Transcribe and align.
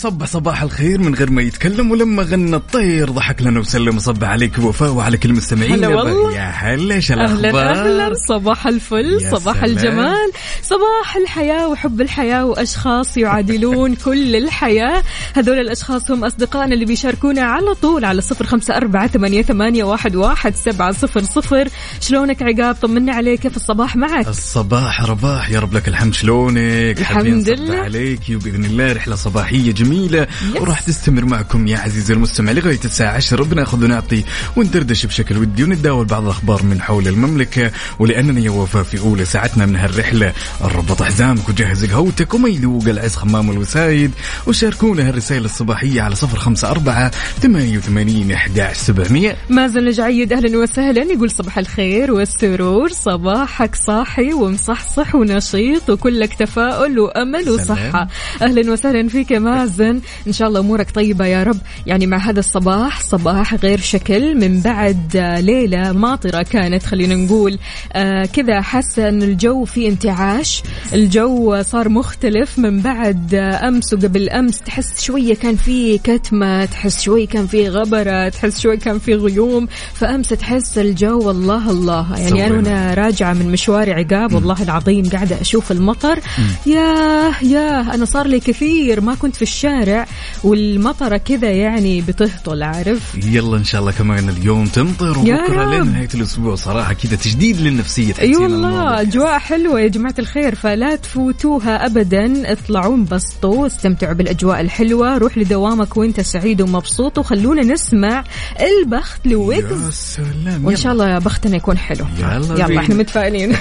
وصبح 0.00 0.26
صباح 0.26 0.62
الخير 0.62 1.00
من 1.00 1.14
غير 1.14 1.30
ما 1.30 1.42
يتكلم 1.42 1.90
ولما 1.90 2.22
غنى 2.22 2.56
الطير. 2.56 3.10
ضحك 3.10 3.42
لنا 3.42 3.60
وسلم 3.60 3.96
وصبح 3.96 4.28
عليك 4.28 4.58
وفاء 4.58 4.90
وعلى 4.90 5.16
كل 5.16 5.30
المستمعين. 5.30 5.72
هلا 5.72 5.88
والله. 5.88 6.34
يا 6.36 6.50
هلا 6.50 6.94
إيش 6.94 7.12
أهلا 7.12 7.24
الأخبار؟ 7.24 7.70
أهلا. 7.70 8.14
صباح 8.28 8.66
الفل 8.66 9.30
صباح 9.30 9.56
سلام. 9.56 9.64
الجمال. 9.64 10.32
صباح 10.70 11.16
الحياة 11.16 11.68
وحب 11.68 12.00
الحياة 12.00 12.44
وأشخاص 12.44 13.16
يعادلون 13.16 13.94
كل 14.04 14.36
الحياة. 14.36 15.02
هذول 15.36 15.58
الأشخاص 15.58 16.10
هم 16.10 16.24
أصدقائنا 16.24 16.74
اللي 16.74 16.84
بيشاركونا 16.84 17.42
على 17.42 17.74
طول 17.74 18.04
على 18.04 18.20
صفر 18.20 18.46
خمسة 18.46 18.76
أربعة 18.76 19.06
ثمانية, 19.06 19.42
ثمانية 19.42 19.84
واحد, 19.84 20.16
واحد 20.16 20.54
سبعة 20.54 20.92
صفر 20.92 21.22
صفر. 21.22 21.68
شلونك 22.00 22.42
عقاب؟ 22.42 22.74
طمنا 22.82 23.12
عليك. 23.12 23.40
كيف 23.40 23.56
الصباح 23.56 23.96
معك؟ 23.96 24.28
الصباح 24.28 25.02
رباح. 25.02 25.50
يا 25.50 25.60
رب 25.60 25.74
لك 25.74 25.88
الحمد. 25.88 26.14
شلونك؟ 26.14 26.98
الحمد 26.98 27.48
لله. 27.48 27.76
عليك 27.76 28.20
وباذن 28.30 28.64
الله. 28.64 28.92
رحلة 28.92 29.14
صباحية 29.16 29.72
جميلة. 29.72 30.26
يس. 30.54 30.60
وراح 30.62 30.80
تستمر 30.80 31.24
معكم 31.24 31.66
يا 31.66 31.78
عزيزي 31.78 32.14
المستمع 32.14 32.52
لغاية 32.52 32.80
الساعة 32.84 33.12
10 33.16 33.44
بناخذ 33.44 33.84
ونعطي 33.84 34.24
وندردش 34.56 35.06
بشكل 35.06 35.38
ودي 35.38 35.64
ونتداول 35.64 36.06
بعض 36.06 36.24
الأخبار 36.24 36.62
من 36.62 36.80
حول 36.80 37.08
المملكة. 37.08 37.70
ولأننا 37.98 38.40
يا 38.40 38.50
وفاء 38.50 38.82
في 38.82 39.00
أولى 39.00 39.24
ساعتنا 39.24 39.66
من 39.66 39.76
هالرحلة. 39.76 40.32
ربط 40.62 41.02
حزامك 41.02 41.48
وجهز 41.48 41.84
قهوتك 41.84 42.34
وما 42.34 42.48
يذوق 42.48 42.88
العز 42.88 43.14
خمام 43.16 43.50
الوسايد 43.50 44.10
وشاركونا 44.46 45.08
هالرسائل 45.08 45.44
الصباحية 45.44 46.02
على 46.02 46.14
054 46.22 47.10
88 47.42 48.32
11 48.32 48.74
700 48.74 49.36
مازن 49.48 49.78
الجعيد 49.78 50.32
أهلا 50.32 50.58
وسهلا. 50.58 51.02
يقول 51.02 51.30
صباح 51.30 51.58
الخير 51.58 52.12
والسرور. 52.12 52.88
صباحك 52.88 53.74
صاحي 53.74 54.32
ومصحصح 54.32 55.14
ونشيط 55.14 55.90
وكلك 55.90 56.34
تفاؤل 56.34 56.98
وأمل 56.98 57.44
سلام. 57.44 57.54
وصحة. 57.54 58.08
أهلا 58.42 58.72
وسهلا 58.72 59.08
فيك 59.08 59.30
يا 59.30 59.38
مازن. 59.48 60.00
إن 60.26 60.32
شاء 60.32 60.48
الله 60.48 60.60
أمورك 60.60 60.90
طيبة 60.90 61.26
يا 61.26 61.42
رب. 61.42 61.58
يعني 61.86 62.06
مع 62.06 62.16
هذا 62.16 62.40
الصباح 62.40 63.00
صباح 63.00 63.54
غير 63.54 63.80
شكل 63.80 64.34
من 64.40 64.60
بعد 64.60 65.16
آه، 65.16 65.40
ليلة 65.40 65.92
ماطرة 65.92 66.42
كانت 66.42 66.82
خلينا 66.82 67.14
نقول. 67.14 67.58
آه 67.92 68.24
كذا 68.24 68.60
حاسه 68.60 69.08
ان 69.08 69.22
الجو 69.22 69.64
فيه 69.64 69.88
انتعاش. 69.88 70.49
الجو 70.92 71.62
صار 71.62 71.88
مختلف 71.88 72.58
من 72.58 72.80
بعد 72.80 73.34
أمس 73.34 73.92
وقبل 73.92 74.28
أمس. 74.28 74.60
تحس 74.60 75.02
شوية 75.02 75.34
كان 75.34 75.56
في 75.56 75.98
كتمة 75.98 76.64
تحس 76.64 77.02
شوي 77.02 77.26
كان 77.26 77.46
في 77.46 77.68
غبرة 77.68 78.28
تحس 78.28 78.60
شوي 78.60 78.76
كان 78.76 78.98
في 78.98 79.14
غيوم. 79.14 79.68
فأمس 79.94 80.28
تحس 80.28 80.78
الجو 80.78 81.18
والله 81.18 81.70
الله. 81.70 82.18
يعني 82.18 82.46
أنا. 82.46 82.54
وأنا 82.54 82.94
راجعة 82.94 83.32
من 83.32 83.52
مشواري 83.52 83.92
عقاب 83.92 84.32
والله 84.32 84.62
العظيم 84.62 85.08
قاعدة 85.08 85.40
أشوف 85.40 85.72
المطر. 85.72 86.18
ياه 86.66 87.32
ياه 87.42 87.94
أنا 87.94 88.04
صار 88.04 88.26
لي 88.26 88.40
كثير 88.40 89.00
ما 89.00 89.14
كنت 89.14 89.36
في 89.36 89.42
الشارع 89.42 90.06
والمطرة 90.44 91.16
كذا 91.16 91.50
يعني 91.50 92.00
بتهطل 92.00 92.62
عارف؟ 92.62 93.16
يلا 93.24 93.56
إن 93.56 93.64
شاء 93.64 93.80
الله 93.80 93.92
كمان 93.92 94.28
اليوم 94.28 94.66
تمطر 94.66 95.18
وبكرة 95.18 95.78
رب. 95.78 95.86
لنهاية 95.86 96.08
الأسبوع 96.14 96.54
صراحة 96.54 96.92
كذا 96.92 97.16
تجديد 97.16 97.60
للنفسية 97.60 98.06
اي 98.06 98.12
تحسين 98.12 98.36
والله. 98.36 99.00
أجواء 99.00 99.38
حلوة 99.38 99.80
يا 99.80 99.88
جماعة 99.88 100.14
الخير. 100.18 100.29
فلا 100.38 100.96
تفوتوها 100.96 101.86
ابدا. 101.86 102.52
اطلعوا 102.52 102.94
انبسطوا 102.94 103.66
استمتعوا 103.66 104.12
بالأجواء 104.12 104.60
الحلوة. 104.60 105.18
روح 105.18 105.38
لدوامك 105.38 105.96
وأنت 105.96 106.20
سعيد 106.20 106.62
ومبسوط 106.62 107.18
وخلونا 107.18 107.62
نسمع 107.62 108.24
البخت 108.60 109.26
لويجز. 109.26 109.84
يا 109.84 109.90
سلام 109.90 110.64
وإن 110.64 110.76
شاء 110.76 110.92
الله 110.92 111.18
بختنا 111.18 111.56
يكون 111.56 111.78
حلو. 111.78 112.06
يلا 112.18 112.66
يلا. 112.66 112.80
إحنا 112.80 112.94
متفائلين. 112.94 113.56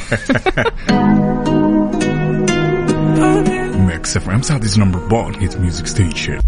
Mix 3.90 4.16
FM 4.16 4.42
Saudi's 4.44 4.78
number 4.78 5.02
one 5.10 5.34
hit 5.34 5.60
music 5.60 5.88
station. 5.88 6.40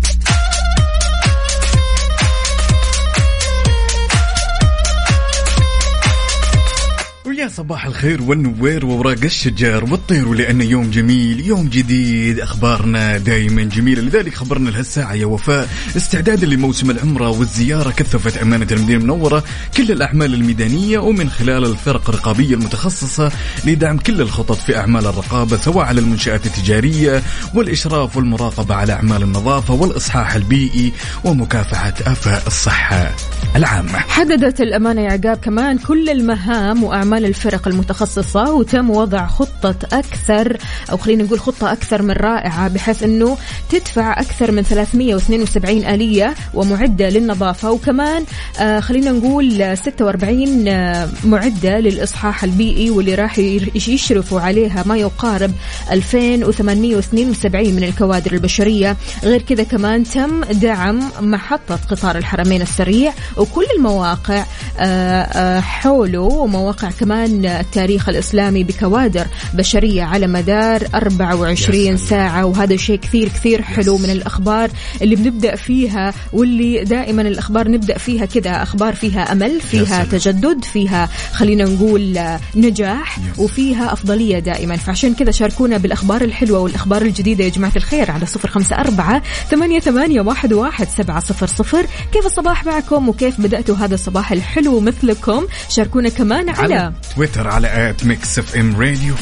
ويا 7.41 7.49
صباح 7.49 7.85
الخير 7.85 8.21
والنوير 8.21 8.85
ووراق 8.85 9.23
الشجر 9.23 9.83
والطير 9.83 10.27
ولأنه 10.27 10.63
يوم 10.63 10.91
جميل 10.91 11.45
يوم 11.45 11.69
جديد 11.69 12.39
أخبارنا 12.39 13.17
دائما 13.17 13.63
جميلة. 13.63 14.01
لذلك 14.01 14.35
خبرنا 14.35 14.69
لهالساعة 14.69 15.13
يا 15.13 15.25
وفاء 15.25 15.69
استعدادا 15.97 16.47
لموسم 16.47 16.91
العمرة 16.91 17.29
والزيارة 17.29 17.89
كثفت 17.89 18.37
أمانة 18.37 18.67
المدينة 18.71 18.99
المنورة. 18.99 19.43
كل 19.77 19.91
الأعمال 19.91 20.33
الميدانية 20.33 20.99
ومن 20.99 21.29
خلال 21.29 21.65
الفرق 21.65 22.09
الرقابية 22.09 22.55
المتخصصة 22.55 23.31
لدعم 23.65 23.97
كل 23.97 24.21
الخطط 24.21 24.57
في 24.57 24.77
أعمال 24.77 25.05
الرقابة 25.05 25.57
سواء 25.57 25.85
على 25.85 26.01
المنشآت 26.01 26.45
التجارية 26.45 27.21
والإشراف 27.53 28.17
والمراقبة 28.17 28.75
على 28.75 28.93
أعمال 28.93 29.23
النظافة 29.23 29.73
والإصحاح 29.73 30.35
البيئي 30.35 30.91
ومكافحة 31.23 31.93
آفاء 32.07 32.43
الصحة 32.47 33.15
العامة. 33.55 33.99
حددت 33.99 34.61
الأمانة 34.61 35.01
يا 35.01 35.11
عقاب 35.11 35.37
كمان 35.37 35.77
كل 35.77 36.09
المهام 36.09 36.83
وأعمال 36.83 37.30
الفرق 37.31 37.67
المتخصصة 37.67 38.53
وتم 38.53 38.89
وضع 38.89 39.27
خطة 39.27 39.75
أكثر 39.93 40.57
أو 40.91 40.97
خلينا 40.97 41.23
نقول 41.23 41.39
خطة 41.39 41.71
أكثر 41.71 42.01
من 42.01 42.11
رائعة 42.11 42.67
بحيث 42.67 43.03
أنه 43.03 43.37
تدفع 43.69 44.19
أكثر 44.21 44.51
من 44.51 44.61
372 44.61 45.85
آلية 45.85 46.33
ومعدة 46.53 47.09
للنظافة 47.09 47.71
وكمان 47.71 48.23
آه 48.59 48.79
خلينا 48.79 49.11
نقول 49.11 49.61
آه، 49.61 49.75
46 49.75 50.67
آه، 50.67 51.09
معدة 51.23 51.79
للإصحاح 51.79 52.43
البيئي 52.43 52.89
واللي 52.89 53.15
راح 53.15 53.39
يشرفوا 53.75 54.41
عليها 54.41 54.83
ما 54.85 54.97
يقارب 54.97 55.51
2872 55.91 57.73
من 57.73 57.83
الكوادر 57.83 58.31
البشرية. 58.31 58.97
غير 59.23 59.41
كذا 59.41 59.63
كمان 59.63 60.03
تم 60.03 60.43
دعم 60.43 60.99
محطة 61.21 61.79
قطار 61.89 62.17
الحرمين 62.17 62.61
السريع 62.61 63.13
وكل 63.37 63.65
المواقع 63.77 64.43
آه، 64.79 65.59
حوله 65.59 66.19
ومواقع 66.19 66.89
كمان 66.99 67.20
التاريخ 67.25 68.09
الإسلامي 68.09 68.63
بكوادر 68.63 69.27
بشرية 69.53 70.03
على 70.03 70.27
مدار 70.27 70.87
24 70.95 71.83
سلام. 71.83 71.97
ساعة 71.97 72.45
وهذا 72.45 72.75
شيء 72.75 72.99
كثير 72.99 73.27
كثير 73.27 73.61
حلو 73.61 73.97
من 73.97 74.09
الأخبار 74.09 74.69
اللي 75.01 75.15
بنبدأ 75.15 75.55
فيها 75.55 76.13
واللي 76.33 76.83
دائما 76.83 77.21
الأخبار 77.21 77.71
نبدأ 77.71 77.97
فيها 77.97 78.25
كذا 78.25 78.63
أخبار 78.63 78.95
فيها 78.95 79.31
أمل 79.31 79.61
فيها. 79.61 80.03
تجدد 80.03 80.63
فيها 80.63 81.09
خلينا 81.33 81.63
نقول 81.63 82.19
نجاح. 82.55 83.17
وفيها 83.37 83.93
أفضلية 83.93 84.39
دائما 84.39 84.77
فعشان 84.77 85.13
كذا 85.13 85.31
شاركونا 85.31 85.77
بالأخبار 85.77 86.21
الحلوة 86.21 86.59
والأخبار 86.59 87.01
الجديدة 87.01 87.43
يا 87.43 87.49
جماعة 87.49 87.73
الخير 87.75 88.11
على 88.11 88.25
صفر 88.25 88.49
خمسة 88.49 88.75
أربعة 88.75 89.21
ثمانية, 89.49 89.79
ثمانية 89.79 90.21
واحد, 90.21 90.53
واحد 90.53 90.87
سبعة 90.97 91.19
صفر 91.19 91.47
صفر 91.47 91.85
كيف 92.13 92.25
الصباح 92.25 92.65
معكم 92.65 93.09
وكيف 93.09 93.41
بدأتوا 93.41 93.75
هذا 93.75 93.93
الصباح 93.93 94.31
الحلو 94.31 94.79
مثلكم 94.79 95.45
شاركونا 95.69 96.09
كمان 96.09 96.49
على, 96.49 96.75
على 96.75 96.93
تويتر 97.15 97.47
على 97.47 97.89
at 97.89 98.03
Mix 98.05 98.39
FM 98.39 98.81
Radio. 98.81 99.15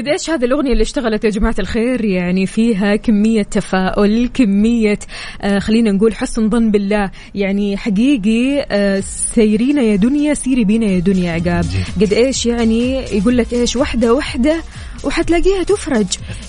قد 0.00 0.08
إيش 0.08 0.30
هذه 0.30 0.44
الأغنية 0.44 0.72
اللي 0.72 0.82
اشتغلت 0.82 1.24
يا 1.24 1.30
جماعة 1.30 1.54
الخير؟ 1.58 2.04
يعني 2.04 2.46
فيها 2.46 2.96
كمية 2.96 3.42
تفاؤل 3.42 4.30
كمية 4.34 4.98
آه 5.42 5.58
خلينا 5.58 5.92
نقول 5.92 6.14
حسن 6.14 6.50
ظن 6.50 6.70
بالله. 6.70 7.10
يعني 7.34 7.76
حقيقي 7.76 8.66
آه 8.70 9.00
سيرينا 9.34 9.82
يا 9.82 9.96
دنيا 9.96 10.34
سيري 10.34 10.64
بينا 10.64 10.86
يا 10.86 10.98
دنيا 10.98 11.32
عقاب. 11.32 11.64
قد 12.00 12.12
إيش 12.12 12.46
يعني 12.46 12.94
يقول 12.94 13.36
لك 13.36 13.52
إيش؟ 13.52 13.76
وحدة 13.76 14.14
وحدة 14.14 14.56
وحتلاقيها 15.04 15.62
تفرج. 15.62 16.06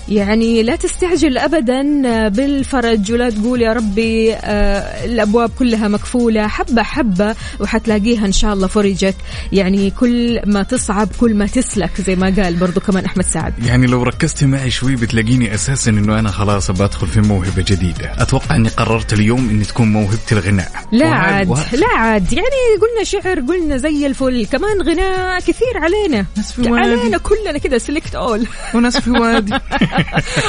يعني 0.08 0.62
لا 0.62 0.76
تستعجل 0.76 1.38
ابدا 1.38 2.02
آه، 2.06 2.28
بالفرج 2.28 3.12
ولا 3.12 3.30
تقول 3.30 3.62
يا 3.62 3.72
ربي 3.72 4.34
آه 4.34 5.04
الأبواب 5.04 5.50
كلها 5.58 5.88
مكفوله 5.88 6.46
حبة 6.46 6.82
حبة 6.82 7.34
وحتلاقيها 7.60 8.26
إن 8.26 8.32
شاء 8.32 8.52
الله 8.52 8.66
فرجت. 8.66 9.16
يعني 9.52 9.90
كل 9.90 10.40
ما 10.46 10.62
تصعب 10.62 11.08
كل 11.20 11.34
ما 11.34 11.46
تسلك 11.46 12.00
زي 12.00 12.16
ما 12.16 12.34
قال 12.42 12.54
برضو 12.54 12.80
كمان 12.80 13.04
أحمد 13.04 13.24
سعد. 13.24 13.41
سعد 13.42 13.66
يعني 13.66 13.86
لو 13.86 14.02
ركزتي 14.02 14.46
معي 14.46 14.70
شوي 14.70 14.96
بتلاقيني 14.96 15.54
أساسا 15.54 15.90
إنه 15.90 16.18
أنا 16.18 16.30
خلاص 16.30 16.70
بدخل 16.70 17.06
في 17.06 17.20
موهبة 17.20 17.64
جديدة. 17.68 18.12
أتوقع 18.18 18.56
إني 18.56 18.68
قررت 18.68 19.12
اليوم 19.12 19.48
إني 19.50 19.64
تكون 19.64 19.92
موهبة 19.92 20.18
الغناء. 20.32 20.72
لا 20.92 21.06
عاد 21.06 21.48
لا 21.72 21.88
عاد. 21.96 22.32
يعني 22.32 22.46
قلنا 22.80 23.04
شعر 23.04 23.40
قلنا 23.40 23.76
زي 23.76 24.06
الفل. 24.06 24.46
كمان 24.46 24.82
غناء 24.82 25.40
كثير 25.40 25.78
علينا. 25.78 26.26
ناس 26.36 26.52
في 26.52 26.70
وادي. 26.70 26.90
علينا 26.90 27.18
كلنا 27.18 27.58
كذا 27.58 27.78
سلكت 27.78 28.14
اول 28.14 28.46
وناس 28.74 28.96
في 28.96 29.10
وادي. 29.10 29.54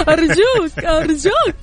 أرجوك 0.10 0.86
أرجوك. 0.86 1.56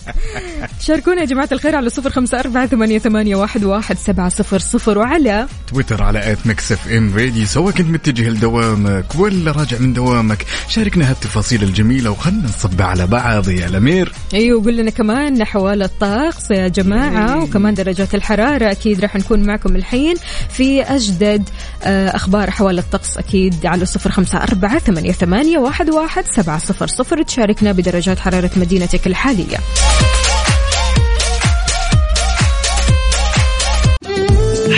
شاركونا 0.81 1.21
يا 1.21 1.27
جماعة 1.27 1.49
الخير 1.53 1.77
على 1.77 1.91
صفر 1.91 2.11
خمسة 2.11 2.41
أربعة 2.41 2.67
ثمانية, 2.67 2.99
ثمانية 2.99 3.37
واحد, 3.37 3.65
واحد 3.65 3.99
سبعة 3.99 4.29
صفر 4.29 4.59
صفر 4.59 4.99
وعلى 4.99 5.47
تويتر 5.73 6.03
على 6.03 6.33
at 6.33 6.47
Mix 6.47 6.73
FM 6.73 7.15
Radio 7.17 7.47
سواء 7.47 7.75
كنت 7.75 7.89
متجه 7.89 8.29
لدوامك 8.29 9.15
ولا 9.19 9.53
راجع 9.53 9.79
من 9.79 9.93
دوامك 9.93 10.47
شاركنا 10.69 11.10
هالتفاصيل 11.11 11.63
الجميلة 11.63 12.11
وخلنا 12.11 12.49
نصب 12.49 12.83
على 12.83 13.07
بعض 13.07 13.49
يا 13.49 13.67
الأمير. 13.67 14.13
أيوه 14.35 14.65
قول 14.65 14.77
لنا 14.77 14.91
كمان 14.91 15.45
حوالي 15.45 15.85
الطقس 15.85 16.51
يا 16.51 16.69
جماعة 16.69 17.43
وكمان 17.43 17.75
درجات 17.75 18.15
الحرارة 18.15 18.71
أكيد 18.71 19.01
راح 19.01 19.17
نكون 19.17 19.47
معكم 19.47 19.77
الحين 19.77 20.17
في 20.49 20.83
أجدد 20.83 21.49
آه، 21.83 22.17
أخبار 22.17 22.51
حوالي 22.51 22.81
الطقس 22.81 23.17
أكيد 23.17 23.67
على 23.67 23.85
صفر 23.87 24.11
خمسة 24.11 24.39
أربعة 24.39 24.79
ثمانية, 24.79 25.13
ثمانية 25.13 25.59
واحد, 25.59 25.91
واحد 25.91 26.25
سبعة 26.37 26.59
صفر 26.59 26.87
صفر 26.87 27.23
تشاركنا 27.23 27.73
بدرجات 27.73 28.19
حرارة 28.19 28.51
مدينتك 28.57 29.07
الحالية. 29.07 29.57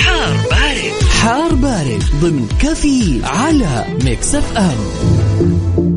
حار 0.05 0.37
بارد. 0.51 0.93
حار 1.23 1.55
بارد 1.55 2.03
ضمن 2.21 2.49
كافيين 2.61 3.21
على 3.25 3.85
Mix 4.05 4.35
FM. 4.35 5.92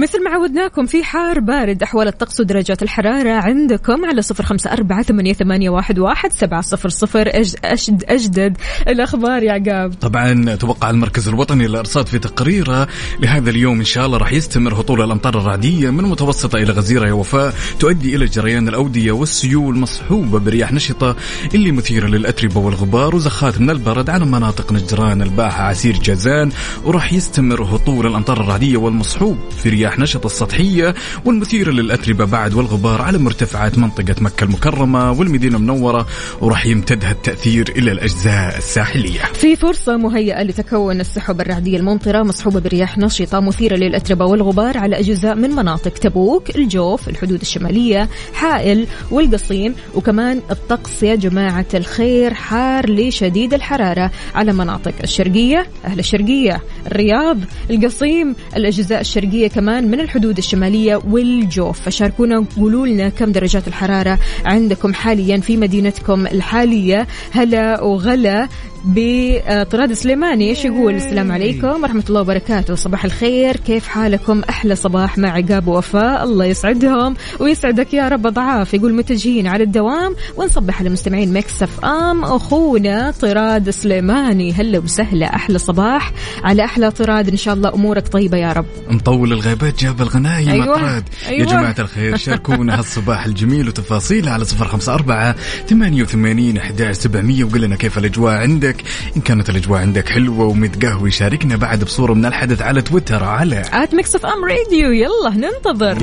مثل 0.00 0.24
ما 0.24 0.30
عودناكم 0.30 0.86
في 0.86 1.04
حار 1.04 1.40
بارد 1.40 1.82
أحوال 1.82 2.08
الطقس 2.08 2.40
ودرجات 2.40 2.82
الحرارة 2.82 3.30
عندكم 3.30 4.04
على 4.04 4.22
صفر 4.22 4.44
خمسة 4.44 4.72
أربعة 4.72 5.02
ثمانية, 5.02 5.70
واحد, 5.70 5.98
واحد 5.98 6.32
سبعة 6.32 6.60
صفر 6.60 6.88
صفر. 6.88 7.24
أج- 7.30 7.54
أشد 7.64 8.04
أجدد 8.08 8.56
الأخبار 8.88 9.42
يا 9.42 9.52
عقاب. 9.52 9.94
طبعا 10.00 10.54
توقع 10.54 10.90
المركز 10.90 11.28
الوطني 11.28 11.66
للأرصاد 11.66 12.06
في 12.06 12.18
تقريره 12.18 12.88
لهذا 13.20 13.50
اليوم 13.50 13.78
إن 13.78 13.84
شاء 13.84 14.06
الله 14.06 14.18
راح 14.18 14.32
يستمر 14.32 14.74
هطول 14.80 15.02
الأمطار 15.02 15.38
الرعدية 15.38 15.90
من 15.90 16.04
متوسطة 16.04 16.56
إلى 16.56 16.72
غزيرة 16.72 17.06
يا 17.08 17.12
وفاء 17.12 17.54
تؤدي 17.80 18.16
إلى 18.16 18.24
جريان 18.26 18.68
الأودية 18.68 19.12
والسيول 19.12 19.78
مصحوبه 19.78 20.38
برياح 20.38 20.72
نشطة 20.72 21.16
اللي 21.54 21.72
مثيرة 21.72 22.06
للأتربة 22.06 22.60
والغبار 22.60 23.14
وزخات 23.16 23.60
من 23.60 23.70
البرد 23.70 24.10
على 24.10 24.24
مناطق 24.24 24.72
نجران 24.72 25.22
الباحة 25.22 25.62
عسير 25.64 25.96
جازان 25.98 26.50
وراح 26.84 27.12
يستمر 27.12 27.62
هطول 27.62 28.06
الأمطار 28.06 28.40
الرعدية 28.40 28.76
والمصحوب 28.76 29.38
في 29.62 29.68
رياح 29.68 29.89
نشطه 29.98 30.26
السطحية 30.26 30.94
والمثيره 31.24 31.70
للأتربة 31.70 32.24
بعد 32.24 32.54
والغبار 32.54 33.02
على 33.02 33.18
مرتفعات 33.18 33.78
منطقة 33.78 34.14
مكة 34.20 34.44
المكرمة 34.44 35.12
والمدينة 35.12 35.56
المنورة 35.56 36.06
وراح 36.40 36.66
يمتد 36.66 37.04
هالتاثير 37.04 37.72
إلى 37.76 37.92
الأجزاء 37.92 38.58
الساحلية. 38.58 39.20
في 39.34 39.56
فرصة 39.56 39.96
مهيئة 39.96 40.42
لتكون 40.42 41.00
السحب 41.00 41.40
الرعدية 41.40 41.76
الممطرة 41.76 42.22
مصحوبة 42.22 42.60
برياح 42.60 42.98
نشطة 42.98 43.40
مثيرة 43.40 43.76
للأتربة 43.76 44.24
والغبار 44.24 44.78
على 44.78 44.98
أجزاء 44.98 45.34
من 45.34 45.50
مناطق 45.50 45.92
تبوك 45.92 46.56
الجوف 46.56 47.08
الحدود 47.08 47.40
الشمالية 47.40 48.08
حائل 48.34 48.86
والقصيم 49.10 49.74
وكمان 49.94 50.40
الطقس 50.50 51.02
يا 51.02 51.14
جماعة 51.14 51.66
الخير 51.74 52.34
حار 52.34 52.90
لشديد 52.90 53.54
الحرارة 53.54 54.10
على 54.34 54.52
مناطق 54.52 54.94
الشرقية 55.02 55.66
أهل 55.84 55.98
الشرقية 55.98 56.60
الرياض 56.86 57.38
القصيم 57.70 58.34
الأجزاء 58.56 59.00
الشرقية 59.00 59.48
كمان 59.48 59.79
من 59.80 60.00
الحدود 60.00 60.38
الشمالية 60.38 61.00
والجوف. 61.10 61.80
فشاركونا 61.80 62.38
وقولوا 62.38 62.86
لنا 62.86 63.08
كم 63.08 63.32
درجات 63.32 63.68
الحرارة 63.68 64.18
عندكم 64.44 64.94
حاليا 64.94 65.38
في 65.38 65.56
مدينتكم 65.56 66.26
الحالية. 66.26 67.06
هلا 67.32 67.82
وغلا. 67.82 68.48
بطراد 68.84 69.92
سليماني 69.92 70.50
إيش 70.50 70.64
يقول؟ 70.64 70.94
السلام 70.94 71.32
عليكم 71.32 71.82
ورحمة 71.82 72.04
الله 72.08 72.20
وبركاته. 72.20 72.74
صباح 72.74 73.04
الخير 73.04 73.56
كيف 73.56 73.88
حالكم؟ 73.88 74.42
أحلى 74.48 74.74
صباح 74.74 75.18
مع 75.18 75.28
عقاب 75.28 75.68
ووفاء. 75.68 76.24
الله 76.24 76.44
يسعدهم 76.44 77.16
ويسعدك 77.40 77.94
يا 77.94 78.08
رب 78.08 78.26
أضعاف 78.26 78.74
يقول 78.74 78.94
متجهين 78.94 79.46
على 79.46 79.64
الدوام 79.64 80.14
ونصبح 80.36 80.80
على 80.80 80.90
مستمعين 80.90 81.32
مكسف 81.32 81.84
أم. 81.84 82.24
أخونا 82.24 83.10
طراد 83.20 83.70
سليماني 83.70 84.52
هلا 84.52 84.78
وسهلا. 84.78 85.34
أحلى 85.34 85.58
صباح 85.58 86.12
على 86.44 86.64
أحلى 86.64 86.90
طراد. 86.90 87.28
إن 87.28 87.36
شاء 87.36 87.54
الله 87.54 87.74
أمورك 87.74 88.08
طيبة 88.08 88.38
يا 88.38 88.52
رب. 88.52 88.66
مطول 88.90 89.32
الغيبات 89.32 89.80
جاب 89.80 90.02
الغنايم 90.02 90.48
أيوة، 90.48 90.74
أطراد 90.74 91.04
يا 91.24 91.28
أيوة. 91.28 91.46
جماعة 91.46 91.74
الخير 91.78 92.16
شاركونا 92.16 92.78
هالصباح 92.78 93.26
الجميل 93.26 93.68
وتفاصيله 93.68 94.30
على 94.30 94.44
صفر 94.44 94.68
خمسة 94.68 94.94
أربعة 94.94 95.36
ثمانية 95.68 96.02
وثمانين 96.02 96.56
أحداش 96.58 96.96
سبعمية 96.96 97.44
وقل 97.44 97.60
لنا 97.60 97.76
كيف 97.76 97.98
الأجواء 97.98 98.34
عندك. 98.34 98.69
إن 99.16 99.20
كانت 99.20 99.50
الأجواء 99.50 99.80
عندك 99.80 100.08
حلوة 100.08 100.46
ومتقهوي 100.46 101.10
شاركنا 101.10 101.56
بعد 101.56 101.84
بصورة 101.84 102.14
من 102.14 102.26
الحدث 102.26 102.62
على 102.62 102.82
تويتر 102.82 103.24
على 103.24 103.64
at 103.72 103.94
Mix 103.94 104.26
FM 104.26 104.44
Radio 104.44 104.92
يلا 104.92 105.30
ننتظر. 105.30 105.98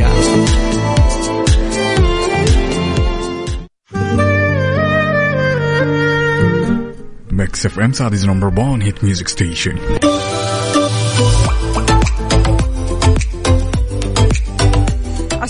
Mix 7.32 7.66
FM 7.66 7.94
Saudi's 7.94 8.26
number 8.26 8.48
1 8.48 8.82
hit 8.82 9.04
music 9.04 9.28
station 9.28 9.76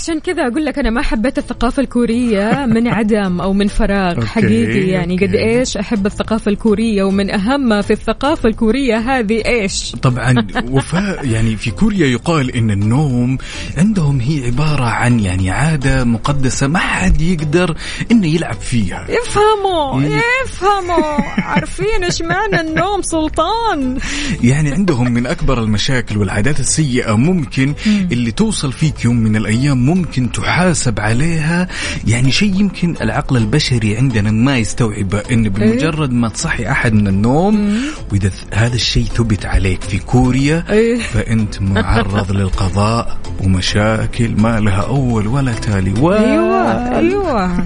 عشان 0.08 0.20
كذا 0.20 0.42
أقول 0.46 0.64
لك 0.64 0.78
أنا 0.78 0.90
ما 0.90 1.02
حبيت 1.02 1.38
الثقافة 1.38 1.82
الكورية 1.82 2.66
من 2.66 2.88
عدم 2.88 3.40
أو 3.40 3.52
من 3.52 3.68
فراغ 3.68 4.24
حقيقي. 4.24 4.88
يعني 4.88 5.16
قد. 5.16 5.34
إيش 5.34 5.76
أحب 5.76 6.06
الثقافة 6.06 6.50
الكورية 6.50 7.02
ومن 7.02 7.30
أهم 7.30 7.60
ما 7.60 7.82
في 7.82 7.92
الثقافة 7.92 8.48
الكورية 8.48 8.96
هذه 8.96 9.42
إيش؟ 9.46 9.92
طبعا 10.02 10.46
وفاء 10.70 11.26
يعني 11.26 11.56
في 11.56 11.70
كوريا 11.70 12.06
يقال 12.06 12.56
إن 12.56 12.70
النوم 12.70 13.38
عندهم 13.76 14.20
هي 14.20 14.46
عبارة 14.46 14.84
عن 14.84 15.20
يعني 15.20 15.50
عادة 15.50 16.04
مقدسة 16.04 16.66
ما 16.66 16.78
حد 16.78 17.20
يقدر 17.20 17.76
إنه 18.10 18.26
يلعب 18.26 18.60
فيها. 18.60 19.06
افهموا 19.22 20.00
إيه. 20.00 20.22
افهموا. 20.44 21.20
عارفين 21.50 22.04
إيش 22.04 22.22
معنى 22.22 22.60
النوم 22.60 23.02
سلطان. 23.02 23.98
يعني 24.42 24.72
عندهم 24.72 25.12
من 25.12 25.26
أكبر 25.26 25.62
المشاكل 25.62 26.16
والعادات 26.18 26.60
السيئة 26.60 27.16
ممكن 27.16 27.74
اللي 27.86 28.30
توصل 28.30 28.72
فيك 28.72 29.04
يوم 29.04 29.16
من 29.16 29.36
الأيام 29.36 29.86
ممكن 29.86 29.97
تحاسب 30.04 31.00
عليها. 31.00 31.68
يعني 32.06 32.32
شيء 32.32 32.60
يمكن 32.60 32.94
العقل 33.00 33.36
البشري 33.36 33.96
عندنا 33.96 34.30
ما 34.30 34.58
يستوعبه 34.58 35.22
إن 35.32 35.48
بمجرد 35.48 36.12
ما 36.12 36.28
تصحي 36.28 36.70
أحد 36.70 36.92
من 36.92 37.08
النوم 37.08 37.76
وإذا 38.12 38.28
ث- 38.28 38.44
هذا 38.54 38.74
الشيء 38.74 39.04
ثبت 39.04 39.46
عليك 39.46 39.82
في 39.82 39.98
كوريا 39.98 40.64
إيه. 40.70 40.98
فأنت 40.98 41.62
معرض 41.62 42.32
للقضاء 42.32 43.18
ومشاكل 43.44 44.28
ما 44.38 44.60
لها 44.60 44.80
أول 44.82 45.26
ولا 45.26 45.52
تالي. 45.52 45.90
أيوه 45.90 46.98
أيوه 46.98 47.64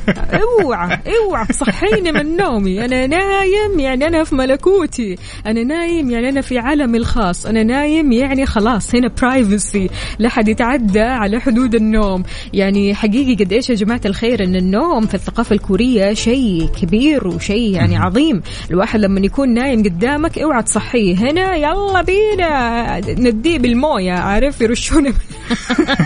أوعى 0.62 0.98
أوعى 1.26 1.46
تصحيني 1.46 2.12
من 2.12 2.36
نومي. 2.36 2.84
أنا 2.84 3.06
نايم 3.06 3.80
يعني 3.80 4.06
أنا 4.06 4.24
في 4.24 4.34
ملكوتي. 4.34 5.16
أنا 5.46 5.64
نايم 5.64 6.10
يعني 6.10 6.28
أنا 6.28 6.40
في 6.40 6.58
عالمي 6.58 6.98
الخاص. 6.98 7.46
أنا 7.46 7.62
نايم 7.62 8.12
يعني 8.12 8.46
خلاص 8.46 8.94
هنا 8.94 9.10
برايفسي 9.22 9.90
لا 10.18 10.28
حد 10.28 10.48
يتعدى 10.48 11.00
على 11.00 11.40
حدود 11.40 11.74
النوم. 11.74 12.21
يعني 12.52 12.94
حقيقي 12.94 13.44
قد 13.44 13.52
إيش 13.52 13.70
يا 13.70 13.74
جماعة 13.74 14.00
الخير 14.06 14.44
إن 14.44 14.56
النوم 14.56 15.06
في 15.06 15.14
الثقافة 15.14 15.54
الكورية 15.54 16.14
شيء 16.14 16.68
كبير 16.80 17.28
وشيء 17.28 17.74
يعني 17.74 17.96
عظيم. 17.96 18.42
الواحد 18.70 19.00
لما 19.00 19.20
يكون 19.20 19.54
نايم 19.54 19.82
قدامك 19.82 20.38
اوعى 20.38 20.62
تصحيه. 20.62 21.16
هنا 21.16 21.56
يلا 21.56 22.02
بينا 22.02 23.00
نديه 23.08 23.58
بالموية 23.58 24.12
عارف 24.12 24.60
يرشونه 24.60 25.14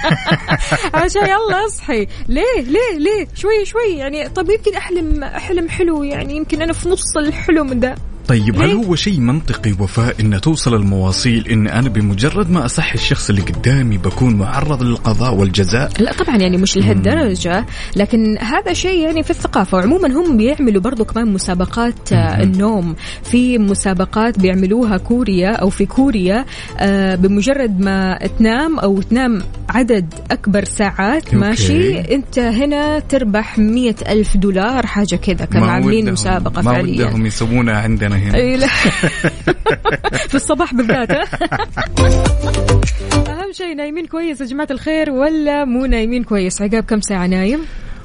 عشان 0.94 1.22
يلا 1.22 1.66
اصحي. 1.66 2.06
ليه؟ 2.28 2.60
ليه؟ 2.60 2.98
ليه؟ 2.98 3.28
شوي 3.34 3.64
شوي. 3.64 3.96
يعني 3.96 4.28
طب 4.28 4.50
يمكن 4.50 4.74
أحلم 4.74 5.24
أحلم 5.24 5.68
حلو. 5.68 6.02
يعني 6.02 6.36
يمكن 6.36 6.62
أنا 6.62 6.72
في 6.72 6.88
نص 6.88 7.16
الحلم 7.16 7.80
ده. 7.80 7.94
طيب 8.28 8.62
هل؟ 8.62 8.70
هو 8.72 8.94
شيء 8.94 9.20
منطقي 9.20 9.72
وفاء 9.78 10.20
إن 10.20 10.40
توصل 10.40 10.74
المواصيل؟ 10.74 11.48
إن 11.48 11.68
أنا 11.68 11.88
بمجرد 11.88 12.50
ما 12.50 12.64
أصحي 12.64 12.94
الشخص 12.94 13.30
اللي 13.30 13.42
قدامي 13.42 13.98
بكون 13.98 14.34
معرض 14.34 14.82
للقضاء 14.82 15.34
والجزاء؟ 15.34 15.90
لا 15.98 16.12
طبعا 16.12 16.36
يعني 16.36 16.56
مش 16.56 16.76
لهالدرجة 16.76 17.66
لكن 17.96 18.38
هذا 18.38 18.72
شيء 18.72 18.98
يعني 19.00 19.22
في 19.22 19.30
الثقافة. 19.30 19.78
وعموما 19.78 20.08
هم 20.12 20.36
بيعملوا 20.36 20.82
برضو 20.82 21.04
كمان 21.04 21.32
مسابقات 21.32 22.12
آه، 22.12 22.42
النوم. 22.42 22.94
في 23.22 23.58
مسابقات 23.58 24.38
بيعملوها 24.38 24.96
كوريا 24.96 25.52
أو 25.52 25.70
في 25.70 25.86
كوريا 25.86 26.44
آه، 26.78 27.14
بمجرد 27.14 27.80
ما 27.80 28.18
تنام 28.38 28.78
أو 28.78 29.02
تنام 29.02 29.42
عدد 29.68 30.14
أكبر 30.30 30.64
ساعات 30.64 31.24
أوكي. 31.24 31.36
ماشي؟ 31.36 32.00
أنت 32.00 32.38
هنا 32.38 32.98
تربح 32.98 33.58
مية 33.58 33.96
ألف 34.08 34.36
دولار 34.36 34.86
حاجة 34.86 35.16
كذا 35.16 35.44
كانوا 35.44 35.66
ما 35.66 35.72
عاملين 35.72 36.12
مسابقة 36.12 36.62
ما 36.62 36.72
فعليا. 36.72 37.06
ودهم 37.06 37.26
يسوونها 37.26 37.74
عندنا. 37.74 38.15
هنا 38.16 38.38
إي 38.38 38.56
لا. 38.56 38.66
في 40.28 40.34
الصباح 40.34 40.74
بالذات؟ 40.74 41.10
أهم 43.28 43.52
شيء 43.52 43.74
نايمين 43.76 44.06
كويس 44.06 44.40
يا 44.40 44.46
جماعة 44.46 44.68
الخير 44.70 45.10
ولا 45.10 45.64
مو 45.64 45.86
نايمين 45.86 46.24
كويس؟ 46.24 46.62
عقاب 46.62 46.84
كم 46.84 47.00
ساعة 47.00 47.26
نايم؟ 47.26 47.60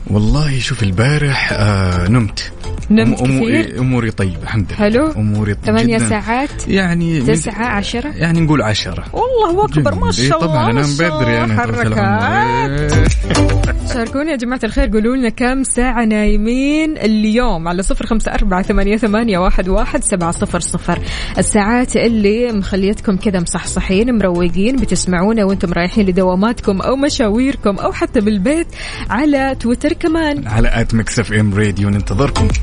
والله 0.08 0.60
شوف 0.60 0.84
البارح 0.84 1.50
آه 1.54 2.08
نمت. 2.08 2.52
نمت 2.90 3.18
أم- 3.18 3.22
أمو- 3.22 3.26
كثير. 3.26 3.80
أموري 3.80 4.12
طيبة 4.12 4.44
الحمد 4.44 4.66
لله. 4.68 4.78
حلو. 4.78 5.12
أموري 5.12 5.56
ثمانية 5.66 5.98
جداً. 5.98 6.10
ساعات؟ 6.10 6.68
يعني 6.68 7.22
تسعة 7.22 7.66
عشرة؟ 7.66 8.10
يعني 8.16 8.40
نقول 8.42 8.62
عشرة. 8.62 9.06
والله 9.14 9.66
أكبر 9.66 9.96
ما. 9.96 10.06
إيه 10.06 10.12
شاء 10.12 10.44
الله 10.44 10.48
طبعا 10.72 10.84
شاء 10.84 11.10
بدري 11.20 11.38
توكل 11.38 11.54
على 11.54 11.54
حركات. 11.56 12.92
شاركونا 13.94 14.32
يا 14.32 14.36
جماعة 14.36 14.60
الخير 14.64 14.90
قولوا 14.90 15.16
لنا 15.16 15.30
كم 15.30 15.64
ساعة 15.64 16.06
نايمين 16.06 16.98
اليوم 16.98 17.68
على 17.68 17.84
صفر 17.84 18.06
خمسة 18.06 18.32
أربعة 18.34 18.62
ثمانية, 18.62 18.98
ثمانية 18.98 19.38
واحد, 19.38 19.70
واحد 19.70 20.04
سبعة 20.04 20.32
صفر 20.32 20.60
صفر. 20.60 21.00
الساعات 21.38 21.96
اللي 21.96 22.52
مخليتكم 22.52 23.18
كذا 23.18 23.40
مصحصحين 23.40 24.18
مروقين 24.18 24.76
بتسمعونا 24.76 25.44
وأنتم 25.46 25.74
رايحين 25.74 26.06
لدواماتكم 26.06 26.82
أو 26.82 26.96
مشاويركم 26.96 27.76
أو 27.76 27.92
حتى 27.92 28.20
بالبيت 28.20 28.68
على 29.10 29.56
تويتر 29.60 29.94
كمان. 29.94 30.48
على 30.48 30.82
at 30.82 30.94
Mix 30.94 31.20
FM 31.20 31.54
Radio 31.54 31.90
ننتظركم. 31.90 32.48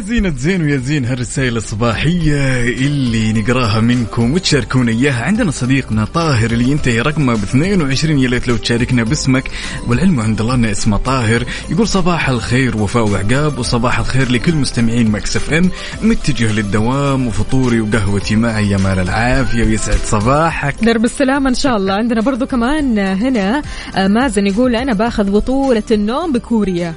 ويا 0.00 0.06
زينة 0.06 0.34
زين 0.36 0.62
ويا 0.62 0.76
زين 0.76 1.04
هالرسائل 1.04 1.56
الصباحية 1.56 2.62
اللي 2.62 3.32
نقراها 3.32 3.80
منكم 3.80 4.32
وتشاركونا 4.32 4.92
إياها. 4.92 5.24
عندنا 5.24 5.50
صديقنا 5.50 6.04
طاهر 6.04 6.50
اللي 6.50 6.70
ينتهي 6.70 7.00
رقمه 7.00 7.34
ب 7.34 7.42
22 7.42 8.18
يا 8.18 8.28
ليت 8.28 8.48
لو 8.48 8.56
تشاركنا 8.56 9.02
باسمك. 9.04 9.50
والعلم 9.86 10.20
عند 10.20 10.40
الله 10.40 10.54
إنه 10.54 10.70
اسمه 10.70 10.96
طاهر. 10.96 11.44
يقول 11.70 11.88
صباح 11.88 12.28
الخير 12.28 12.76
وفاء 12.76 13.08
وعقاب 13.08 13.58
وصباح 13.58 13.98
الخير 13.98 14.32
لكل 14.32 14.54
مستمعين 14.54 15.10
Mix 15.10 15.36
FM. 15.36 15.70
متجه 16.02 16.52
للدوام 16.52 17.26
وفطوري 17.26 17.80
وقهوتي 17.80 18.36
معي 18.36 18.70
يا 18.70 18.78
مال 18.78 18.98
العافية 18.98 19.64
ويسعد 19.64 19.98
صباحك. 20.04 20.84
درب 20.84 21.04
السلامة 21.04 21.50
إن 21.50 21.54
شاء 21.54 21.76
الله. 21.76 21.94
عندنا 21.94 22.20
برضو 22.20 22.46
كمان 22.46 22.98
هنا 22.98 23.62
آه، 23.96 24.08
مازن 24.08 24.46
يقول 24.46 24.76
أنا 24.76 24.92
باخذ 24.94 25.30
بطولة 25.30 25.82
النوم 25.90 26.32
بكوريا. 26.32 26.94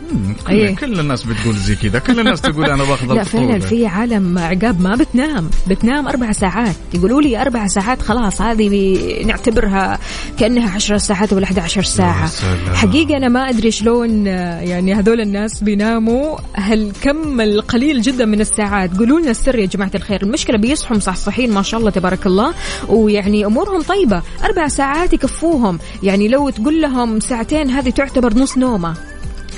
كل, 0.48 0.54
إيه. 0.54 0.76
كل 0.76 1.00
الناس 1.00 1.24
بتقول 1.24 1.56
زي 1.56 1.76
كذا. 1.76 2.00
كل 2.00 2.20
الناس 2.20 2.42
تقول 2.42 2.70
أنا 2.70 2.84
لا 3.02 3.24
فعلا. 3.24 3.60
في 3.60 3.88
عالم 3.88 4.38
عقاب 4.38 4.82
ما 4.82 4.96
بتنام. 4.96 5.50
بتنام 5.68 6.08
أربع 6.08 6.32
ساعات. 6.32 6.76
يقولوا 6.94 7.22
لي 7.22 7.42
أربع 7.42 7.68
ساعات 7.68 8.02
خلاص 8.02 8.42
هذه 8.42 9.24
نعتبرها 9.26 10.00
كأنها 10.40 10.76
عشر 10.76 10.98
ساعات 10.98 11.34
ولا 11.34 11.46
11 11.46 11.84
ساعة. 11.84 12.28
سلام. 12.28 12.76
حقيقة 12.76 13.18
أنا 13.18 13.30
ما 13.30 13.50
أدري 13.50 13.72
شلون 13.72 14.28
يعني 14.28 14.94
هذول 14.94 15.22
الناس 15.22 15.64
بيناموا 15.64 16.38
هالكم 16.56 17.42
القليل 17.42 18.02
جدا 18.02 18.26
من 18.26 18.42
الساعات. 18.42 18.98
قولوا 18.98 19.20
لنا 19.20 19.32
السر 19.32 19.60
يا 19.60 19.66
جماعة 19.66 19.92
الخير. 19.96 20.24
المشكلة 20.24 20.58
بيصحوا 20.58 20.98
مصحصحين 20.98 21.54
ما 21.54 21.62
شاء 21.62 21.80
الله 21.80 21.92
تبارك 21.92 22.26
الله 22.26 22.54
ويعني 22.90 23.46
أمورهم 23.46 23.82
طيبة. 23.82 24.22
أربع 24.44 24.68
ساعات 24.68 25.14
يكفوهم. 25.14 25.80
يعني 26.04 26.28
لو 26.28 26.50
تقول 26.50 26.82
لهم 26.82 27.20
ساعتين 27.20 27.70
هذه 27.70 27.90
تعتبر 27.90 28.34
نص 28.34 28.58
نومة. 28.58 28.94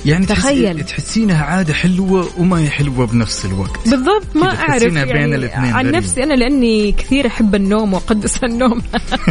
يعني 0.05 0.25
تخيل. 0.25 0.83
تحسينها 0.85 1.43
عادة 1.43 1.73
حلوة 1.73 2.27
وما 2.37 2.59
هي 2.59 2.69
حلوة 2.69 3.07
بنفس 3.07 3.45
الوقت. 3.45 3.89
بالضبط 3.89 4.35
ما 4.35 4.45
أعرف 4.47 4.67
تحسينها 4.83 5.03
بين 5.05 5.15
يعني 5.15 5.35
الاثنين 5.35 5.73
عن. 5.73 5.91
نفسي 5.91 6.23
أنا 6.23 6.33
لأني 6.33 6.91
كثير 6.91 7.27
أحب 7.27 7.55
النوم 7.55 7.93
وأقدس 7.93 8.37
النوم. 8.43 8.81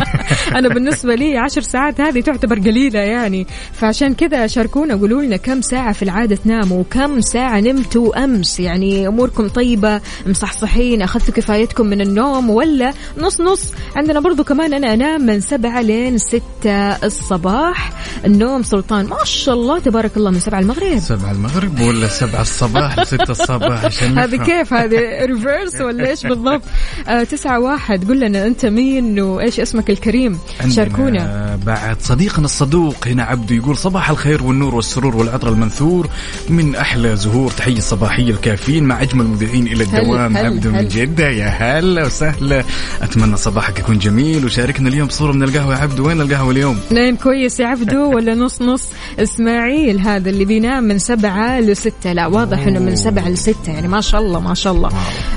أنا 0.58 0.68
بالنسبة 0.68 1.14
لي 1.14 1.38
عشر 1.38 1.60
ساعات 1.60 2.00
هذه 2.00 2.20
تعتبر 2.20 2.58
قليلة 2.58 3.00
يعني. 3.00 3.46
فعشان 3.72 4.14
كذا 4.14 4.46
شاركونا 4.46 4.94
قولوا 4.94 5.22
لنا 5.22 5.36
كم 5.36 5.60
ساعة 5.60 5.92
في 5.92 6.02
العادة 6.02 6.36
تناموا 6.36 6.80
وكم 6.80 7.20
ساعة 7.20 7.60
نمتوا 7.60 8.24
أمس؟ 8.24 8.60
يعني 8.60 9.08
أموركم 9.08 9.48
طيبة 9.48 10.00
مصحصحين 10.26 11.02
أخذتوا 11.02 11.34
كفايتكم 11.34 11.86
من 11.86 12.00
النوم 12.00 12.50
ولا 12.50 12.92
نص 13.18 13.40
نص؟ 13.40 13.72
عندنا 13.96 14.20
برضو 14.20 14.44
كمان 14.44 14.74
أنا 14.74 14.94
أنام 14.94 15.26
من 15.26 15.40
سبعة 15.40 15.80
لين 15.82 16.18
ستة 16.18 16.76
الصباح. 17.04 17.92
النوم 18.24 18.62
سلطان 18.62 19.06
ما 19.06 19.24
شاء 19.24 19.54
الله 19.54 19.78
تبارك 19.78 20.16
الله 20.16 20.30
من 20.30 20.40
سبعة 20.40 20.63
المغرب. 20.64 20.98
سبعة 20.98 21.32
المغرب 21.32 21.80
ولا 21.80 22.06
سبعة 22.08 22.40
الصباح 22.40 22.98
وستة 23.00 23.30
الصباح 23.30 23.84
عشان 23.84 24.18
هذه. 24.18 24.36
كيف؟ 24.36 24.74
هذه 24.74 25.24
ريفرس 25.24 25.80
ولا 25.80 26.10
إيش 26.10 26.26
بالضبط؟ 26.30 26.62
آه 27.08 27.22
تسعة 27.24 27.60
واحد. 27.60 28.08
قل 28.08 28.20
لنا 28.20 28.46
أنت 28.46 28.66
مين 28.66 29.20
وإيش 29.20 29.60
اسمك 29.60 29.90
الكريم؟ 29.90 30.38
شاركونا. 30.70 31.58
بعد 31.66 32.00
صديقنا 32.00 32.44
الصدوق 32.44 33.08
هنا 33.08 33.22
عبده 33.22 33.54
يقول 33.56 33.76
صباح 33.76 34.10
الخير 34.10 34.42
والنور 34.42 34.74
والسرور 34.74 35.16
والعطر 35.16 35.48
المنثور. 35.48 36.08
من 36.48 36.74
أحلى 36.76 37.16
زهور 37.16 37.50
تحية 37.50 37.80
صباحيه 37.80 38.30
الكافيين 38.30 38.84
مع 38.84 39.02
أجمل 39.02 39.24
مذيعين 39.24 39.66
إلى 39.66 39.84
الدوام. 39.84 40.36
هل- 40.36 40.46
عبده 40.46 40.70
من 40.70 40.76
هل. 40.78 40.88
جدة 40.88 41.28
يا 41.28 41.46
هلا 41.48 42.04
وسهلا. 42.06 42.64
أتمنى 43.02 43.36
صباحك 43.36 43.78
يكون 43.78 43.98
جميل. 43.98 44.44
وشاركنا 44.44 44.88
اليوم 44.88 45.08
صورة 45.08 45.32
من 45.32 45.42
القهوة. 45.42 45.74
يا 45.74 45.78
عبده 45.80 46.02
وين 46.02 46.20
القهوة 46.20 46.50
اليوم؟ 46.50 46.78
نايم 46.90 47.16
كويس 47.16 47.60
يا 47.60 47.66
عبدو 47.66 48.14
ولا 48.16 48.34
نص 48.34 48.62
نص 48.62 48.88
إسماعيل 49.18 50.00
هذا 50.00 50.30
اللي 50.30 50.44
بينام 50.54 50.84
من 50.84 50.98
سبعة 50.98 51.60
لستة. 51.60 52.12
لا 52.12 52.26
واضح 52.26 52.66
إنه 52.66 52.80
من 52.80 52.96
سبعة 52.96 53.28
لستة. 53.28 53.72
يعني 53.72 53.88
ما 53.88 54.00
شاء 54.00 54.20
الله 54.20 54.40
ما 54.40 54.54
شاء 54.54 54.72
الله. 54.72 54.90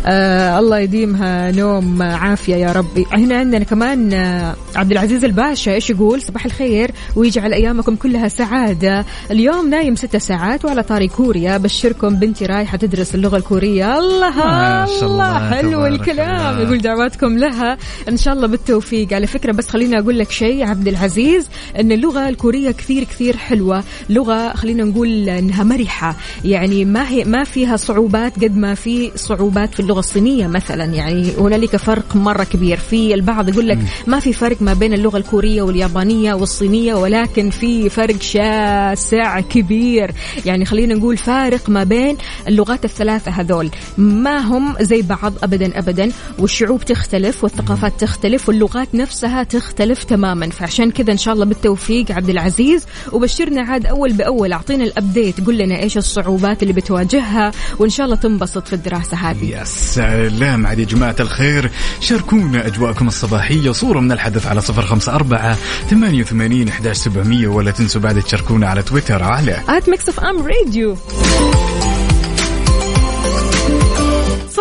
آه 0.06 0.60
الله 0.60 0.80
يديمها 0.80 1.52
نوم 1.52 2.02
عافية 2.02 2.56
يا 2.56 2.72
ربي. 2.72 3.06
هنا 3.12 3.38
عندنا 3.38 3.64
كمان 3.64 4.14
آه 4.14 4.56
عبد 4.76 4.92
العزيز 4.92 5.26
الباشا 5.26 5.74
إيش 5.74 5.90
يقول؟ 5.90 6.22
صباح 6.22 6.46
الخير. 6.46 6.92
ويجعل 7.16 7.54
أيامكم 7.54 7.96
كلها 7.96 8.28
سعادة. 8.28 9.06
اليوم 9.32 9.70
نايم 9.70 9.96
ستة 9.96 10.20
ساعات 10.20 10.66
وعلى 10.66 10.84
طاري 10.84 11.08
كوريا. 11.08 11.58
بشركم 11.58 12.16
بنتي 12.16 12.46
رايحة 12.46 12.78
تدرس 12.78 13.16
اللغة 13.16 13.38
الكورية. 13.38 13.98
الله 14.00 14.28
الله 14.28 15.06
الله، 15.06 15.50
حلو 15.50 15.86
الكلام. 15.86 16.50
الله. 16.50 16.62
يقول 16.62 16.82
دعواتكم 16.82 17.38
لها. 17.38 17.78
إن 18.10 18.18
شاء 18.18 18.34
الله 18.34 18.48
بالتوفيق. 18.48 19.14
على 19.14 19.28
فكرة 19.28 19.52
بس 19.52 19.68
خليني 19.68 20.00
أقول 20.00 20.20
لك 20.20 20.32
شيء 20.32 20.66
عبد 20.66 20.88
العزيز 20.88 21.48
إن 21.80 21.92
اللغة 21.92 22.30
الكورية 22.30 22.72
كثير 22.72 23.04
كثير 23.04 23.38
حلوة. 23.38 23.84
لغة 24.10 24.54
خلينا 24.54 24.84
نقول 24.84 24.97
إنها 25.06 25.64
مرحة. 25.64 26.16
يعني 26.46 26.86
ما 26.86 27.10
هي 27.10 27.24
ما 27.24 27.44
فيها 27.44 27.78
صعوبات 27.78 28.44
قد 28.44 28.58
ما 28.58 28.74
في 28.74 29.12
صعوبات 29.16 29.74
في 29.74 29.80
اللغة 29.80 30.00
الصينية 30.00 30.48
مثلا. 30.48 30.84
يعني 30.86 31.32
هنالك 31.38 31.76
فرق 31.76 32.16
مرة 32.16 32.44
كبير. 32.44 32.78
في 32.78 33.14
البعض 33.14 33.50
يقول 33.50 33.68
لك 33.68 33.80
ما 34.08 34.20
في 34.20 34.34
فرق 34.34 34.62
ما 34.62 34.74
بين 34.74 34.94
اللغة 34.94 35.18
الكورية 35.18 35.62
واليابانية 35.62 36.34
والصينية 36.34 36.94
ولكن 36.94 37.50
في 37.50 37.90
فرق 37.90 38.22
شاسع 38.22 39.40
كبير. 39.40 40.12
يعني 40.46 40.66
خلينا 40.66 40.96
نقول 40.96 41.18
فارق 41.18 41.70
ما 41.70 41.84
بين 41.84 42.18
اللغات 42.48 42.86
الثلاثة 42.86 43.32
هذول. 43.32 43.70
ما 43.98 44.38
هم 44.38 44.76
زي 44.82 45.02
بعض 45.02 45.34
ابدا 45.44 45.80
ابدا. 45.80 46.12
والشعوب 46.40 46.86
تختلف 46.86 47.44
والثقافات 47.44 47.94
تختلف 48.00 48.50
واللغات 48.50 48.96
نفسها 48.96 49.44
تختلف 49.44 50.04
تماما. 50.04 50.50
فعشان 50.50 50.92
كذا 50.92 51.12
إن 51.12 51.18
شاء 51.18 51.34
الله 51.34 51.46
بالتوفيق 51.46 52.12
عبد 52.12 52.30
العزيز. 52.30 52.86
وبشرنا 53.12 53.62
عاد 53.62 53.86
أول 53.86 54.14
بأول. 54.14 54.54
أعطينا 54.54 54.84
الابديت 54.88 55.46
قول 55.46 55.58
لنا 55.58 55.80
إيش 55.80 55.98
الصعوبات 55.98 56.64
اللي 56.64 56.74
بتواجهها 56.74 57.52
وإن 57.80 57.90
شاء 57.90 58.06
الله 58.06 58.16
تنبسط 58.16 58.68
في 58.68 58.74
الدراسة 58.74 59.18
هذه. 59.18 59.46
يا 59.46 59.64
سلام 59.64 60.68
عاد 60.68 60.80
يا 60.80 60.86
جماعة 60.86 61.16
الخير. 61.20 61.72
شاركونا 62.00 62.68
أجواءكم 62.68 63.08
الصباحية. 63.08 63.72
صورة 63.72 64.00
من 64.00 64.12
الحدث 64.12 64.48
على 64.48 64.62
صفر 64.62 64.82
خمسة 64.82 65.16
أربعة 65.16 65.58
ثمانية 65.90 66.22
وثمانين 66.22 66.70
إحداش 66.70 66.98
سبعمية. 66.98 67.48
ولا 67.48 67.72
تنسوا 67.72 68.02
بعد 68.02 68.22
تشاركونا 68.22 68.68
على 68.68 68.82
تويتر 68.82 69.24
على 69.24 69.64
Mix 69.88 70.06
FM 70.10 70.48
Radio. 70.48 70.98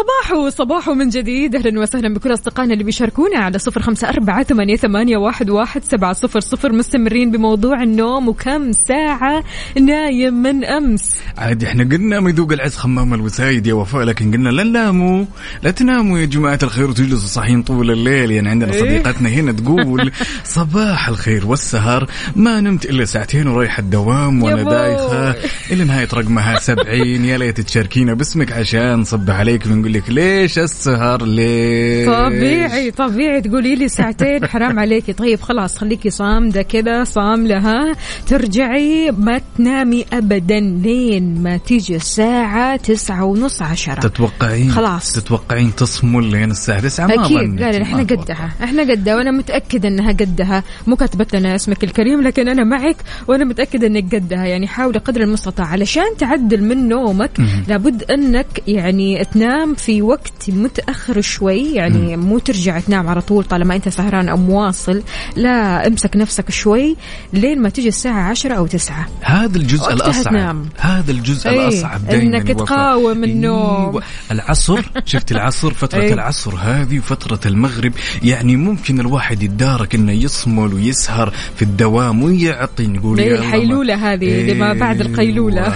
صباحو 0.07 0.49
صباحو 0.49 0.95
من 0.95 1.09
جديد. 1.09 1.57
أهلا 1.57 1.81
وسهلا 1.81 2.15
بكل 2.15 2.33
أصدقائنا 2.33 2.73
اللي 2.73 2.85
بيشاركونا 2.85 3.39
على 3.39 3.59
صفر 3.59 3.83
خمسة 3.83 4.09
أربعة 4.09 4.43
ثمانية, 4.43 4.77
ثمانية 4.77 5.17
واحد, 5.17 5.51
واحد 5.51 5.85
سبعة 5.85 6.13
صفر 6.13 6.41
صفر. 6.41 6.73
مستمرين 6.73 7.31
بموضوع 7.31 7.83
النوم 7.83 8.29
وكم 8.29 8.73
ساعة 8.73 9.45
نايم 9.81 10.35
من 10.35 10.65
أمس. 10.65 11.21
عاد 11.39 11.65
إحنا 11.65 11.85
قلنا 11.85 12.21
ما 12.21 12.31
يذوق 12.31 12.53
العز 12.53 12.77
خمام 12.77 13.15
الوسايد 13.15 13.67
يا 13.67 13.75
وفاء 13.75 14.03
لكن 14.03 14.33
قلنا 14.33 14.49
لا 14.49 14.63
تناموا. 14.63 15.25
لا 15.63 15.71
تناموا 15.71 16.19
يا 16.19 16.25
جماعة 16.25 16.59
الخير 16.63 16.91
وتجلسوا 16.91 17.29
صاحيين 17.29 17.63
طول 17.63 17.91
الليل. 17.91 18.31
يعني 18.31 18.49
عندنا 18.49 18.73
إيه. 18.73 18.81
صديقتنا 18.81 19.29
هنا 19.29 19.53
تقول 19.53 20.13
صباح 20.45 21.09
الخير 21.09 21.47
والسهر. 21.47 22.07
ما 22.37 22.61
نمت 22.61 22.85
إلا 22.85 23.05
ساعتين 23.05 23.47
ورايح 23.47 23.79
الدوام 23.79 24.43
وأنا 24.43 24.61
يبو. 24.61 24.71
دايخة. 24.71 25.35
إلى 25.71 25.85
نهاية 25.85 26.09
رقمها 26.15 26.59
سبعين. 26.59 27.25
يا 27.25 27.39
ليت 27.39 27.61
تشاركينا 27.61 28.15
باسمك 28.15 28.53
عشان 28.53 28.95
نصبح 28.95 29.35
عليك 29.35 29.67
ونقول 29.67 29.96
لك 29.97 30.11
ليش 30.11 30.59
السهر 30.59 31.25
ليش؟ 31.25 32.09
طبيعي 32.09 32.91
طبيعي 32.91 33.41
تقولي 33.41 33.75
لي 33.75 33.89
ساعتين 33.89 34.47
حرام 34.53 34.79
عليكي. 34.79 35.13
طيب 35.13 35.41
خلاص 35.41 35.79
خليكي 35.79 36.11
صامدة 36.11 36.63
كذا 36.63 37.05
صاملة 37.05 37.59
ها؟ 37.59 37.97
ترجعي 38.27 39.11
ما 39.11 39.41
تنامي 39.59 40.05
أبدا 40.13 40.61
لين 40.61 41.43
ما 41.43 41.57
تيجي 41.57 41.97
الساعة 41.97 42.77
تسعة 42.77 43.25
ونص 43.25 43.63
عشرة. 43.63 44.01
تتوقعين؟ 44.01 44.71
خلاص. 44.71 45.13
تتوقعين 45.13 45.75
تصمل 45.75 46.25
لين 46.25 46.51
الساعة 46.51 46.81
9 46.81 47.07
ما 47.07 47.27
أكيد. 47.27 47.61
لا 47.61 47.73
لا 47.73 47.83
إحنا. 47.83 48.03
قدها. 48.03 48.53
إحنا 48.65 48.83
قدها 48.83 49.17
وأنا 49.17 49.31
متأكدة 49.31 49.89
إنها 49.89 50.13
قدها. 50.13 50.63
مو 50.87 50.97
كاتبت 50.97 51.37
لنا 51.37 51.55
اسمك 51.55 51.85
الكريم 51.85 52.23
لكن 52.23 52.49
أنا 52.49 52.65
معك 52.65 52.97
وأنا 53.29 53.45
متأكدة 53.45 53.87
إنك 53.87 54.15
قدها. 54.15 54.45
يعني 54.47 54.67
حاولي 54.67 54.99
قدر 54.99 55.21
المستطاع. 55.21 55.67
علشان 55.67 56.17
تعدل 56.19 56.63
من 56.65 56.89
نومك 56.89 57.31
لابد 57.69 58.03
إنك 58.11 58.63
يعني 58.69 59.25
تنام 59.25 59.75
في 59.87 60.03
وقت 60.03 60.33
متأخر 60.51 61.21
شوي 61.21 61.73
يعني 61.75 62.17
مو 62.17 62.39
ترجع 62.39 62.81
تنام 62.81 63.09
على 63.09 63.21
طول 63.21 63.45
طالما 63.45 63.77
أنت 63.77 63.89
سهران 63.89 64.29
أو 64.29 64.37
مواصل 64.37 65.03
لا 65.37 65.87
امسك 65.87 66.17
نفسك 66.17 66.51
شوي 66.51 66.97
لين 67.33 67.63
ما 67.63 67.69
تجي 67.69 67.89
الساعة 67.89 68.31
عشرة 68.31 68.55
أو 68.55 68.67
تسعة 68.67 69.07
هذا 69.21 69.59
الجزء 69.59 69.93
الأصعب 69.93 70.25
تنام. 70.25 70.69
هذا 70.79 71.11
الجزء 71.13 71.51
إيه، 71.51 71.69
الأصعب 71.69 72.07
دائما 72.07 72.23
إنك 72.39 72.49
تقاوم 72.49 73.25
النوم. 73.25 74.01
العصر 74.31 74.81
شفت 75.05 75.33
العصر 75.33 75.75
فترة 75.75 76.01
إيه. 76.01 76.13
العصر 76.13 76.55
هذه 76.61 76.99
وفترة 76.99 77.41
المغرب 77.47 77.93
يعني 78.23 78.57
ممكن 78.57 79.01
الواحد 79.01 79.43
يتدارك 79.43 79.95
إنه 79.95 80.13
يصمل 80.13 80.75
ويسهر 80.75 81.33
في 81.57 81.63
الدوام 81.63 82.23
ويعطي 82.23 82.87
نقول 82.87 83.17
ما- 83.17 83.27
الحيلولة 83.27 83.95
هذه 84.13 84.41
اللي 84.41 84.55
ما 84.55 84.73
بعد 84.73 85.01
القيلولة. 85.01 85.63
أيوة، 85.63 85.75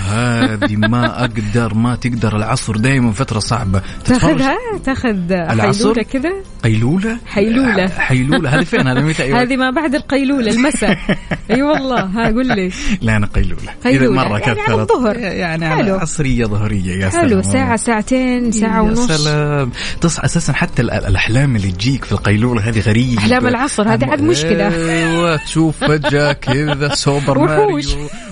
هذه 0.54 0.76
ما 0.76 1.24
أقدر 1.24 1.74
ما 1.74 1.96
تقدر 1.96 2.36
العصر 2.36 2.76
دائما 2.76 3.12
فترة 3.12 3.38
صعبة 3.38 3.82
تاخذها 4.04 4.56
تاخذ؟ 4.84 5.32
حيلوله 5.78 6.02
كذا 6.02 6.32
قيلولة 6.62 7.18
حيلولة. 7.26 7.88
حيلولة 8.08 8.50
هذه 8.54 8.64
فين 8.64 8.86
هذه 8.88 9.00
متى 9.00 9.22
أيوة. 9.22 9.42
هذه 9.42 9.56
ما 9.56 9.70
بعد 9.70 9.94
القيلولة 9.94 10.50
المساء 10.52 10.98
أي 11.50 11.62
والله 11.62 12.00
ها 12.00 12.26
قول 12.30 12.46
لي 12.46 12.70
لا 13.02 13.16
أنا 13.16 13.26
قيلولة 13.26 13.72
قيلولة. 13.84 14.22
إذا 14.22 14.28
مرة 14.28 14.38
يعني 14.38 14.60
على 14.60 14.82
الظهر. 14.82 15.16
يعني. 15.18 15.66
على 15.66 15.90
عصرية 15.90 16.44
ظهرية 16.44 17.04
يا 17.04 17.10
سلام 17.10 17.28
حلو 17.28 17.42
ساعة 17.42 17.76
ساعتين 17.76 18.52
ساعة 18.52 18.76
يا 18.76 18.80
ونص 18.80 19.12
سلام 19.12 19.70
تصحى 20.00 20.24
أساسا 20.24 20.52
حتى 20.52 20.82
ال- 20.82 20.90
الأحلام 20.90 21.56
اللي 21.56 21.70
تجيك 21.70 22.04
في 22.04 22.12
القيلولة 22.12 22.68
هذه 22.68 22.80
غريبة 22.80 23.18
أحلام 23.18 23.46
العصر، 23.46 23.94
هذه 23.94 24.04
عاد 24.06 24.22
مشكلة. 24.22 24.68
أيوه 24.68 25.36
تشوف 25.36 25.84
فجأة 25.84 26.32
كذا 26.32 26.94
Super. 26.94 27.38
Mario 27.46 27.80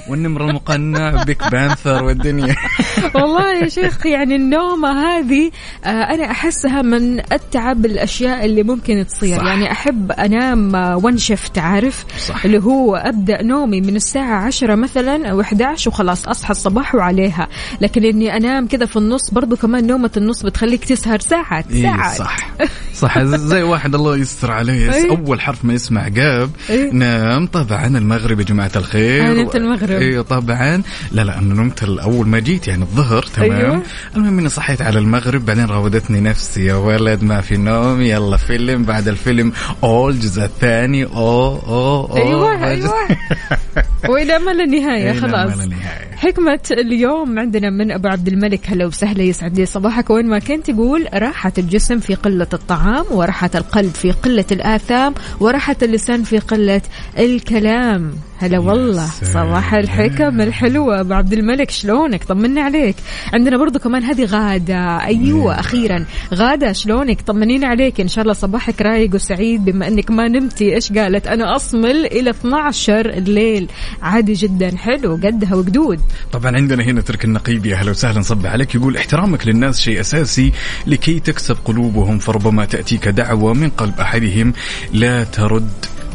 والنمر 0.09 0.49
المقنع 0.51 1.23
Pink 1.23 1.51
Panther 1.53 2.05
والدنيا 2.05 2.55
والله 3.15 3.53
يا 3.63 3.69
شيخ 3.69 4.07
يعني 4.07 4.37
النومة 4.37 4.89
هذه 5.19 5.51
آه 5.85 5.89
أنا 5.89 6.31
أحسها 6.31 6.83
من 6.83 7.21
أتعب 7.33 7.87
الأشياء 7.87 8.18
اللي 8.27 8.63
ممكن 8.63 9.07
تصير 9.07 9.39
صح. 9.39 9.45
يعني 9.45 9.73
أحب 9.73 10.13
أنام 10.13 10.75
ون 11.05 11.19
شفت 11.19 11.59
عارف 11.59 12.05
صح. 12.19 12.45
اللي 12.45 12.59
هو 12.59 12.97
أبدأ 12.97 13.43
نومي 13.43 13.81
من 13.81 13.97
الساعة 13.97 14.47
عشرة 14.47 14.75
مثلا 14.75 15.31
أو 15.31 15.41
11 15.41 15.91
وخلاص 15.91 16.29
أصحى 16.29 16.51
الصباح 16.51 16.95
وعليها 16.95 17.49
لكن 17.81 18.05
إني 18.05 18.37
أنام 18.37 18.67
كذا 18.67 18.87
في 18.87 18.97
النص 18.97 19.31
برضو 19.31 19.57
كمان 19.57 19.87
نومة 19.87 20.11
النص 20.17 20.43
بتخليك 20.43 20.85
تسهر 20.85 21.19
ساعات 21.19 21.65
إيه، 21.71 21.83
ساعات 21.83 22.19
صح 22.19 22.37
صح 23.03 23.23
زي 23.23 23.63
واحد 23.63 23.95
الله 23.95 24.17
يستر 24.17 24.51
عليه 24.51 24.93
إيه. 24.93 25.11
أول 25.11 25.41
حرف 25.41 25.65
ما 25.65 25.73
يسمع 25.73 26.03
قاب 26.03 26.51
إيه. 26.71 26.91
نام 26.93 27.47
طبعا 27.47 27.87
المغرب 27.87 28.41
يا 28.41 28.45
جماعة 28.45 28.71
الخير 28.77 29.27
أنا 29.27 29.43
نمت 29.43 29.57
المغرب. 29.57 29.91
أيوه 29.91 30.23
طبعا 30.23 30.83
لا 31.13 31.23
لا 31.23 31.39
أنا 31.39 31.55
نمت 31.55 31.83
أول 31.83 32.29
ما 32.29 32.39
جيت 32.39 32.69
يعني 32.69 32.83
الظهر 32.83 33.23
تمام 33.23 33.53
أيوة. 33.53 33.83
المهم 34.17 34.39
إني 34.39 34.49
صحيت 34.49 34.83
على 34.83 34.99
المغرب 34.99 35.47
بعدين 35.47 35.67
راودتني 35.67 36.21
نفسي 36.21 36.65
يا 36.65 36.75
ولد 36.75 37.23
ما 37.23 37.41
في 37.41 37.57
نوم 37.57 38.01
يلا 38.09 38.37
فيلم 38.37 38.83
بعد 38.83 39.09
الفيلم. 39.09 39.53
اوه 39.83 40.11
الجزء 40.11 40.45
الثاني. 40.45 41.05
أوه 41.05 41.63
أوه 41.67 42.11
أوه. 42.11 42.17
أيوة 42.17 42.65
أيوة. 42.65 42.95
وإلى 44.11 44.39
ما 44.39 44.51
لا 44.51 44.65
نهاية 44.65 45.13
خلاص. 45.21 45.53
حكمة 46.17 46.61
اليوم 46.71 47.39
عندنا 47.39 47.71
من 47.71 47.93
أبو 47.93 48.09
عبد 48.09 48.29
الملك. 48.29 48.61
هلا 48.67 48.87
وسهلا 48.87 49.23
يسعد 49.23 49.59
لي 49.59 49.67
صباحك. 49.67 50.11
وين 50.11 50.27
ما 50.27 50.39
كنت 50.39 50.69
يقول 50.69 51.09
راحة 51.15 51.53
الجسم 51.59 51.99
في 52.01 52.15
قلة 52.15 52.49
الطعام 52.53 53.05
وراحة 53.11 53.51
القلب 53.55 53.95
في 53.95 54.11
قلة 54.13 54.47
الآثام 54.53 55.15
وراحة 55.41 55.77
اللسان 55.83 56.23
في 56.23 56.39
قلة 56.39 56.83
الكلام. 57.19 58.28
هلا 58.41 58.59
والله. 58.59 59.07
صباح 59.23 59.75
الحكم 59.75 60.41
الحلوة. 60.41 61.01
أبو 61.01 61.15
عبد 61.15 61.33
الملك 61.33 61.71
شلونك؟ 61.71 62.25
طمنا 62.25 62.63
عليك. 62.63 62.97
عندنا 63.33 63.57
برضو 63.57 63.79
كمان 63.79 64.05
هذه 64.05 64.25
غادة. 64.25 65.05
أيوة 65.05 65.61
أخيرا. 65.61 66.05
غادة 66.35 66.73
شلونك؟ 66.73 67.21
طمنين 67.21 67.65
عليك. 67.65 68.01
إن 68.01 68.09
شاء 68.09 68.23
الله 68.23 68.35
صباحك 68.35 68.83
رايق 68.83 69.15
وسعيد 69.15 69.65
بما 69.65 69.89
أنك 69.89 70.11
ما 70.11 70.29
نمتي. 70.29 70.75
إيش 70.75 70.93
قالت؟ 70.93 71.27
أنا 71.27 71.57
أصمل 71.57 72.07
إلى 72.07 72.31
12 72.31 73.09
الليل 73.11 73.69
عادي 74.03 74.33
جدا. 74.33 74.77
حلو. 74.77 75.15
قدها 75.15 75.55
وقدود. 75.55 76.01
طبعا 76.33 76.57
عندنا 76.57 76.85
هنا 76.85 77.01
ترك 77.01 77.25
النقيب. 77.25 77.67
يا 77.67 77.77
أهلا 77.77 77.91
وسهلا. 77.91 78.23
صب 78.23 78.47
عليك. 78.47 78.75
يقول 78.75 78.97
احترامك 78.97 79.47
للناس 79.47 79.81
شيء 79.81 80.01
أساسي 80.01 80.53
لكي 80.87 81.21
تكسب 81.21 81.57
قلوبهم 81.65 82.19
فربما 82.19 82.65
تأتيك 82.65 83.09
دعوة 83.09 83.55
من 83.55 83.71
قلب 83.71 84.01
أحدهم. 84.01 84.53
لا 84.93 85.25
ترد. 85.25 85.71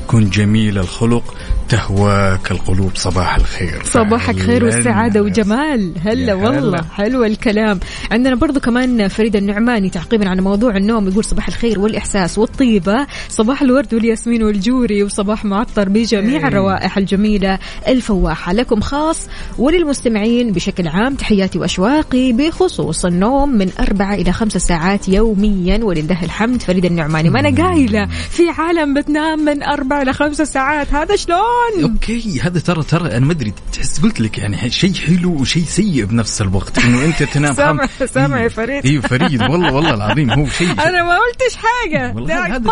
كن 0.08 0.30
جميل 0.30 0.78
الخلق. 0.78 1.36
تهواك 1.74 2.52
القلوب 2.52 2.92
صباح 2.96 3.36
الخير. 3.36 3.82
صباحك 3.84 4.40
خير. 4.40 4.66
والسعادة 4.66 5.22
وجمال. 5.22 5.94
هلا. 6.06 6.34
والله. 6.34 6.82
حلو 6.82 7.24
الكلام. 7.24 7.80
عندنا 8.12 8.36
برضو 8.36 8.60
كمان 8.60 9.08
فريدة 9.08 9.40
النعماني 9.40 9.90
تعقيبا 9.90 10.30
على 10.30 10.42
موضوع 10.42 10.78
النوم 10.78 11.08
يقول 11.08 11.24
صباح 11.24 11.48
الخير 11.48 11.80
والإحساس 11.80 12.38
والطيبة. 12.38 13.08
صباح 13.30 13.62
الورد 13.62 13.94
والياسمين 13.94 14.44
والجوري 14.44 15.04
وصباح 15.04 15.46
معطر 15.46 15.90
بجميع 15.90 16.42
إيه. 16.42 16.48
الروائح 16.48 16.98
الجميلة 16.98 17.60
الفواحة. 17.88 18.54
لكم 18.54 18.82
خاص 18.82 19.28
وللمستمعين 19.58 20.52
بشكل 20.52 20.88
عام 20.88 21.16
تحياتي 21.16 21.60
وأشواقي 21.60 22.32
بخصوص 22.32 23.06
النوم 23.06 23.50
من 23.50 23.70
أربعة 23.80 24.14
إلى 24.14 24.32
خمسة 24.32 24.60
ساعات 24.60 25.10
يوميا 25.10 25.84
ولله 25.84 26.24
الحمد. 26.24 26.62
فريدة 26.62 26.88
النعماني 26.88 27.30
ما 27.30 27.40
أنا 27.40 27.64
قايلة 27.64 28.06
في 28.06 28.50
عالم 28.50 28.94
بتنام 28.94 29.46
من 29.46 29.64
أربعة 29.64 30.02
إلى 30.02 30.14
خمسة 30.14 30.44
ساعات. 30.44 30.94
هذا 30.94 31.16
شلون؟ 31.16 31.63
okay 31.84 32.40
هذا 32.40 32.60
ترى 32.60 32.84
ترى 32.84 33.18
أنا 33.18 33.26
ما 33.26 33.32
أدري 33.32 33.54
تحس 33.74 34.00
قلت 34.00 34.22
لك 34.22 34.38
يعني 34.38 34.72
شيء 34.72 34.94
حلو 34.94 35.32
وشيء 35.42 35.64
سيء 35.66 36.06
بنفس 36.06 36.42
الوقت 36.42 36.80
إنه 36.80 37.06
أنت 37.06 37.24
تنام 37.24 37.54
سامع- 37.64 37.88
سامع 38.06 38.38
يا 38.38 38.42
إيه، 38.44 38.48
فريد. 38.48 38.86
أيوه 38.86 39.02
فريد 39.02 39.42
والله 39.42 39.74
والله 39.74 39.94
العظيم 39.94 40.32
هو 40.32 40.48
شيء 40.48 40.72
أنا 40.88 41.04
ما 41.04 41.18
قلتش 41.18 41.56
حاجة 41.56 42.12
والله 42.16 42.56
هذا 42.56 42.72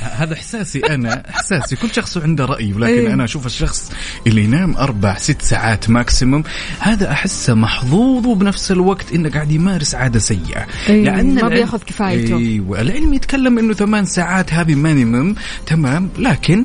هذا 0.00 0.34
إحساسي 0.34 0.78
أنا 0.78 1.22
إحساسي 1.30 1.76
كل 1.76 1.88
شخص 1.94 2.16
عنده 2.18 2.44
رأي 2.44 2.72
ولكن 2.72 2.92
إيه. 2.92 3.12
أنا 3.14 3.24
أشوف 3.24 3.46
الشخص 3.46 3.92
اللي 4.26 4.44
ينام 4.44 4.76
أربع 4.76 5.18
ست 5.18 5.42
ساعات 5.42 5.90
maximum 5.90 6.42
هذا 6.78 7.10
أحسه 7.10 7.54
محظوظ 7.54 8.26
وبنفس 8.26 8.72
الوقت 8.72 9.12
إنه 9.12 9.30
قاعد 9.30 9.52
يمارس 9.52 9.94
عادة 9.94 10.18
سيئة 10.18 10.66
إيه، 10.88 11.02
ما 11.04 11.10
العلم- 11.10 11.48
بياخذ 11.48 11.78
كفايته. 11.78 12.36
إيوه 12.38 12.80
العلم 12.80 13.14
يتكلم 13.14 13.58
إنه 13.58 13.74
ثمان 13.74 14.04
ساعات 14.04 14.52
هذه 14.52 14.74
minimum 14.74 15.34
تمام 15.66 16.08
لكن 16.18 16.64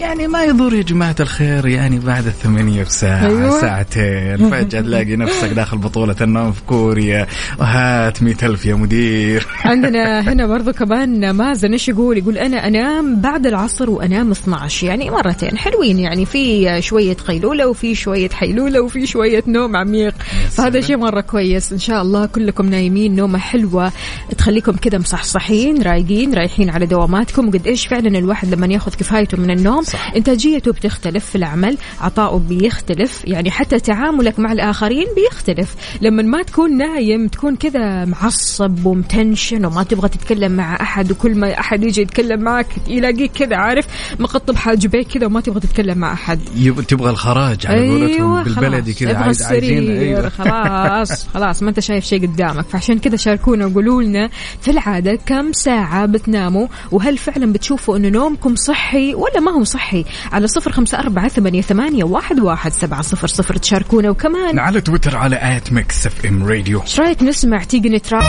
يعني 0.00 0.26
ما 0.28 0.44
يضر 0.44 0.74
يا 0.74 0.82
جماعة 0.82 1.05
الخير 1.20 1.66
يعني 1.66 1.98
بعد 1.98 2.26
الثمانية 2.26 2.82
بساعة 2.82 3.26
أيوة. 3.26 3.60
ساعتين. 3.60 4.50
فجأة 4.50 4.80
تلاقي 4.80 5.16
نفسك 5.16 5.48
داخل 5.48 5.78
بطولة 5.78 6.16
النوم 6.20 6.52
في 6.52 6.62
كوريا. 6.62 7.26
وهات 7.58 8.22
مئة 8.22 8.46
ألف 8.46 8.66
يا 8.66 8.74
مدير. 8.74 9.46
عندنا 9.64 10.20
هنا 10.20 10.46
برضو 10.46 10.72
كمان 10.72 11.30
مازن 11.30 11.72
إيش 11.72 11.88
يقول؟ 11.88 12.18
يقول 12.18 12.38
أنا 12.38 12.66
أنام 12.66 13.20
بعد 13.20 13.46
العصر 13.46 13.90
وأنام 13.90 14.30
12 14.30 14.86
يعني 14.86 15.10
مرتين 15.10 15.58
حلوين 15.58 15.98
يعني 15.98 16.26
في 16.26 16.82
شوية 16.82 17.14
قيلولة 17.14 17.66
وفي 17.66 17.94
شوية 17.94 18.28
حيلولة 18.28 18.80
وفي 18.80 19.06
شوية 19.06 19.44
نوم 19.46 19.76
عميق. 19.76 20.14
فهذا 20.50 20.80
شيء 20.80 20.96
مرة 20.96 21.20
كويس. 21.20 21.72
إن 21.72 21.78
شاء 21.78 22.02
الله 22.02 22.26
كلكم 22.26 22.66
نايمين 22.66 23.16
نومة 23.16 23.38
حلوة. 23.38 23.92
تخليكم 24.38 24.72
كذا 24.72 24.98
مصحصحين 24.98 25.82
رايقين 25.82 26.34
رايحين 26.34 26.70
على 26.70 26.86
دواماتكم. 26.86 27.48
وقد 27.48 27.66
إيش 27.66 27.86
فعلا 27.86 28.18
الواحد 28.18 28.54
لما 28.54 28.66
ياخذ 28.66 28.94
كفايته 28.94 29.38
من 29.38 29.50
النوم؟ 29.50 29.82
صح. 29.82 30.12
إنتاجيته 30.16 30.72
بتختلف 30.96 31.24
في 31.30 31.36
العمل 31.36 31.78
عطاؤه 32.00 32.38
بيختلف 32.38 33.22
يعني 33.24 33.50
حتى 33.50 33.78
تعاملك 33.80 34.38
مع 34.38 34.52
الآخرين 34.52 35.06
بيختلف. 35.16 35.74
لما 36.00 36.22
ما 36.22 36.42
تكون 36.42 36.76
نايم 36.76 37.28
تكون 37.28 37.56
كذا 37.56 38.04
معصب 38.04 38.86
ومتنشن 38.86 39.64
وما 39.66 39.82
تبغى 39.82 40.08
تتكلم 40.08 40.52
مع 40.52 40.74
أحد 40.80 41.10
وكل 41.10 41.34
ما 41.34 41.60
أحد 41.60 41.82
يجي 41.84 42.00
يتكلم 42.02 42.40
معك 42.42 42.66
يلاقيك 42.88 43.32
كذا 43.32 43.56
عارف؟ 43.56 43.86
مقطب 44.20 44.56
حاجبيك 44.56 45.08
كذا 45.08 45.26
وما 45.26 45.40
تبغى 45.40 45.60
تتكلم 45.60 45.98
مع 45.98 46.12
أحد. 46.12 46.40
يب- 46.56 46.80
تبغى 46.86 47.10
الخراج 47.10 47.66
على 47.66 47.88
قولتهم 47.90 48.42
بالبلدي 48.42 48.92
خلاص. 48.94 48.98
كذا 49.12 49.18
عايز 49.18 49.42
عايزين 49.42 49.90
أيوة. 49.90 50.28
خلاص 50.28 51.26
خلاص 51.28 51.62
ما 51.62 51.68
أنت 51.68 51.80
شايف 51.80 52.04
شيء 52.04 52.22
قدامك. 52.26 52.64
فعشان 52.68 52.98
كذا 52.98 53.16
شاركونا 53.16 53.66
وقولوا 53.66 54.02
لنا 54.02 54.30
في 54.60 54.70
العادة 54.70 55.18
كم 55.26 55.52
ساعة 55.52 56.06
بتناموا 56.06 56.66
وهل 56.92 57.18
فعلا 57.18 57.52
بتشوفوا 57.52 57.96
انه 57.96 58.08
نومكم 58.08 58.54
صحي 58.56 59.14
ولا 59.14 59.40
ما 59.40 59.50
هو 59.52 59.64
صحي؟ 59.64 60.04
على 60.32 60.46
صفر 60.46 60.72
خمسة 60.86 60.98
أربعة 60.98 61.28
ثمانية, 61.28 61.62
ثمانية 61.62 62.04
واحد, 62.04 62.40
واحد 62.40 62.72
سبعة 62.72 63.02
صفر 63.02 63.26
صفر. 63.26 63.56
تشاركونا 63.56 64.10
وكمان 64.10 64.58
على 64.58 64.80
تويتر 64.80 65.16
على 65.16 65.56
at 65.56 65.72
Mix 65.72 66.06
FM 66.06 66.46
Radio. 66.46 66.82
إيش 66.82 67.00
رأيك 67.00 67.22
نسمع 67.22 67.62
تيجي 67.62 67.88
نتراب 67.88 68.22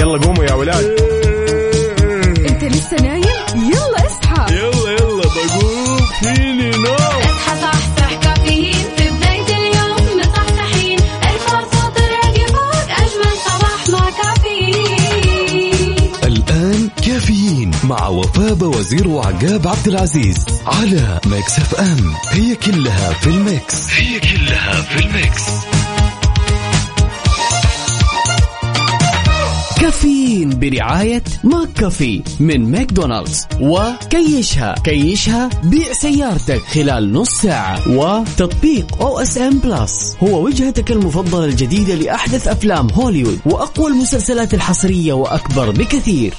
يلا 0.00 0.18
قوموا 0.18 0.44
يا 0.44 0.54
ولاد. 0.54 1.63
مع 17.84 18.08
وفاء 18.08 18.64
وزير 18.64 19.08
وعقاب 19.08 19.68
عبد 19.68 19.88
العزيز 19.88 20.36
على 20.66 21.20
Mix 21.26 21.58
FM. 21.58 22.14
هي 22.30 22.54
كلها 22.54 23.12
في 23.12 23.26
ال 23.26 23.39
Mix. 23.39 23.90
هي 23.90 24.20
كلها 24.20 24.82
في 24.82 25.06
ال 25.06 25.13
Mix. 25.13 25.42
Caffeine 29.80 30.58
برعاية 30.58 31.22
McCafé 31.44 32.22
من 32.40 32.70
ماكدونالدز. 32.70 33.46
وكيشها 33.60 34.74
كيشها 34.84 35.50
بيع 35.64 35.92
سيارتك 35.92 36.62
خلال 36.62 37.12
نص 37.12 37.30
ساعة. 37.30 37.88
وتطبيق 37.88 39.02
OSN 39.02 39.58
Plus 39.58 40.16
هو 40.22 40.44
وجهتك 40.44 40.90
المفضلة 40.90 41.44
الجديدة 41.44 41.94
لأحدث 41.94 42.48
أفلام 42.48 42.90
هوليوود 42.90 43.38
وأقوى 43.46 43.90
المسلسلات 43.90 44.54
الحصرية 44.54 45.12
وأكبر 45.12 45.70
بكثير. 45.70 46.34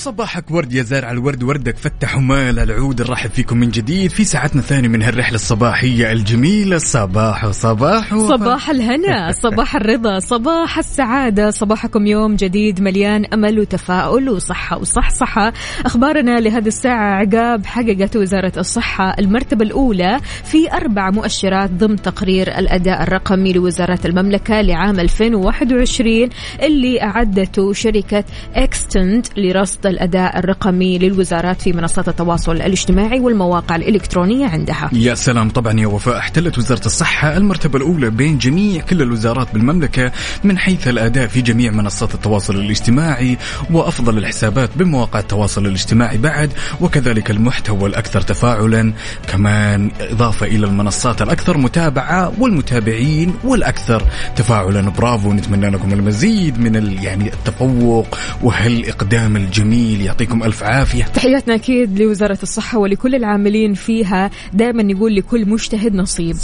وصباحك 0.00 0.50
ورد 0.50 0.72
يا 0.72 0.82
زارع 0.82 1.10
الورد 1.10 1.42
وردك 1.42 1.76
فتح 1.76 2.16
ومال 2.16 2.58
العود 2.58 3.02
نرحب 3.02 3.30
فيكم 3.30 3.56
من 3.56 3.70
جديد 3.70 4.10
في 4.10 4.24
ساعتنا 4.24 4.60
الثانية 4.60 4.88
من 4.88 5.02
هالرحلة 5.02 5.34
الصباحية 5.34 6.12
الجميلة. 6.12 6.78
صباح 6.78 7.44
وصباح 7.44 8.12
وفاء. 8.12 8.36
صباح 8.36 8.70
الهنا 8.70 9.32
صباح 9.44 9.76
الرضا 9.76 10.18
صباح 10.18 10.78
السعادة. 10.78 11.50
صباحكم 11.50 12.06
يوم 12.06 12.36
جديد 12.36 12.80
مليان 12.80 13.24
أمل 13.24 13.58
وتفاؤل 13.60 14.28
وصحة 14.28 14.78
وصحصحة. 14.78 15.52
أخبارنا 15.86 16.40
لهذه 16.40 16.68
الساعة 16.68 17.14
عقاب 17.14 17.66
حققت 17.66 18.16
وزارة 18.16 18.52
الصحة 18.56 19.14
المرتبة 19.18 19.64
الأولى 19.64 20.20
في 20.44 20.72
أربع 20.72 21.10
مؤشرات 21.10 21.70
ضمن 21.70 21.96
تقرير 21.96 22.58
الأداء 22.58 23.02
الرقمي 23.02 23.52
لوزارة 23.52 24.00
المملكة 24.04 24.60
لعام 24.60 25.00
2021 25.00 26.28
اللي 26.62 27.02
أعدته 27.02 27.72
شركة 27.72 28.24
اكستند 28.54 29.26
لرصد 29.36 29.89
الأداء 29.90 30.38
الرقمي 30.38 30.98
للوزارات 30.98 31.62
في 31.62 31.72
منصات 31.72 32.08
التواصل 32.08 32.52
الاجتماعي 32.52 33.20
والمواقع 33.20 33.76
الإلكترونية 33.76 34.46
عندها. 34.46 34.90
يا 34.92 35.14
سلام. 35.14 35.50
طبعا 35.50 35.80
يا 35.80 35.86
وفاء 35.86 36.18
احتلت 36.18 36.58
وزارة 36.58 36.86
الصحة 36.86 37.36
المرتبة 37.36 37.78
الأولى 37.78 38.10
بين 38.10 38.38
جميع 38.38 38.82
كل 38.82 39.02
الوزارات 39.02 39.48
بالمملكة 39.54 40.12
من 40.44 40.58
حيث 40.58 40.88
الأداء 40.88 41.26
في 41.26 41.40
جميع 41.40 41.70
منصات 41.72 42.14
التواصل 42.14 42.56
الاجتماعي 42.56 43.38
وأفضل 43.70 44.18
الحسابات 44.18 44.70
بمواقع 44.76 45.18
التواصل 45.18 45.66
الاجتماعي 45.66 46.18
بعد 46.18 46.50
وكذلك 46.80 47.30
المحتوى 47.30 47.88
الأكثر 47.88 48.20
تفاعلا 48.20 48.92
كمان 49.28 49.90
إضافة 50.00 50.46
إلى 50.46 50.66
المنصات 50.66 51.22
الأكثر 51.22 51.58
متابعة 51.58 52.32
والمتابعين 52.38 53.34
والأكثر 53.44 54.02
تفاعلا. 54.36 54.90
برافو 54.90 55.32
نتمنى 55.32 55.70
لكم 55.70 55.92
المزيد 55.92 56.60
من 56.60 56.92
يعني 57.02 57.32
التفوق 57.32 58.18
وهالإقدام 58.42 59.36
الجميل 59.36 59.79
يعطيكم 59.80 60.42
ألف 60.42 60.62
عافية. 60.62 61.04
تحياتنا 61.04 61.54
أكيد 61.54 62.00
لوزارة 62.00 62.38
الصحة 62.42 62.78
ولكل 62.78 63.14
العاملين 63.14 63.74
فيها. 63.74 64.30
دائما 64.52 64.82
نقول 64.82 65.16
لكل 65.16 65.48
مجتهد 65.48 65.94
نصيب. 65.94 66.36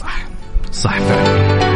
صح 0.72 0.98
فعلا. 0.98 1.66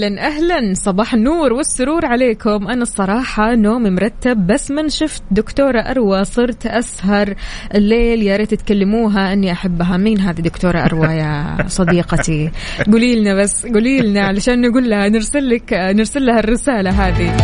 أهلا 0.00 0.26
أهلا. 0.26 0.74
صباح 0.74 1.14
النور 1.14 1.52
والسرور 1.52 2.06
عليكم. 2.06 2.68
أنا 2.68 2.82
الصراحة 2.82 3.54
نومي 3.54 3.90
مرتب 3.90 4.46
بس 4.46 4.70
من 4.70 4.88
شفت 4.88 5.22
دكتورة 5.30 5.80
أروى 5.80 6.24
صرت 6.24 6.66
أسهر 6.66 7.34
الليل. 7.74 8.22
يا 8.22 8.36
ريت 8.36 8.54
تكلموها 8.54 9.32
أني 9.32 9.52
أحبها. 9.52 9.96
مين 9.96 10.20
هذه 10.20 10.40
دكتورة 10.40 10.78
أروى 10.78 11.06
يا 11.06 11.56
صديقتي؟ 11.68 12.50
قولي 12.92 13.20
لنا 13.20 13.42
بس 13.42 13.66
قولي 13.66 14.00
لنا 14.00 14.20
علشان 14.20 14.60
نقول 14.60 14.90
لها 14.90 15.08
نرسل 15.08 15.48
لك 15.48 15.72
نرسل 15.72 16.26
لها 16.26 16.38
الرسالة 16.38 16.90
هذه. 16.90 17.36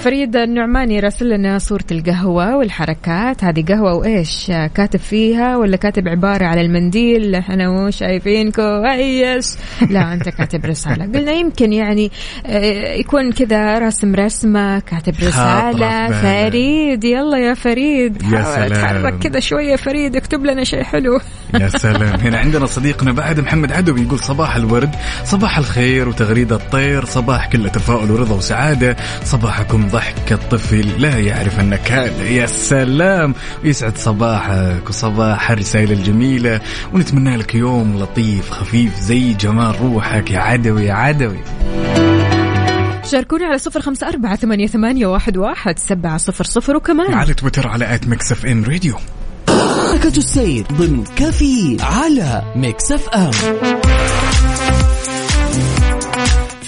فريد 0.00 0.36
النعماني 0.36 1.00
راسل 1.00 1.28
لنا 1.28 1.58
صورة 1.58 1.84
القهوة 1.90 2.56
والحركات. 2.56 3.44
هذه 3.44 3.64
قهوة 3.68 3.94
وإيش؟ 3.94 4.46
كاتب 4.46 5.00
فيها 5.00 5.56
ولا 5.56 5.76
كاتب 5.76 6.08
عبارة 6.08 6.44
على 6.44 6.60
المنديل؟ 6.60 7.34
إحنا 7.34 7.70
مو 7.70 7.90
شايفينكو. 7.90 8.62
إيش 8.84 9.46
لا 9.90 10.12
أنت 10.12 10.28
كاتب 10.28 10.66
رسالة. 10.66 11.04
قلنا 11.04 11.32
يمكن 11.32 11.72
يعني 11.72 12.10
آه، 12.46 12.94
يكون 12.94 13.32
كذا 13.32 13.78
رسم 13.78 14.14
رسمة 14.14 14.78
كاتب 14.78 15.14
رسالة. 15.22 16.20
فريد 16.22 17.04
يلا 17.04 17.38
يا 17.38 17.54
فريد. 17.54 18.22
يا 18.22 18.42
سلام. 18.42 18.72
تحرك 18.72 19.18
كذا 19.18 19.40
شوية 19.40 19.76
فريد 19.76 20.16
اكتب 20.16 20.44
لنا 20.44 20.64
شيء 20.64 20.82
حلو. 20.82 21.20
يا 21.60 21.68
سلام. 21.68 22.20
هنا 22.20 22.38
عندنا 22.38 22.66
صديقنا 22.66 23.12
بعد 23.12 23.40
محمد 23.40 23.72
عدوي 23.72 24.00
يقول 24.00 24.18
صباح 24.18 24.56
الورد 24.56 24.90
صباح 25.24 25.58
الخير 25.58 26.08
وتغريدة 26.08 26.56
الطير 26.56 27.04
صباح 27.04 27.48
كله 27.48 27.68
تفاؤل 27.68 28.10
ورضا 28.10 28.34
وسعادة 28.34 28.96
صباحكم 29.24 29.89
ضحك 29.92 30.32
الطفل 30.32 30.88
لا 30.98 31.18
يعرف 31.18 31.60
النكال 31.60 32.20
يا 32.20 32.46
سلام! 32.46 33.34
يسعد 33.64 33.98
صباحك 33.98 34.88
وصباح 34.88 35.50
الرسائل 35.50 35.92
الجميلة 35.92 36.60
ونتمنى 36.92 37.36
لك 37.36 37.54
يوم 37.54 37.98
لطيف 37.98 38.50
خفيف 38.50 38.98
زي 39.00 39.32
جمال 39.32 39.80
روحك. 39.80 40.30
يا 40.30 40.38
عدوي 40.38 40.84
يا 40.84 40.92
عدوي! 40.94 41.40
شاركونا 43.10 43.46
على 43.46 43.58
صفر 43.58 43.80
خمسة 43.80 44.08
أربعة 44.08 44.36
ثمانية, 44.36 44.66
ثمانية 44.66 45.06
واحد, 45.06 45.36
واحد 45.36 45.78
سبعة 45.78 46.16
صفر 46.16 46.44
صفر 46.44 46.76
وكمان. 46.76 47.14
على 47.14 47.34
تويتر 47.34 47.68
على 47.68 47.94
at 47.94 48.08
Mix 48.08 48.32
FM 48.32 48.64
Radio 48.64 48.94
حركة 49.90 50.16
السير 50.18 50.64
ضمن 50.72 51.04
كافيين 51.04 51.80
على 51.80 52.42
Mix 52.56 52.92
FM 52.92 53.30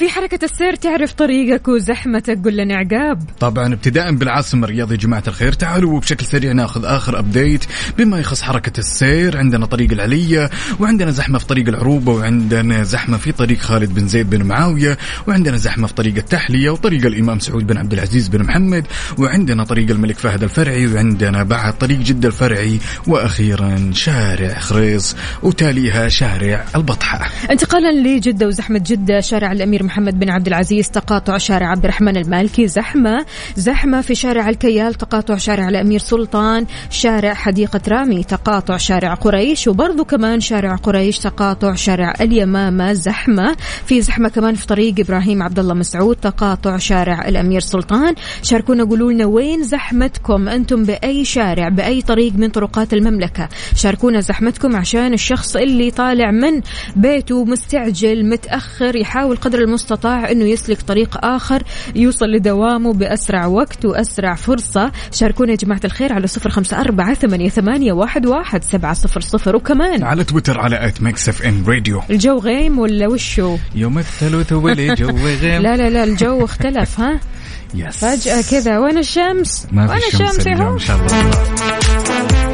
في 0.03 0.09
حركة 0.09 0.45
السير 0.45 0.75
تعرف 0.75 1.13
طريقك 1.13 1.69
وزحمتك؟ 1.69 2.39
قل 2.45 2.57
لنا 2.57 2.77
عقاب. 2.77 3.23
طبعا 3.41 3.73
ابتداء 3.73 4.13
بالعاصمة 4.13 4.65
الرياض 4.65 4.95
يا 4.95 4.99
جماعة 4.99 5.23
الخير 5.29 5.53
تعالوا 5.53 5.93
وبشكل 5.93 6.27
سريع 6.27 6.53
ناخذ 6.53 6.85
آخر 6.85 7.19
update 7.19 7.65
بما 7.99 8.19
يخص 8.21 8.43
حركة 8.43 8.79
السير 8.79 9.39
عندنا 9.39 9.67
طريق 9.67 9.93
العليا 9.93 10.51
وعندنا 10.81 11.11
زحمة 11.11 11.39
في 11.39 11.47
طريق 11.47 11.69
العروبة 11.69 12.13
وعندنا 12.13 12.83
زحمة 12.83 13.17
في 13.17 13.33
طريق 13.33 13.59
خالد 13.59 13.95
بن 13.95 14.09
يزيد 14.09 14.31
بن 14.31 14.43
معاوية 14.43 14.99
وعندنا 15.29 15.57
زحمة 15.57 15.87
في 15.87 15.95
طريق 15.95 16.17
التحلية 16.17 16.71
وطريق 16.71 17.07
الإمام 17.07 17.39
سعود 17.39 17.67
بن 17.67 17.77
عبد 17.77 17.93
العزيز 17.93 18.29
بن 18.29 18.43
محمد 18.43 18.87
وعندنا 19.19 19.65
طريق 19.65 19.91
الملك 19.91 20.19
فهد 20.19 20.43
الفرعي 20.43 20.87
وعندنا 20.87 21.43
بعد 21.43 21.79
طريق 21.79 21.99
جدة 21.99 22.29
الفرعي 22.29 22.79
وأخيرا 23.07 23.91
شارع 23.95 24.59
خريص 24.59 25.17
وتاليها 25.43 26.09
شارع 26.09 26.65
البطحة. 26.77 27.31
انتقالا 27.51 27.93
لجدة 27.93 28.47
وزحمة 28.47 28.83
جدة 28.87 29.21
شارع 29.21 29.53
الأمير 29.53 29.83
محمد 29.83 29.92
بن 30.01 30.31
عبد 30.31 30.47
العزيز 30.47 30.91
تقاطع 30.91 31.39
شارع 31.39 31.71
عبد 31.71 31.85
الرحمن 31.85 32.17
المالكي. 32.17 32.67
زحمة 32.67 33.27
زحمة 33.57 34.01
في 34.01 34.15
شارع 34.15 34.49
الكيال 34.49 34.95
تقاطع 34.95 35.37
شارع 35.37 35.69
الأمير 35.69 35.99
سلطان. 35.99 36.67
شارع 36.91 37.35
حديقة 37.35 37.81
رامي 37.89 38.25
تقاطع 38.25 38.77
شارع 38.77 39.15
قريش. 39.15 39.69
وبرضو 39.69 40.05
كمان 40.05 40.41
شارع 40.41 40.77
قريش 40.77 41.19
تقاطع 41.19 41.75
شارع 41.75 42.15
اليمامة. 42.21 42.93
زحمة 42.93 43.57
في 43.87 44.01
زحمة 44.01 44.29
كمان 44.29 44.55
في 44.55 44.67
طريق 44.67 44.95
إبراهيم 44.99 45.43
عبد 45.43 45.59
الله 45.59 45.75
مسعود 45.75 46.17
تقاطع 46.17 46.77
شارع 46.77 47.29
الأمير 47.29 47.61
سلطان. 47.61 48.15
شاركونا 48.43 48.85
قولوا 48.85 49.13
لنا 49.13 49.27
وين 49.27 49.63
زحمتكم؟ 49.63 50.49
أنتم 50.49 50.85
بأي 50.85 51.25
شارع 51.25 51.69
بأي 51.69 52.03
طريق 52.03 52.33
من 52.37 52.49
طرقات 52.49 52.93
المملكة؟ 52.93 53.49
شاركونا 53.77 54.21
زحمتكم 54.21 54.77
عشان 54.77 55.13
الشخص 55.13 55.57
اللي 55.57 55.91
طالع 55.91 56.31
من 56.31 56.61
بيته 56.97 57.45
مستعجل 57.45 58.29
متأخر 58.29 58.97
يحاول 58.97 59.37
قدر 59.37 59.59
المستطاع 59.59 59.82
إنه 60.05 60.45
يسلك 60.45 60.83
طريق 60.83 61.25
آخر 61.25 61.63
يوصل 61.95 62.27
لدوامه 62.27 62.93
بأسرع 62.93 63.47
وقت 63.47 63.85
وأسرع 63.85 64.35
فرصة. 64.35 64.93
شاركونا 65.13 65.51
يا 65.51 65.57
جماعة 65.57 65.81
الخير 65.85 66.13
على 66.13 66.27
صفر 66.27 66.51
خمسة 66.51 66.81
أربعة 66.81 67.15
ثمانية, 67.15 67.49
ثمانية 67.49 67.93
واحد, 67.93 68.27
واحد 68.27 68.65
سبعة 68.65 68.95
صفر 68.95 69.21
صفر. 69.21 69.57
وكمان 69.57 70.03
على 70.03 70.25
تويتر 70.25 70.61
على 70.61 70.87
at 70.87 71.03
Mix 71.03 71.29
FM 71.29 71.65
Radio 71.67 72.03
الجو 72.11 72.39
غيم 72.39 72.79
ولا 72.79 73.07
وشو؟ 73.09 73.57
يوم 73.75 73.99
الثلاث 73.99 74.53
والجو 74.53 75.17
غيم. 75.43 75.63
لا 75.63 75.77
لا 75.77 75.91
لا 75.91 76.05
الجو 76.05 76.45
اختلف 76.45 77.01
ها؟ 77.01 77.21
yes. 77.75 77.97
فجأة 78.05 78.43
كذا 78.51 78.79
وين 78.79 78.99
الشمس؟ 78.99 79.67
ما 79.73 79.91
وين 79.91 80.01
في 80.01 80.17
شمس 80.17 80.21
الشمس 80.31 80.47
اليوم 80.47 80.73
إن 80.73 80.79
شاء 80.79 80.97
الله. 80.97 82.52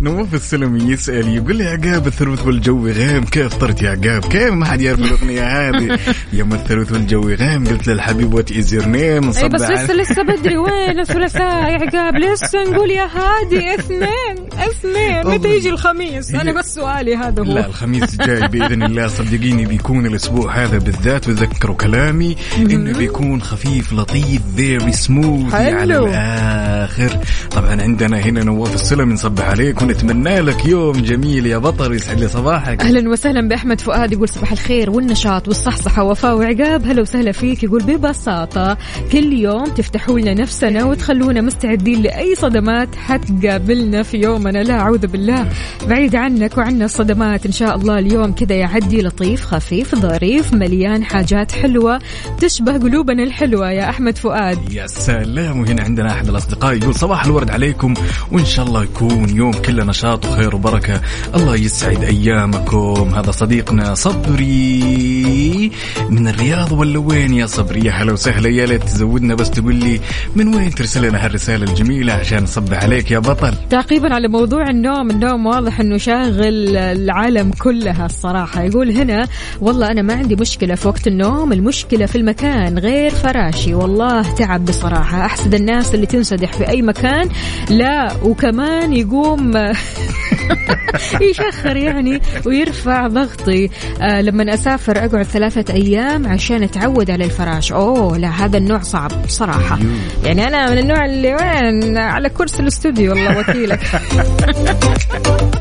نواف 0.00 0.34
السلمي 0.34 0.92
يسأل 0.92 1.28
يقول 1.28 1.56
لي 1.56 1.64
عقاب 1.64 2.06
الثلوث 2.06 2.46
والجو 2.46 2.86
غيم 2.88 3.24
كيف 3.24 3.54
طرت 3.54 3.82
يا 3.82 3.90
عقاب؟ 3.90 4.24
كيف 4.24 4.52
ما 4.52 4.66
حد 4.66 4.80
يعرف 4.80 4.98
الأغنية 4.98 5.42
هذه؟ 5.42 5.98
يوم 6.32 6.52
الثلوث 6.52 6.92
والجو 6.92 7.28
غيم 7.28 7.66
قلت 7.66 7.88
للحبيب 7.88 8.34
what 8.34 8.52
is 8.52 8.74
your 8.74 8.84
name 8.84 9.30
بس 9.30 9.42
لسه 9.44 9.94
لسه 9.94 10.22
بدري 10.22 10.56
وين 10.56 11.00
الثلاثاء 11.00 11.70
يا 11.70 11.78
عقاب؟ 11.86 12.16
لسه 12.16 12.64
نقول 12.64 12.90
يا 12.90 13.08
هادي 13.14 13.74
اثنين. 13.74 14.47
اثنين 14.58 15.26
متى 15.26 15.56
يجي 15.56 15.70
الخميس؟ 15.70 16.34
أنا 16.34 16.52
بس 16.52 16.74
سؤالي 16.74 17.16
هذا 17.16 17.42
لا 17.42 17.64
هو 17.64 17.68
الخميس 17.68 18.20
الجاي 18.20 18.48
بإذن 18.48 18.82
الله 18.82 19.06
صدقيني 19.06 19.66
بيكون 19.66 20.06
الأسبوع 20.06 20.64
هذا 20.64 20.78
بالذات 20.78 21.28
وتذكروا 21.28 21.76
كلامي 21.76 22.36
إنه 22.56 22.98
بيكون 22.98 23.42
خفيف 23.42 23.92
لطيف 23.92 24.42
فيري 24.56 24.92
سموث 24.92 25.54
على. 25.54 25.98
الآخر. 25.98 27.18
طبعا 27.50 27.82
عندنا 27.82 28.18
هنا 28.18 28.44
نواف 28.44 28.74
السلم 28.74 29.12
نصبح 29.12 29.48
عليك 29.48 29.82
ونتمنى 29.82 30.40
لك 30.40 30.66
يوم 30.66 30.92
جميل 30.92 31.46
يا 31.46 31.58
بطل 31.58 31.94
يسعد 31.94 32.20
لي 32.20 32.28
صباحك. 32.28 32.82
أهلا 32.82 33.10
وسهلا 33.10 33.48
بأحمد 33.48 33.80
فؤاد 33.80 34.12
يقول 34.12 34.28
صباح 34.28 34.52
الخير 34.52 34.90
والنشاط 34.90 35.48
والصحصحة 35.48 36.04
وفاء 36.04 36.36
وعقاب. 36.36 36.86
هلا 36.86 37.02
وسهلا 37.02 37.32
فيك 37.32 37.62
يقول 37.62 37.82
ببساطة 37.82 38.78
كل 39.12 39.32
يوم 39.32 39.64
تفتحوا 39.64 40.20
لنا 40.20 40.34
نفسنا 40.34 40.84
وتخلونا 40.84 41.40
مستعدين 41.40 42.02
لأي 42.02 42.34
صدمات 42.34 42.96
حتقابلنا 42.96 44.02
في 44.02 44.16
يومنا 44.48 44.62
لا 44.62 44.80
أعوذ 44.80 45.06
بالله. 45.06 45.46
بعيد 45.88 46.16
عنك 46.16 46.58
وعنا 46.58 46.84
الصدمات 46.84 47.46
إن 47.46 47.52
شاء 47.52 47.76
الله. 47.76 47.98
اليوم 47.98 48.32
كذا 48.32 48.54
يعدي 48.54 49.02
لطيف 49.02 49.44
خفيف 49.44 49.94
ظريف 49.94 50.54
مليان 50.54 51.04
حاجات 51.04 51.52
حلوة 51.52 51.98
تشبه 52.40 52.72
قلوبنا 52.72 53.22
الحلوة. 53.22 53.70
يا 53.70 53.90
أحمد 53.90 54.18
فؤاد. 54.18 54.72
يا 54.72 54.86
سلام. 54.86 55.60
وهنا 55.60 55.82
عندنا 55.82 56.12
أحد 56.12 56.28
الأصدقاء 56.28 56.76
يقول 56.76 56.94
صباح 56.94 57.24
الورد 57.24 57.50
عليكم 57.50 57.94
وإن 58.32 58.44
شاء 58.44 58.66
الله 58.66 58.82
يكون 58.82 59.36
يوم 59.36 59.52
كله 59.52 59.84
نشاط 59.84 60.26
وخير 60.26 60.54
وبركة. 60.54 61.00
الله 61.34 61.56
يسعد 61.56 62.04
أيامكم. 62.04 63.14
هذا 63.14 63.30
صديقنا 63.30 63.94
صبري 63.94 65.70
من 66.10 66.28
الرياض 66.28 66.72
ولا 66.72 66.98
وين 66.98 67.34
يا 67.34 67.46
صبري 67.46 67.86
يا 67.86 67.92
هلا 67.92 68.12
وسهلا. 68.12 68.48
يا 68.48 68.66
ليت 68.66 68.82
تزودنا 68.82 69.34
بس 69.34 69.50
تقول 69.50 69.74
لي 69.74 70.00
من 70.36 70.54
وين 70.54 70.70
ترسل 70.70 71.08
لنا 71.08 71.24
هالرسالة 71.24 71.64
الجميلة 71.70 72.12
عشان 72.12 72.42
نصبح 72.42 72.82
عليك 72.82 73.10
يا 73.10 73.18
بطل؟ 73.18 73.54
تعقيبا 73.70 74.14
على 74.14 74.28
موضوع 74.38 74.70
النوم 74.70 75.10
النوم 75.10 75.46
واضح 75.46 75.80
إنه 75.80 75.96
شاغل 75.96 76.76
العالم 76.76 77.50
كلها 77.50 78.06
الصراحة. 78.06 78.62
يقول 78.62 78.90
هنا 78.90 79.28
والله 79.60 79.90
أنا 79.90 80.02
ما 80.02 80.14
عندي 80.14 80.36
مشكلة 80.36 80.74
في 80.74 80.88
وقت 80.88 81.06
النوم 81.06 81.52
المشكلة 81.52 82.06
في 82.06 82.18
المكان 82.18 82.78
غير 82.78 83.10
فراشي. 83.10 83.74
والله 83.74 84.34
تعب 84.34 84.64
بصراحة. 84.64 85.26
أحسد 85.26 85.54
الناس 85.54 85.94
اللي 85.94 86.06
تنسدح 86.06 86.52
في 86.52 86.68
أي 86.68 86.82
مكان. 86.82 87.28
لا 87.70 88.12
وكمان 88.22 88.92
يقوم 88.92 89.52
يشخر 91.30 91.76
يعني 91.76 92.20
ويرفع 92.46 93.06
ضغطي. 93.06 93.70
آه 94.00 94.20
لما 94.20 94.54
أسافر 94.54 94.98
أقعد 94.98 95.22
ثلاثة 95.22 95.74
أيام 95.74 96.26
عشان 96.26 96.62
أتعود 96.62 97.10
على 97.10 97.24
الفراش. 97.24 97.72
أوه 97.72 98.18
لا 98.18 98.28
هذا 98.28 98.58
النوع 98.58 98.80
صعب 98.80 99.10
صراحة 99.28 99.78
يعني 100.24 100.48
أنا 100.48 100.70
من 100.70 100.78
النوع 100.78 101.04
اللي 101.04 101.34
وين؟ 101.34 101.98
على 101.98 102.28
كرسي 102.28 102.62
الاستوديو 102.62 103.12
والله 103.12 103.38
وكيلك. 103.38 103.80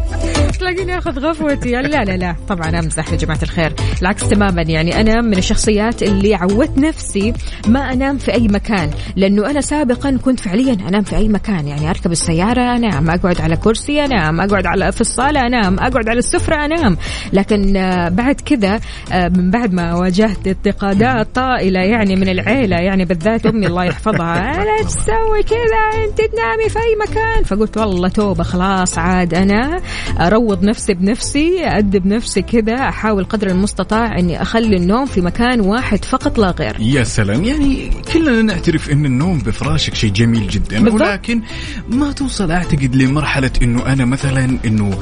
تلاقيني 0.60 0.98
آخذ 0.98 1.20
غفوتي. 1.20 1.72
لا 1.72 2.04
لا 2.04 2.18
لا. 2.18 2.36
طبعا 2.48 2.80
امزح 2.80 3.12
يا 3.12 3.18
جماعة 3.18 3.40
الخير. 3.44 3.74
العكس 4.02 4.28
تماما. 4.28 4.62
يعني 4.62 5.02
أنا 5.02 5.22
من 5.22 5.38
الشخصيات 5.38 6.04
اللي 6.04 6.36
عودت 6.36 6.78
نفسي 6.78 7.34
ما 7.68 7.94
أنام 7.94 8.18
في 8.18 8.34
أي 8.34 8.48
مكان 8.48 8.90
لأنه 9.16 9.50
أنا 9.50 9.62
سابقا 9.62 10.18
كنت 10.26 10.40
فعليا 10.40 10.74
أنام 10.74 11.04
في 11.04 11.16
أي 11.16 11.28
مكان. 11.28 11.68
يعني 11.68 11.90
أركب 11.90 12.12
السيارة 12.12 12.76
أنام. 12.76 13.10
أقعد 13.10 13.42
على 13.42 13.56
كرسي 13.58 14.06
أنام. 14.06 14.42
أقعد 14.42 14.66
على 14.66 14.92
في 14.92 15.02
الصالة 15.02 15.48
أنام. 15.48 15.80
أقعد 15.80 16.10
على 16.10 16.20
السفرة 16.20 16.66
أنام. 16.66 16.98
لكن 17.34 17.78
آه، 17.78 18.10
بعد 18.10 18.42
كذا 18.42 18.80
آه، 19.12 19.28
من 19.28 19.52
بعد 19.52 19.74
ما 19.74 19.94
واجهت 19.94 20.48
انتقادات 20.48 21.36
طائلة 21.36 21.80
يعني 21.80 22.16
من 22.16 22.30
العيلة 22.30 22.78
يعني 22.78 23.06
بالذات 23.06 23.46
أمي 23.46 23.68
الله 23.68 23.84
يحفظها 23.84 24.64
لا 24.64 24.84
تسوي 24.84 25.44
كذا؟ 25.44 26.04
أنت 26.08 26.18
تنامي 26.18 26.70
في 26.70 26.80
أي 26.80 26.96
مكان. 27.10 27.44
فقلت 27.44 27.78
والله 27.78 28.10
توبة. 28.10 28.44
خلاص 28.48 28.98
عاد 28.98 29.34
أنا 29.34 29.82
أروض 30.20 30.64
نفسي 30.64 30.94
بنفسي 30.94 31.66
ادب 31.66 32.06
نفسي 32.06 32.42
كذا 32.42 32.74
أحاول 32.76 33.24
قدر 33.24 33.48
المستطاع 33.48 34.20
إني 34.20 34.42
أخلي 34.42 34.78
النوم 34.78 35.06
في 35.06 35.22
مكان 35.22 35.60
واحد 35.62 36.06
فقط 36.06 36.38
لا 36.38 36.52
غير. 36.60 36.76
يا 36.80 37.04
سلام 37.04 37.44
يعني 37.44 37.92
كلنا 38.14 38.42
نعترف 38.42 38.90
إن 38.92 39.06
النوم 39.06 39.38
بفراشك 39.40 39.96
شيء 39.96 40.12
جميل 40.12 40.48
جدا 40.48 40.84
بالضبط. 40.84 41.02
ولكن 41.02 41.42
ما 41.90 42.12
توصل 42.12 42.52
أعتقد 42.52 42.96
لمرحلة 42.96 43.52
إنه 43.62 43.86
أنا 43.94 44.06
مثلا 44.06 44.58
إنه 44.66 44.98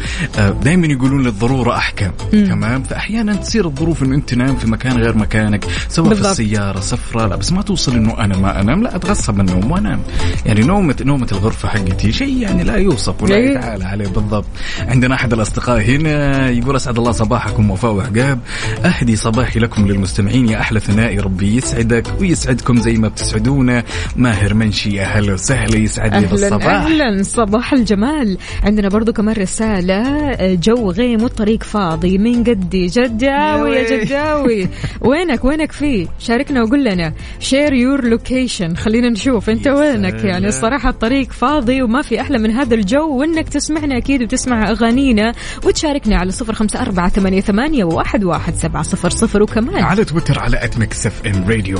دائما 0.63 0.87
يقولون 0.87 1.23
للضروره 1.23 1.77
احكام 1.77 2.11
تمام؟ 2.31 2.83
فاحيانا 2.83 3.35
تصير 3.35 3.65
الظروف 3.65 4.03
إنه 4.03 4.15
أنت 4.15 4.29
تنام 4.29 4.55
في 4.55 4.67
مكان 4.67 4.97
غير 4.97 5.17
مكانك 5.17 5.65
سواء 5.89 6.07
في 6.09 6.13
بالضبط. 6.15 6.29
السيارة 6.31 6.79
سفرة 6.79 7.27
لا 7.27 7.35
بس 7.35 7.51
ما 7.51 7.61
توصل 7.61 7.95
إنه 7.95 8.19
أنا 8.19 8.37
ما 8.37 8.61
أنام 8.61 8.83
لا 8.83 8.95
أتغصب 8.95 9.39
النوم 9.39 9.71
وأنام. 9.71 9.99
يعني 10.45 10.61
نومة 10.61 10.95
نومة 11.01 11.27
الغرفة 11.31 11.69
حقتي 11.69 12.11
شيء 12.11 12.37
يعني 12.37 12.63
لا 12.63 12.75
يوصف 12.75 13.23
ولا 13.23 13.34
إيه. 13.35 13.51
يتعالى 13.51 13.85
عليه 13.85 14.07
بالضبط. 14.07 14.45
عندنا 14.79 15.15
أحد 15.15 15.33
الأصدقاء 15.33 15.81
هنا 15.81 16.49
يقول 16.49 16.75
أسعد 16.75 16.97
الله 16.97 17.11
صباحكم 17.11 17.71
وفاء 17.71 17.91
وعقاب. 17.91 18.39
أهدي 18.85 19.15
صباحي 19.15 19.59
لكم 19.59 19.87
للمستمعين 19.87 20.49
يا 20.49 20.59
أحلى 20.59 20.79
ثنائي 20.79 21.19
ربي 21.19 21.57
يسعدك 21.57 22.07
ويسعدكم 22.21 22.77
زي 22.77 22.93
ما 22.93 23.07
بتسعدونا. 23.07 23.83
ماهر 24.15 24.53
منشي 24.53 25.01
أهلا 25.01 25.33
وسهلا 25.33 25.77
يسعد 25.77 26.11
لي 26.11 26.17
أهلا 26.17 26.27
بالصباح. 26.27 26.65
أهلا 26.65 27.23
صباح 27.23 27.73
الجمال. 27.73 28.37
عندنا 28.63 28.89
برضو 28.89 29.13
كمان 29.13 29.35
رسالة 29.35 30.35
جو 30.55 30.91
غيم 30.91 31.23
والطريق 31.23 31.63
فاضي. 31.63 32.17
من 32.17 32.43
قدي 32.43 32.87
جداوي 32.87 33.75
يا 33.75 34.03
جداوي. 34.03 34.69
وينك 35.01 35.45
وينك 35.45 35.71
فيه 35.71 36.07
شاركنا 36.19 36.63
وقول 36.63 36.83
لنا. 36.83 37.13
share 37.39 37.73
your 37.73 38.03
location 38.03 38.75
خلينا 38.75 39.09
نشوف. 39.09 39.49
أنت 39.49 39.67
وينك. 39.67 40.23
يعني 40.23 40.47
الصراحة 40.47 40.89
الطريق 40.89 41.31
فاضي 41.31 41.81
وما 41.81 42.01
في 42.01 42.21
أحلى 42.21 42.37
من 42.37 42.51
هذا 42.51 42.75
الجو. 42.75 43.17
وإنك 43.25 43.49
تسمعنا 43.49 43.97
أكيد 43.97 44.21
وتسمع 44.21 44.69
أغانينا 44.71 45.33
وتشاركنا 45.65 46.17
على 46.17 46.31
صفر 46.31 46.53
خمسة 46.53 46.81
أربعة 46.81 47.09
ثمانية, 47.09 47.41
ثمانية 47.41 47.83
واحد, 47.83 48.23
واحد 48.23 48.55
سبعة 48.55 48.83
صفر 48.83 49.09
صفر 49.09 49.43
وكمان. 49.43 49.83
على 49.83 50.05
تويتر 50.05 50.39
على 50.39 50.63
at 50.63 51.07
Mix 51.07 51.25
FM 51.25 51.49
Radio 51.49 51.77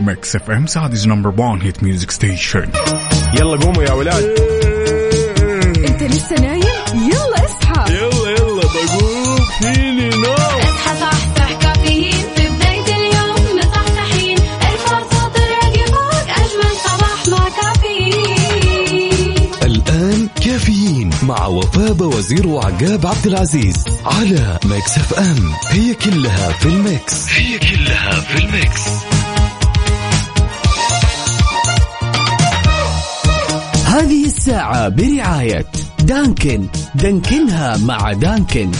Mix 0.00 0.36
FM 0.36 0.66
Saudi's 0.66 1.08
number 1.08 1.34
1 1.40 1.62
hit 1.62 1.82
music 1.82 2.10
station 2.10 2.68
يلا 3.34 3.56
قوموا 3.56 3.82
يا 3.82 3.92
ولاد. 3.92 4.61
مع 21.32 21.46
وفاء 21.46 22.02
وزير 22.02 22.46
وعقاب 22.46 23.06
عبد 23.06 23.26
العزيز 23.26 23.84
على 24.04 24.58
Mix 24.64 24.98
FM. 24.98 25.52
هي 25.68 25.94
كلها 25.94 26.52
في 26.52 26.66
ال 26.66 26.78
Mix. 26.78 27.28
هي 27.28 27.58
كلها 27.58 28.20
في 28.20 28.44
ال 28.44 28.51
Mix. 28.51 28.80
هذه 33.86 34.26
الساعة 34.26 34.88
برعاية 34.88 35.66
دانكن. 35.98 36.66
دانكنها 36.94 37.76
مع 37.76 38.12
دانكن. 38.12 38.70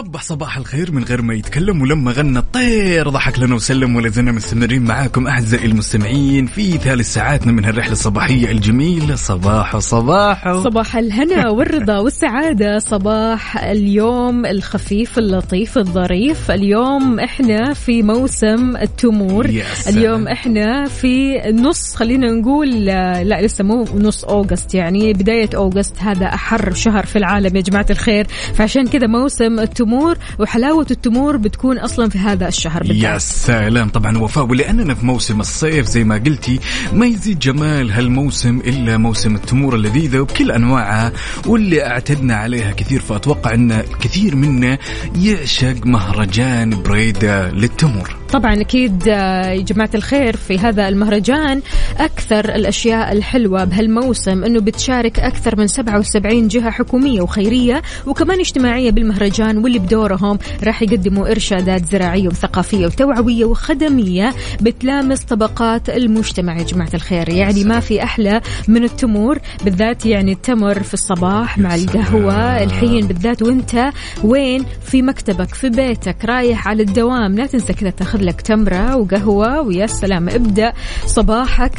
وصبح 0.00 0.22
صباح 0.22 0.56
الخير 0.56 0.92
من 0.92 1.04
غير 1.04 1.22
ما 1.22 1.34
يتكلم 1.34 1.82
ولما 1.82 2.12
غنى 2.12 2.38
الطير 2.38 3.08
ضحك 3.08 3.38
لنا 3.38 3.54
وسلم 3.54 3.96
ولا 3.96 4.08
زلنا 4.08 4.32
مستمرين 4.32 4.82
معاكم 4.82 5.26
أعزائي 5.26 5.66
المستمعين 5.66 6.46
في 6.46 6.78
ثالث 6.78 7.14
ساعاتنا 7.14 7.52
من 7.52 7.64
الرحلة 7.64 7.92
الصباحية 7.92 8.50
الجميله 8.50 9.14
صباح 9.14 9.78
صباح. 9.78 10.52
صباح 10.52 10.96
الهنا 10.96 11.48
والرضا 11.56 11.98
والسعادة. 11.98 12.78
صباح 12.78 13.64
اليوم 13.64 14.46
الخفيف 14.46 15.18
اللطيف 15.18 15.78
الظريف. 15.78 16.50
اليوم 16.50 17.20
إحنا 17.20 17.74
في 17.74 18.02
موسم 18.02 18.76
التمور. 18.76 19.50
اليوم 19.88 20.28
إحنا 20.28 20.88
في 20.88 21.38
نص 21.52 21.94
خلينا 21.94 22.30
نقول 22.30 22.84
لا 22.84 23.42
لسه 23.42 23.64
مو 23.64 23.84
نص 23.94 24.24
أوغست 24.24 24.74
يعني 24.74 25.12
بداية 25.12 25.50
أوغست. 25.54 25.94
هذا 25.98 26.26
أحر 26.26 26.74
شهر 26.74 27.06
في 27.06 27.16
العالم 27.16 27.56
يا 27.56 27.60
جماعة 27.60 27.86
الخير. 27.90 28.26
فعشان 28.54 28.86
كذا 28.86 29.06
موسم 29.06 29.60
التمور 29.60 29.89
التمور 29.90 30.16
وحلاوة 30.38 30.86
التمور 30.90 31.36
بتكون 31.36 31.78
أصلا 31.78 32.08
في 32.08 32.18
هذا 32.18 32.48
الشهر 32.48 32.82
يا 32.86 32.88
بالذات 32.88 33.20
سلام. 33.20 33.88
طبعا 33.88 34.18
وفاء 34.18 34.44
ولأننا 34.44 34.94
في 34.94 35.06
موسم 35.06 35.40
الصيف 35.40 35.86
زي 35.86 36.04
ما 36.04 36.14
قلتي 36.14 36.60
ما 36.92 37.06
يزيد 37.06 37.38
جمال 37.38 37.92
هالموسم 37.92 38.58
إلا 38.58 38.96
موسم 38.96 39.34
التمور 39.34 39.74
اللذيذة 39.74 40.20
وبكل 40.20 40.50
أنواعها 40.52 41.12
واللي 41.46 41.86
أعتدنا 41.86 42.34
عليها 42.34 42.72
كثير 42.72 43.00
فأتوقع 43.00 43.54
إن 43.54 43.72
الكثير 43.72 44.36
منا 44.36 44.78
يعشق 45.16 45.86
مهرجان 45.86 46.82
بريدة 46.82 47.50
للتمور. 47.50 48.19
طبعا 48.32 48.60
أكيد 48.60 49.08
آه، 49.08 49.50
يا 49.50 49.62
جماعة 49.62 49.90
الخير 49.94 50.36
في 50.36 50.58
هذا 50.58 50.88
المهرجان 50.88 51.62
أكثر 51.98 52.54
الأشياء 52.54 53.12
الحلوة 53.12 53.64
بهالموسم 53.64 54.44
إنه 54.44 54.60
بتشارك 54.60 55.20
أكثر 55.20 55.58
من 55.58 55.66
77 55.66 56.48
جهة 56.48 56.70
حكومية 56.70 57.20
وخيرية 57.20 57.82
وكمان 58.06 58.40
اجتماعية 58.40 58.90
بالمهرجان 58.90 59.58
واللي 59.58 59.78
بدورهم 59.78 60.38
راح 60.64 60.82
يقدموا 60.82 61.30
إرشادات 61.30 61.86
زراعية 61.86 62.28
وثقافية 62.28 62.86
وتوعوية 62.86 63.44
وخدمية 63.44 64.34
بتلامس 64.60 65.20
طبقات 65.24 65.90
المجتمع 65.90 66.58
يا 66.58 66.64
جماعة 66.64 66.90
الخير. 66.94 67.28
يعني 67.28 67.64
ما 67.64 67.80
في 67.80 68.02
أحلى 68.02 68.40
من 68.68 68.84
التمور 68.84 69.38
بالذات 69.64 70.06
يعني 70.06 70.32
التمر 70.32 70.82
في 70.82 70.94
الصباح 70.94 71.58
مع 71.58 71.74
القهوة 71.74 72.62
الحين 72.62 73.06
بالذات 73.06 73.42
وأنت 73.42 73.90
وين؟ 74.24 74.64
في 74.86 75.02
مكتبك 75.02 75.54
في 75.54 75.68
بيتك 75.68 76.24
رايح 76.24 76.68
على 76.68 76.82
الدوام 76.82 77.34
لا 77.34 77.46
تنسى 77.46 77.72
كذا 77.72 77.90
تاخذ 77.90 78.19
لك 78.20 78.40
تمرة 78.40 78.96
وقهوة 78.96 79.60
ويا 79.60 79.86
سلام 79.86 80.28
ابدأ 80.28 80.72
صباحك 81.06 81.72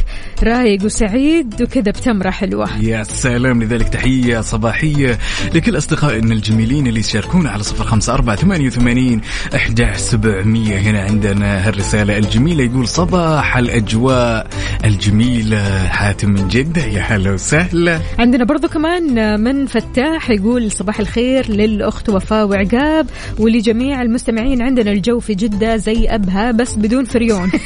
رايق 0.44 0.86
وسعيد 0.86 1.62
وكذا 1.62 1.92
بتمرة 1.92 2.30
حلوة. 2.30 2.82
يا 2.82 3.04
سلام. 3.04 3.64
لذلك 3.64 3.90
تحية 3.90 4.42
صباحية 4.42 5.20
لكل 5.56 5.78
أصدقائنا 5.78 6.34
الجميلين 6.34 6.88
اللي 6.88 7.00
يشاركونا 7.00 7.50
على 7.50 7.64
صفر 7.64 7.84
خمسة 7.84 8.14
أربعة 8.14 8.36
ثمانية 8.36 8.68
وثمانين 8.68 9.22
أحد 9.56 9.92
سبعمية. 9.96 10.78
هنا 10.78 11.02
عندنا 11.02 11.68
هالرسالة 11.68 12.18
الجميلة 12.18 12.64
يقول 12.64 12.88
صباح 12.88 13.58
الأجواء 13.58 14.48
الجميلة. 14.86 15.88
حاتم 15.88 16.30
من 16.30 16.48
جدة 16.48 16.86
يا 16.86 17.02
هلا 17.02 17.32
وسهلا. 17.32 18.00
عندنا 18.20 18.44
برضو 18.44 18.68
كمان 18.68 19.40
من 19.44 19.66
فتاح 19.66 20.30
يقول 20.30 20.72
صباح 20.72 21.00
الخير 21.00 21.52
للأخت 21.52 22.10
وفاء 22.10 22.48
وعقاب 22.48 23.08
ولجميع 23.40 24.02
المستمعين. 24.02 24.62
عندنا 24.62 24.92
الجو 24.92 25.20
في 25.20 25.34
جدة 25.34 25.78
زي 25.78 26.06
أبها 26.08 26.31
بس 26.52 26.76
بدون 26.76 27.06
فريون. 27.06 27.52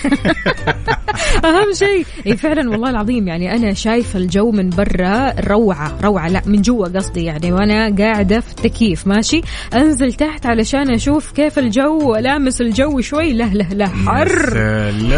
أهم 1.45 1.73
شيء. 1.73 2.05
إي 2.27 2.37
فعلا 2.37 2.69
والله 2.69 2.89
العظيم 2.89 3.27
يعني 3.27 3.55
أنا 3.55 3.73
شايفة 3.73 4.19
الجو 4.19 4.51
من 4.51 4.69
برا 4.69 5.33
روعة 5.47 5.97
روعة. 6.03 6.27
لا 6.29 6.41
من 6.45 6.61
جوا 6.61 6.87
قصدي 6.87 7.23
يعني 7.23 7.51
وأنا 7.53 7.95
قاعدة 7.95 8.39
في 8.39 8.49
التكييف 8.51 9.07
ماشي؟ 9.07 9.41
أنزل 9.73 10.13
تحت 10.13 10.45
علشان 10.45 10.91
أشوف 10.93 11.31
كيف 11.31 11.59
الجو 11.59 12.11
ولامس 12.11 12.61
الجو 12.61 13.01
شوي. 13.01 13.33
لا 13.33 13.43
لا 13.43 13.67
لا 13.73 13.87
حر. 13.87 14.29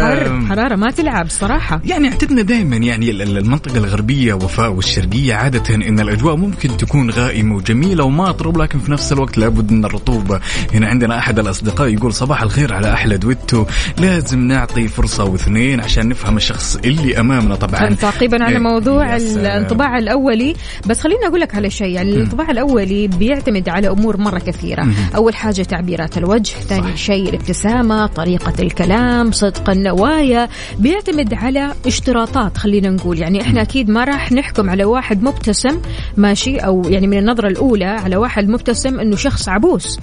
حر. 0.00 0.40
حرارة 0.48 0.76
ما 0.76 0.90
تلعب 0.90 1.28
صراحة. 1.28 1.80
يعني 1.84 2.08
اعتدنا 2.08 2.42
دائما 2.42 2.76
يعني 2.76 3.10
ال- 3.10 3.22
ال- 3.22 3.38
المنطقة 3.38 3.76
الغربية 3.78 4.34
وفاء 4.34 4.72
والشرقية 4.72 5.34
عادة 5.34 5.74
إن 5.74 6.00
الأجواء 6.00 6.36
ممكن 6.36 6.76
تكون 6.76 7.10
غائمة 7.10 7.56
وجميلة 7.56 8.04
وماطرة 8.04 8.48
ولكن 8.48 8.78
في 8.78 8.92
نفس 8.92 9.12
الوقت 9.12 9.38
لابد 9.38 9.72
من 9.72 9.84
الرطوبة. 9.84 10.40
هنا 10.74 10.88
عندنا 10.88 11.18
أحد 11.18 11.38
الأصدقاء 11.38 11.88
يقول 11.88 12.12
صباح 12.12 12.42
الخير 12.42 12.74
على 12.74 12.92
أحلى 12.92 13.18
دويتو 13.38 13.64
لازم 13.98 14.38
نعطي 14.38 14.88
فرصة 14.88 15.24
واثنين 15.24 15.80
عشان 15.80 16.08
نفهم 16.08 16.36
الشخص 16.36 16.76
اللي 16.76 17.20
أمامنا 17.20 17.54
طبعا. 17.54 17.94
تعقيبا 17.94 18.44
على 18.44 18.56
إيه، 18.56 18.62
موضوع. 18.62 19.16
الانطباع 19.16 19.98
الأولي؟ 19.98 20.56
بس 20.86 21.00
خليني 21.00 21.26
أقول 21.26 21.40
لك 21.40 21.54
على 21.54 21.70
شيء 21.70 21.88
يعني 21.88 22.10
الانطباع 22.10 22.50
الأولي 22.50 23.08
بيعتمد 23.08 23.68
على 23.68 23.88
أمور 23.88 24.16
مرة 24.16 24.38
كثيرة. 24.38 24.88
أول 25.16 25.34
حاجة 25.34 25.62
تعبيرات 25.62 26.18
الوجه 26.18 26.52
ثاني 26.52 26.96
شيء 26.96 27.28
الابتسامة 27.28 28.06
طريقة 28.06 28.62
الكلام 28.62 29.32
صدق 29.32 29.70
النوايا. 29.70 30.48
بيعتمد 30.78 31.34
على 31.34 31.72
اشتراطات 31.86 32.56
خلينا 32.56 32.90
نقول. 32.90 33.18
يعني 33.18 33.40
إحنا 33.40 33.62
أكيد 33.62 33.90
ما 33.90 34.04
راح 34.04 34.32
نحكم 34.32 34.70
على 34.70 34.84
واحد 34.84 35.22
مبتسم 35.22 35.80
ماشي؟ 36.16 36.56
أو 36.56 36.82
يعني 36.88 37.06
من 37.06 37.18
النظرة 37.18 37.48
الأولى 37.48 37.84
على 37.84 38.16
واحد 38.16 38.48
مبتسم 38.48 39.00
إنه 39.00 39.16
شخص 39.16 39.48
عبوس. 39.48 39.98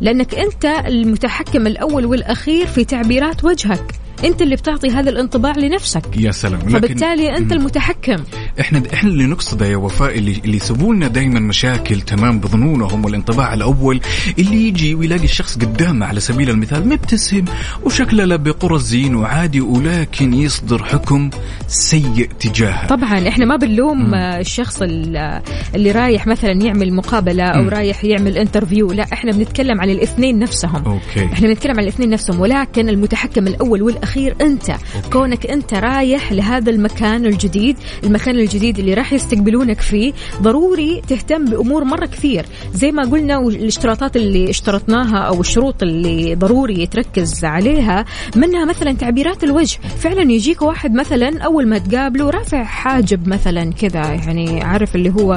لأنك 0.00 0.34
أنت 0.34 0.64
المتحكم 0.64 1.66
الأول 1.66 2.06
والأخير 2.06 2.61
في 2.66 2.84
تعبيرات 2.84 3.44
وجهك. 3.44 3.84
انت 4.24 4.42
اللي 4.42 4.56
بتعطي 4.56 4.88
هذا 4.90 5.10
الانطباع 5.10 5.52
لنفسك. 5.56 6.02
يا 6.16 6.30
سلام. 6.30 6.60
فبالتالي 6.60 7.36
انت 7.36 7.52
المتحكم. 7.52 8.16
إحنا 8.60 8.82
إحنا 8.94 9.10
اللي 9.10 9.26
نقصده 9.26 9.66
يا 9.66 9.76
وفاء 9.76 10.18
اللي 10.18 10.40
اللي 10.44 10.56
يسبوا 10.56 10.94
لنا 10.94 11.08
دائما 11.08 11.40
مشاكل 11.40 12.00
تمام 12.00 12.40
بظنونهم 12.40 13.04
والانطباع 13.04 13.54
الأول 13.54 14.00
اللي 14.38 14.68
يجي 14.68 14.94
ويلاقي 14.94 15.24
الشخص 15.24 15.56
قدامه 15.58 16.06
على 16.06 16.20
سبيل 16.20 16.50
المثال 16.50 16.88
مبتسم 16.88 17.44
وشكله 17.84 18.24
له 18.24 18.36
بقرص 18.36 18.82
زين 18.82 19.14
وعادي 19.14 19.60
ولكن 19.60 20.34
يصدر 20.34 20.84
حكم 20.84 21.30
سيء 21.68 22.28
تجاهه. 22.40 22.86
طبعا 22.86 23.28
إحنا 23.28 23.44
ما 23.44 23.56
بنلوم 23.56 24.14
آه، 24.14 24.40
الشخص 24.40 24.82
ال- 24.82 25.42
اللي 25.74 25.92
رايح 25.92 26.26
مثلا 26.26 26.52
يعمل 26.52 26.94
مقابلة 26.94 27.44
أو 27.44 27.62
مم. 27.62 27.68
رايح 27.68 28.04
يعمل 28.04 28.38
interview 28.38 28.92
لا 28.92 29.02
إحنا 29.12 29.32
بنتكلم 29.32 29.80
عن 29.80 29.90
الاثنين 29.90 30.38
نفسهم. 30.38 30.84
okay. 30.84 31.24
إحنا 31.32 31.48
بنتكلم 31.48 31.72
عن 31.76 31.82
الاثنين 31.82 32.10
نفسهم. 32.10 32.40
ولكن 32.40 32.88
المتحكم 32.88 33.46
الأول 33.46 33.82
والأخير 33.82 34.11
أنت 34.16 34.70
okay. 34.70 35.10
كونك 35.12 35.46
أنت 35.46 35.74
رايح 35.74 36.32
لهذا 36.32 36.70
المكان 36.70 37.26
الجديد 37.26 37.76
المكان 38.04 38.36
الجديد 38.36 38.78
اللي 38.78 38.94
راح 38.94 39.12
يستقبلونك 39.12 39.80
فيه 39.80 40.12
ضروري 40.42 41.02
تهتم 41.08 41.44
بأمور 41.44 41.84
مرة 41.84 42.06
كثير 42.06 42.46
زي 42.74 42.92
ما 42.92 43.02
قلنا 43.02 43.38
والاشتراطات 43.38 44.16
اللي 44.16 44.50
اشترطناها 44.50 45.18
أو 45.18 45.40
الشروط 45.40 45.82
اللي 45.82 46.34
ضروري 46.34 46.86
تركز 46.86 47.44
عليها 47.44 48.04
منها 48.36 48.64
مثلا 48.64 48.92
تعبيرات 48.92 49.44
الوجه 49.44 49.78
فعلا 49.98 50.32
يجيك 50.32 50.62
واحد 50.62 50.94
مثلا 50.94 51.42
أول 51.42 51.66
ما 51.68 51.78
تقابله 51.78 52.30
رافع 52.30 52.64
حاجب 52.64 53.28
مثلا 53.28 53.72
كذا 53.72 54.00
يعني 54.00 54.62
عارف 54.62 54.94
اللي 54.94 55.10
هو 55.10 55.36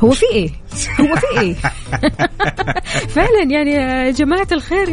هو 0.00 0.10
في 0.10 0.26
إيه؟ 0.32 0.50
هو 1.00 1.16
في 1.16 1.40
إيه؟ 1.40 1.54
فعلا 3.14 3.42
يعني 3.50 3.70
يا 3.72 4.10
جماعة 4.10 4.46
الخير 4.52 4.86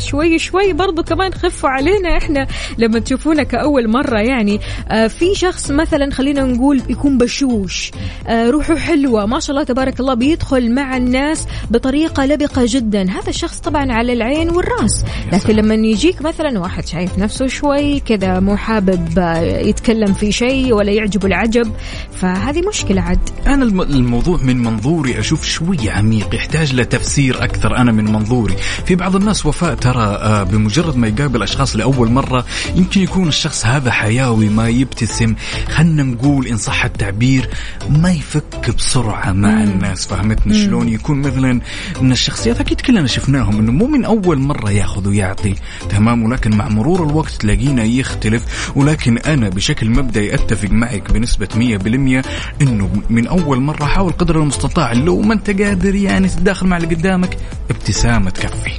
شوي 0.00 0.38
شوي 0.38 0.72
برضو 0.72 1.02
كمان 1.02 1.34
خفوا 1.34 1.68
علينا. 1.70 2.16
إحنا 2.16 2.46
لما 2.78 2.98
تشوفونا 2.98 3.42
كأول 3.42 3.88
مرة 3.88 4.18
يعني 4.18 4.60
آه، 4.88 5.06
في 5.06 5.34
شخص 5.34 5.70
مثلا 5.70 6.10
خلينا 6.10 6.42
نقول 6.42 6.82
يكون 6.88 7.18
بشوش 7.18 7.90
آه، 8.28 8.50
روحه 8.50 8.76
حلوة 8.76 9.26
ما 9.26 9.40
شاء 9.40 9.50
الله 9.56 9.64
تبارك 9.64 10.00
الله 10.00 10.14
بيدخل 10.14 10.74
مع 10.74 10.96
الناس 10.96 11.46
بطريقة 11.70 12.24
لبقة 12.26 12.62
جدا. 12.66 13.02
هذا 13.10 13.28
الشخص 13.28 13.60
طبعا 13.60 13.92
على 13.92 14.12
العين 14.12 14.50
والرأس. 14.50 15.04
لكن 15.32 15.54
لما 15.54 15.74
يجيك 15.74 16.22
مثلا 16.22 16.58
واحد 16.60 16.86
شايف 16.86 17.18
نفسه 17.18 17.46
شوي 17.46 18.00
كذا 18.00 18.40
مو 18.40 18.56
حابب 18.56 19.18
آه، 19.18 19.40
يتكلم 19.60 20.12
في 20.12 20.32
شيء 20.32 20.72
ولا 20.74 20.92
يعجبه 20.92 21.26
العجب 21.26 21.72
فهذه 22.12 22.68
مشكلة 22.68 23.02
عد 23.02 23.30
أنا 23.46 23.64
الم- 23.64 23.80
الموضوع 23.82 24.38
من 24.42 24.56
منظوري 24.62 25.21
أشوف 25.22 25.44
شوي 25.44 25.90
عميق 25.90 26.34
يحتاج 26.34 26.74
له 26.74 26.84
تفسير 26.84 27.44
أكثر 27.44 27.76
أنا 27.76 27.92
من 27.92 28.04
منظوري. 28.04 28.56
في 28.86 28.94
بعض 28.94 29.16
الناس 29.16 29.46
وفاء 29.46 29.74
ترى 29.74 30.02
آه، 30.02 30.42
بمجرد 30.42 30.96
ما 30.96 31.08
يقابل 31.08 31.42
أشخاص 31.42 31.76
لأول 31.76 32.10
مرة 32.10 32.44
يمكن 32.76 33.00
يكون 33.00 33.28
الشخص 33.28 33.66
هذا 33.66 33.90
حيوي 33.90 34.48
ما 34.48 34.68
يبتسم. 34.68 35.34
خلنا 35.68 36.02
نقول 36.02 36.46
إن 36.46 36.56
صح 36.56 36.84
التعبير 36.84 37.48
ما 37.88 38.12
يفك 38.12 38.74
بسرعة 38.78 39.32
مع 39.32 39.62
الناس 39.62 40.06
فهمتني؟ 40.06 40.64
شلون 40.64 40.88
يكون 40.88 41.20
مثلا 41.20 41.60
من 42.00 42.12
الشخصيات 42.12 42.60
أكيد 42.60 42.80
كلنا 42.80 43.06
شفناهم 43.06 43.58
إنه 43.58 43.72
مو 43.72 43.86
من 43.86 44.04
أول 44.04 44.38
مرة 44.38 44.70
ياخذ 44.70 45.08
ويعطي 45.08 45.54
تمام؟ 45.90 46.22
ولكن 46.22 46.56
مع 46.56 46.68
مرور 46.68 47.06
الوقت 47.06 47.32
تلاقينا 47.32 47.84
يختلف. 47.84 48.72
ولكن 48.76 49.18
أنا 49.18 49.48
بشكل 49.48 49.90
مبدئي 49.90 50.34
أتفق 50.34 50.70
معك 50.70 51.12
بنسبة 51.12 51.48
100% 51.54 52.24
إنه 52.62 52.90
من 53.10 53.26
أول 53.26 53.60
مرة 53.60 53.84
حاول 53.84 54.12
قدر 54.12 54.36
المستطاع 54.42 54.92
لو 55.12 55.20
ما 55.20 55.34
انت 55.34 55.62
قادر 55.62 55.94
يعني 55.94 56.28
تتداخل 56.28 56.66
مع 56.66 56.76
اللي 56.76 56.94
قدامك 56.94 57.36
ابتسامة 57.70 58.30
تكفي. 58.30 58.70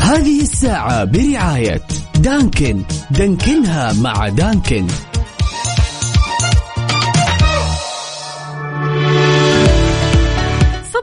هذه 0.00 0.40
الساعة 0.42 1.04
برعاية 1.04 1.80
دانكن. 2.18 2.82
دانكنها 3.10 3.92
مع 3.92 4.28
دانكن. 4.28 4.86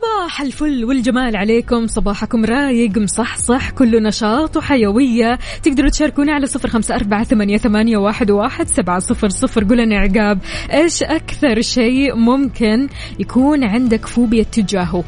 صباح 0.01 0.41
الفل 0.41 0.85
والجمال 0.85 1.35
عليكم. 1.35 1.87
صباحكم 1.87 2.45
رايق 2.45 2.97
مصحصح 2.97 3.69
كله 3.69 3.99
نشاط 3.99 4.57
وحيوية. 4.57 5.39
تقدروا 5.63 5.89
تشاركونا 5.89 6.33
على 6.33 6.45
صفر 6.45 6.69
خمسة 6.69 6.95
أربعة 6.95 7.23
ثمانية, 7.23 7.57
ثمانية 7.57 7.97
واحد, 7.97 8.31
واحد 8.31 8.67
سبعة 8.67 8.99
صفر 8.99 9.29
صفر. 9.29 9.63
قول 9.63 9.77
لنا 9.77 9.97
عقاب 9.99 10.39
إيش 10.73 11.03
أكثر 11.03 11.61
شيء 11.61 12.15
ممكن 12.15 12.89
يكون 13.19 13.63
عندك 13.63 14.05
فوبيا 14.05 14.43
تجاهه؟ 14.43 15.03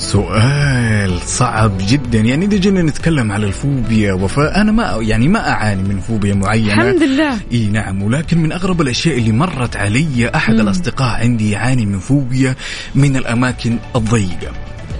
سؤال 0.00 1.20
صعب 1.26 1.72
جدا. 1.88 2.18
يعني 2.18 2.46
إذا 2.46 2.56
جينا 2.56 2.82
نتكلم 2.82 3.32
على 3.32 3.46
الفوبيا 3.46 4.12
وفاء 4.12 4.60
أنا 4.60 4.72
ما 4.72 4.98
يعني 5.00 5.28
ما 5.28 5.50
أعاني 5.50 5.82
من 5.82 6.00
فوبيا 6.00 6.34
معينة. 6.34 6.72
الحمد 6.72 7.02
لله. 7.02 7.38
إي 7.52 7.66
نعم 7.66 8.02
ولكن 8.02 8.38
من 8.38 8.52
أغرب 8.52 8.80
الأشياء 8.80 9.18
اللي 9.18 9.32
مرت 9.32 9.76
علي 9.76 10.30
أحد 10.34 10.54
مم. 10.54 10.60
الأصدقاء 10.60 11.20
عندي 11.20 11.50
يعاني 11.50 11.86
من 11.86 11.98
فوبيا 11.98 12.54
من 12.94 13.16
الأماكن 13.16 13.78
الضيقة. 13.96 14.52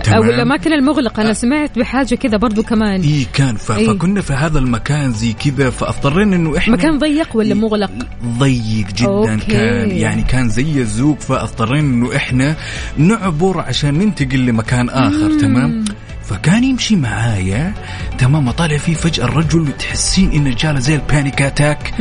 أو 0.09 0.23
تمام؟ 0.23 0.31
الأماكن 0.31 0.73
المغلقة. 0.73 1.23
أنا 1.23 1.33
سمعت 1.33 1.79
بحاجة 1.79 2.15
كذا 2.15 2.37
برضو 2.37 2.63
كمان. 2.63 3.01
اي 3.01 3.27
كان. 3.33 3.57
ف... 3.57 3.73
إيه. 3.73 3.87
فكنا 3.87 4.21
في 4.21 4.33
هذا 4.33 4.59
المكان 4.59 5.13
زي 5.13 5.33
كذا 5.33 5.71
فاضطرينا 5.71 6.37
إنه 6.37 6.59
إحنا 6.59 6.77
مكان 6.77 6.99
ضيق 6.99 7.37
ولا 7.37 7.55
مغلق؟ 7.55 7.91
ضيق 8.39 8.87
جدا 8.97 9.09
okay. 9.09 9.47
كان. 9.47 9.91
يعني 9.91 10.23
كان 10.23 10.49
زي 10.49 10.81
الزوق 10.81 11.21
فاضطرينا 11.21 11.81
إنه 11.81 12.17
إحنا 12.17 12.57
نعبر 12.97 13.61
عشان 13.61 13.95
ننتقل 13.99 14.47
لمكان 14.47 14.89
آخر 14.89 15.41
تمام؟ 15.41 15.85
فكان 16.25 16.65
يمشي 16.65 16.97
معايا 16.97 17.75
تمام؟ 18.19 18.49
اطالع 18.49 18.77
فيه 18.77 18.95
فجأة 18.95 19.25
الرجل 19.25 19.73
تحسي 19.79 20.33
إنه 20.33 20.57
جاله 20.59 20.81
زي 20.81 20.95
ال 20.95 21.03
panic 21.03 21.43
attack. 21.43 21.95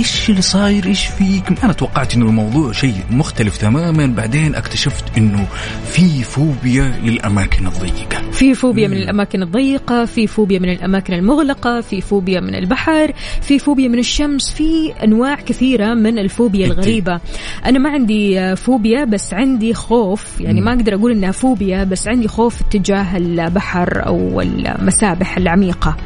إيش 0.00 0.30
اللي 0.30 0.42
صاير؟ 0.42 0.86
إيش 0.86 1.06
فيك؟ 1.06 1.64
أنا 1.64 1.72
توقعت 1.72 2.14
إنه 2.14 2.26
الموضوع 2.26 2.72
شيء 2.72 2.94
مختلف 3.10 3.56
تماما. 3.56 4.06
بعدين 4.06 4.54
اكتشفت 4.54 5.18
إنه 5.18 5.46
في 5.84 6.22
فوبيا 6.22 7.00
للأماكن 7.04 7.66
الضيقة. 7.66 8.30
في 8.32 8.54
فوبيا 8.54 8.88
من 8.88 8.96
الأماكن 8.96 9.42
الضيقة 9.42 10.04
في 10.04 10.26
فوبيا 10.26 10.58
من 10.58 10.68
الأماكن 10.72 11.14
المغلقة 11.14 11.80
في 11.80 12.00
فوبيا 12.00 12.40
من 12.40 12.54
البحر 12.54 13.12
في 13.40 13.58
فوبيا 13.58 13.88
من 13.88 13.98
الشمس 13.98 14.50
في 14.50 14.92
أنواع 15.04 15.34
كثيرة 15.34 15.94
من 15.94 16.18
الفوبيا 16.18 16.66
الغريبة. 16.66 17.20
أنا 17.64 17.78
ما 17.78 17.90
عندي 17.90 18.40
آه، 18.40 18.54
فوبيا 18.54 19.04
بس 19.04 19.34
عندي 19.34 19.74
خوف. 19.74 20.40
يعني 20.40 20.60
ما 20.60 20.72
أقدر 20.72 20.94
أقول 20.94 21.12
إنها 21.12 21.30
فوبيا 21.30 21.84
بس 21.84 22.08
عندي 22.08 22.28
خوف 22.28 22.60
اتجاه 22.60 23.16
البحر 23.16 24.06
أو 24.06 24.40
المسابح 24.40 25.36
العميقة. 25.36 25.96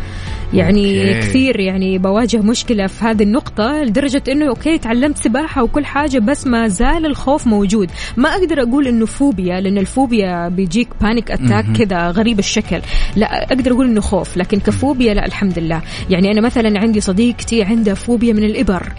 يعني 0.54 1.00
okay. 1.00 1.20
كثير 1.20 1.60
يعني 1.60 1.98
بواجه 1.98 2.36
مشكلة 2.36 2.86
في 2.86 3.04
هذه 3.04 3.22
النقطة 3.22 3.82
لدرجة 3.82 4.22
إنه 4.28 4.48
okay 4.48 4.78
تعلمت 4.78 5.18
سباحة 5.18 5.62
وكل 5.62 5.84
حاجة 5.84 6.18
بس 6.18 6.46
ما 6.46 6.68
زال 6.68 7.06
الخوف 7.06 7.46
موجود. 7.46 7.90
ما 8.16 8.28
أقدر 8.28 8.62
أقول 8.62 8.88
إنه 8.88 9.06
فوبيا 9.06 9.60
لأن 9.60 9.78
الفوبيا 9.78 10.48
بيجيك 10.48 10.88
panic 11.00 11.30
attack 11.30 11.64
كذا 11.76 12.10
غريب 12.10 12.38
الشكل. 12.38 12.80
لا 13.16 13.44
أقدر 13.44 13.72
أقول 13.72 13.86
إنه 13.86 14.00
خوف 14.00 14.36
لكن 14.36 14.58
كفوبيا 14.60 15.14
لا 15.14 15.26
الحمد 15.26 15.58
لله. 15.58 15.82
يعني 16.10 16.32
أنا 16.32 16.40
مثلا 16.40 16.80
عندي 16.80 17.00
صديقتي 17.00 17.62
عندها 17.62 17.94
فوبيا 17.94 18.32
من 18.32 18.44
الإبر. 18.44 18.92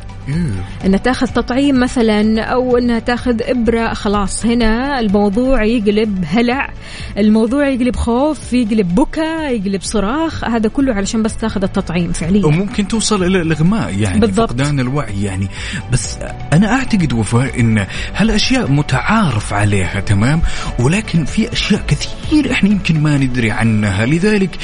إنها 0.85 0.97
تاخذ 0.97 1.27
تطعيم 1.27 1.79
مثلا 1.79 2.43
أو 2.43 2.77
إنها 2.77 2.99
تاخذ 2.99 3.41
إبرة. 3.41 3.93
خلاص 3.93 4.45
هنا 4.45 4.99
الموضوع 4.99 5.63
يقلب 5.63 6.25
هلع. 6.27 6.69
الموضوع 7.17 7.67
يقلب 7.67 7.95
خوف 7.95 8.53
يقلب 8.53 8.95
بكا 8.95 9.49
يقلب 9.49 9.81
صراخ. 9.81 10.43
هذا 10.43 10.69
كله 10.69 10.93
علشان 10.93 11.23
بس 11.23 11.37
تاخذ 11.37 11.63
التطعيم 11.63 12.11
فعليا. 12.11 12.45
وممكن 12.45 12.87
توصل 12.87 13.23
إلى 13.23 13.41
الإغماء 13.41 13.97
يعني 13.99 14.19
بالضبط. 14.19 14.49
فقدان 14.49 14.79
الوعي 14.79 15.23
يعني. 15.23 15.47
بس 15.91 16.17
أنا 16.53 16.73
أعتقد 16.73 17.13
وفاء 17.13 17.59
إن 17.59 17.85
هالأشياء 18.15 18.71
متعارف 18.71 19.53
عليها 19.53 19.99
تمام؟ 19.99 20.41
ولكن 20.79 21.25
في 21.25 21.53
أشياء 21.53 21.81
كثير 21.87 22.51
إحنا 22.51 22.69
يمكن 22.69 23.03
ما 23.03 23.17
ندري 23.17 23.51
عنها. 23.51 24.05
لذلك 24.05 24.57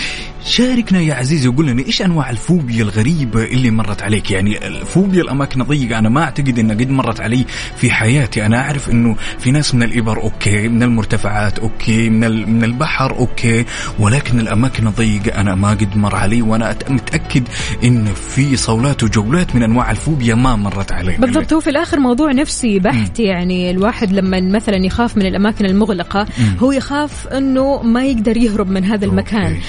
شاركنا 0.46 1.00
يا 1.02 1.14
عزيزي 1.14 1.48
وقول 1.48 1.68
لنا 1.68 1.86
إيش 1.86 2.02
أنواع 2.02 2.30
الفوبيا 2.30 2.84
الغريبة 2.84 3.44
اللي 3.44 3.72
مرت 3.72 4.02
عليك؟ 4.02 4.32
يعني 4.32 4.68
الفوبيا 4.68 5.22
الأماكن 5.22 5.62
الضيقة 5.62 6.00
أنا 6.00 6.10
ما 6.10 6.24
أعتقد 6.24 6.60
انها 6.60 6.76
قد 6.76 6.90
مرت 6.90 7.20
علي 7.22 7.46
في 7.76 7.92
حياتي. 7.92 8.46
أنا 8.46 8.62
أعرف 8.62 8.90
إنه 8.90 9.16
في 9.40 9.52
ناس 9.52 9.76
من 9.76 9.84
الإبر 9.84 10.22
okay 10.22 10.68
من 10.68 10.84
المرتفعات 10.84 11.60
okay 11.60 12.10
من 12.10 12.50
من 12.54 12.64
البحر 12.64 13.12
okay 13.12 13.66
ولكن 14.00 14.40
الأماكن 14.40 14.88
الضيقة 14.88 15.42
أنا 15.42 15.56
ما 15.56 15.70
قد 15.70 15.98
مر 15.98 16.16
علي 16.16 16.42
وأنا 16.42 16.76
متأكد 16.90 17.44
إن 17.84 18.06
في 18.06 18.56
صولات 18.56 19.04
وجولات 19.04 19.56
من 19.56 19.64
أنواع 19.64 19.92
الفوبيا 19.92 20.36
ما 20.36 20.56
مرت 20.56 20.92
علي. 20.92 21.18
بالضبط 21.18 21.54
هو 21.54 21.60
في 21.60 21.70
الآخر 21.70 22.00
موضوع 22.00 22.32
نفسي 22.32 22.80
بحت 22.80 23.20
يعني 23.20 23.72
الواحد 23.72 24.12
لما 24.12 24.42
مثلا 24.42 24.86
يخاف 24.86 25.18
من 25.18 25.26
الأماكن 25.26 25.66
المغلقة 25.66 26.28
هو 26.60 26.72
يخاف 26.72 27.28
إنه 27.28 27.82
ما 27.84 28.06
يقدر 28.06 28.38
يهرب 28.38 28.70
من 28.70 28.84
هذا 28.84 29.06
المكان. 29.06 29.54
okay. 29.54 29.62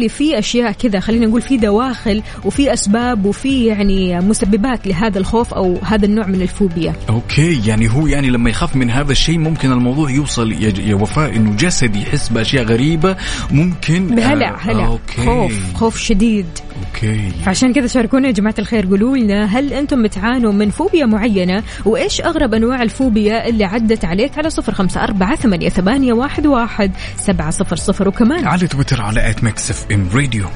فبالتالي 0.00 0.08
في 0.08 0.38
أشياء 0.38 0.72
كذا 0.72 1.00
خلينا 1.00 1.26
نقول 1.26 1.42
في 1.42 1.56
دواخل 1.56 2.22
وفي 2.44 2.72
أسباب 2.72 3.24
وفي 3.24 3.66
يعني 3.66 4.20
مسببات 4.20 4.86
لهذا 4.86 5.18
الخوف 5.18 5.54
أو 5.54 5.78
هذا 5.84 6.06
النوع 6.06 6.26
من 6.26 6.42
الفوبيا. 6.42 6.94
okay 7.08 7.68
يعني 7.68 7.90
هو 7.90 8.06
يعني 8.06 8.30
لما 8.30 8.50
يخاف 8.50 8.76
من 8.76 8.90
هذا 8.90 9.12
الشيء 9.12 9.38
ممكن 9.38 9.72
الموضوع 9.72 10.10
يوصل 10.10 10.52
يا, 10.52 10.94
وفاء 10.94 11.36
إنه 11.36 11.56
جسده 11.56 11.96
يحس 11.96 12.28
بأشياء 12.28 12.64
غريبة 12.64 13.16
ممكن 13.50 14.06
بهلع 14.06 14.50
آه 14.50 14.56
هلع. 14.60 14.86
okay. 14.86 15.24
خوف 15.24 15.74
خوف 15.74 15.98
شديد. 15.98 16.46
okay. 16.86 17.30
فعشان 17.44 17.72
كذا 17.72 17.86
شاركونا 17.86 18.26
يا 18.26 18.32
جماعة 18.32 18.54
الخير 18.58 18.86
قولوا 18.86 19.16
لنا 19.16 19.44
هل 19.44 19.72
أنتم 19.72 20.02
بتعانوا 20.02 20.52
من 20.52 20.70
فوبيا 20.70 21.06
معينة؟ 21.06 21.62
وإيش 21.84 22.20
أغرب 22.20 22.54
أنواع 22.54 22.82
الفوبيا 22.82 23.48
اللي 23.48 23.64
عدت 23.64 24.04
عليك؟ 24.04 24.38
على 24.38 24.50
صفر 24.50 24.74
خمسة 24.74 25.04
أربعة 25.04 25.36
ثمانية, 25.36 25.68
ثمانية 25.68 26.12
واحد, 26.12 26.46
واحد 26.46 26.92
سبعة 27.16 27.50
صفر 27.50 27.76
صفر. 27.76 28.08
وكمان 28.08 28.46
على 28.46 28.66
تويتر 28.66 29.02
على 29.02 29.30
at 29.30 29.44
Mix 29.44 29.70
FM 29.90 30.50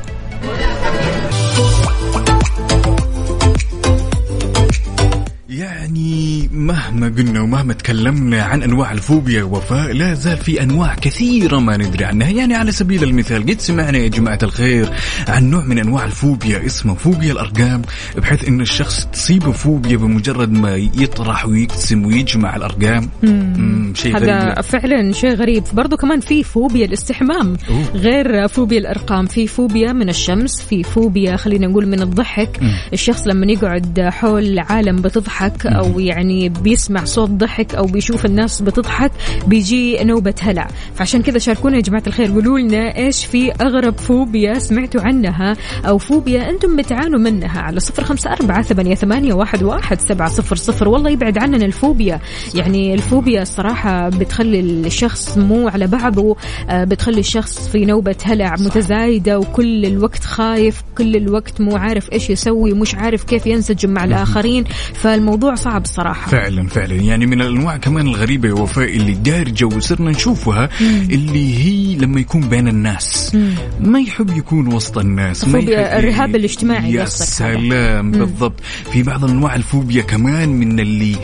يعني 5.64 6.48
مهما 6.52 7.06
قلنا 7.06 7.40
ومهما 7.40 7.72
تكلمنا 7.72 8.42
عن 8.42 8.62
أنواع 8.62 8.92
الفوبيا 8.92 9.42
وفاء 9.42 9.92
لا 9.92 10.14
زال 10.14 10.36
في 10.36 10.62
أنواع 10.62 10.94
كثيرة 10.94 11.58
ما 11.58 11.76
ندري 11.76 12.04
عنها. 12.04 12.28
يعني 12.28 12.54
على 12.54 12.72
سبيل 12.72 13.02
المثال 13.02 13.46
قد 13.46 13.60
سمعنا 13.60 13.98
يا 13.98 14.08
جماعة 14.08 14.38
الخير 14.42 14.90
عن 15.28 15.50
نوع 15.50 15.64
من 15.64 15.78
أنواع 15.78 16.04
الفوبيا 16.04 16.66
اسمه 16.66 16.94
فوبيا 16.94 17.32
الأرقام 17.32 17.82
بحيث 18.16 18.48
إن 18.48 18.60
الشخص 18.60 19.06
تصيبه 19.06 19.52
فوبيا 19.52 19.96
بمجرد 19.96 20.52
ما 20.52 20.76
يطرح 20.76 21.46
ويقسم 21.46 22.06
ويجمع 22.06 22.56
الأرقام. 22.56 23.10
مم، 23.22 23.92
شيء 23.96 24.16
غريب. 24.16 24.28
هذا 24.28 24.60
فعلا 24.60 25.12
شيء 25.12 25.34
غريب. 25.34 25.64
برضو 25.72 25.96
كمان 25.96 26.20
في 26.20 26.42
فوبيا 26.42 26.86
الاستحمام. 26.86 27.56
أوه. 27.70 27.84
غير 27.94 28.48
فوبيا 28.48 28.78
الأرقام 28.78 29.26
في 29.26 29.46
فوبيا 29.46 29.92
من 29.92 30.08
الشمس 30.08 30.60
في 30.60 30.82
فوبيا 30.82 31.36
خلينا 31.36 31.66
نقول 31.66 31.86
من 31.86 32.02
الضحك. 32.02 32.60
الشخص 32.92 33.26
لما 33.26 33.52
يقعد 33.52 34.00
حول 34.00 34.58
عالم 34.58 34.96
بتضحك 34.96 35.53
أو 35.66 36.00
يعني 36.00 36.48
بيسمع 36.48 37.04
صوت 37.04 37.30
ضحك 37.30 37.74
أو 37.74 37.84
بيشوف 37.84 38.24
الناس 38.26 38.62
بتضحك 38.62 39.10
بيجي 39.46 40.04
نوبة 40.04 40.34
هلع. 40.40 40.68
فعشان 40.94 41.22
كذا 41.22 41.38
شاركونا 41.38 41.76
يا 41.76 41.82
جماعة 41.82 42.02
الخير 42.06 42.32
قولوا 42.32 42.58
لنا 42.58 42.96
إيش 42.96 43.24
في 43.24 43.52
أغرب 43.52 43.98
فوبيا 43.98 44.58
سمعتوا 44.58 45.00
عنها 45.00 45.56
أو 45.84 45.98
فوبيا 45.98 46.50
أنتم 46.50 46.76
بتعانوا 46.76 47.18
منها 47.18 47.60
على 47.60 47.80
صفر 47.80 48.04
خمسة 48.04 48.32
أربعة 48.32 48.62
ثمانية, 48.62 48.94
ثمانية 48.94 49.34
واحد, 49.34 49.62
واحد 49.62 50.00
سبعة 50.00 50.28
صفر 50.28 50.56
صفر. 50.56 50.88
والله 50.88 51.10
يبعد 51.10 51.38
عننا 51.38 51.64
الفوبيا. 51.64 52.20
يعني 52.54 52.94
الفوبيا 52.94 53.42
الصراحة 53.42 54.08
بتخلي 54.08 54.60
الشخص 54.60 55.38
مو 55.38 55.68
على 55.68 55.86
بعضه 55.86 56.36
آه، 56.70 56.84
بتخلي 56.84 57.20
الشخص 57.20 57.68
في 57.68 57.84
نوبة 57.84 58.16
هلع 58.24 58.54
متزايدة 58.60 59.38
وكل 59.38 59.84
الوقت 59.86 60.24
خايف 60.24 60.82
كل 60.98 61.16
الوقت 61.16 61.60
مو 61.60 61.76
عارف 61.76 62.12
إيش 62.12 62.30
يسوي 62.30 62.72
مش 62.72 62.94
عارف 62.94 63.24
كيف 63.24 63.46
ينسجم 63.46 63.90
مع 63.90 64.04
الآخرين. 64.04 64.64
فالموضوع 64.94 65.43
صعب 65.54 65.84
الصراحة. 65.84 66.30
فعلا 66.30 66.66
فعلا. 66.66 66.94
يعني 66.94 67.26
من 67.26 67.40
الأنواع 67.40 67.76
كمان 67.76 68.06
الغريبة 68.06 68.48
يا 68.48 68.54
وفاء 68.54 68.96
اللي 68.96 69.12
دارجه 69.12 69.64
وصرنا 69.64 70.10
نشوفها 70.10 70.68
اللي 71.10 71.64
هي 71.64 71.96
لما 71.96 72.20
يكون 72.20 72.48
بين 72.48 72.68
الناس. 72.68 73.36
ما 73.80 74.00
يحب 74.00 74.36
يكون 74.36 74.74
وسط 74.74 74.98
الناس 74.98 75.44
ما 75.48 75.60
فوبيا 75.60 75.80
يحب 75.80 75.98
الرهاب 75.98 76.36
الاجتماعي 76.36 76.92
يا 76.92 77.00
هذا. 77.02 77.08
سلام 77.08 78.10
بالضبط. 78.10 78.60
في 78.92 79.02
بعض 79.02 79.24
انواع 79.24 79.54
الفوبيا 79.54 80.02
كمان 80.02 80.48
من 80.48 80.80
اللي 80.80 81.16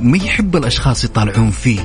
ما 0.00 0.16
يحب 0.16 0.56
الأشخاص 0.56 1.04
يطالعون 1.04 1.50
فيه. 1.50 1.80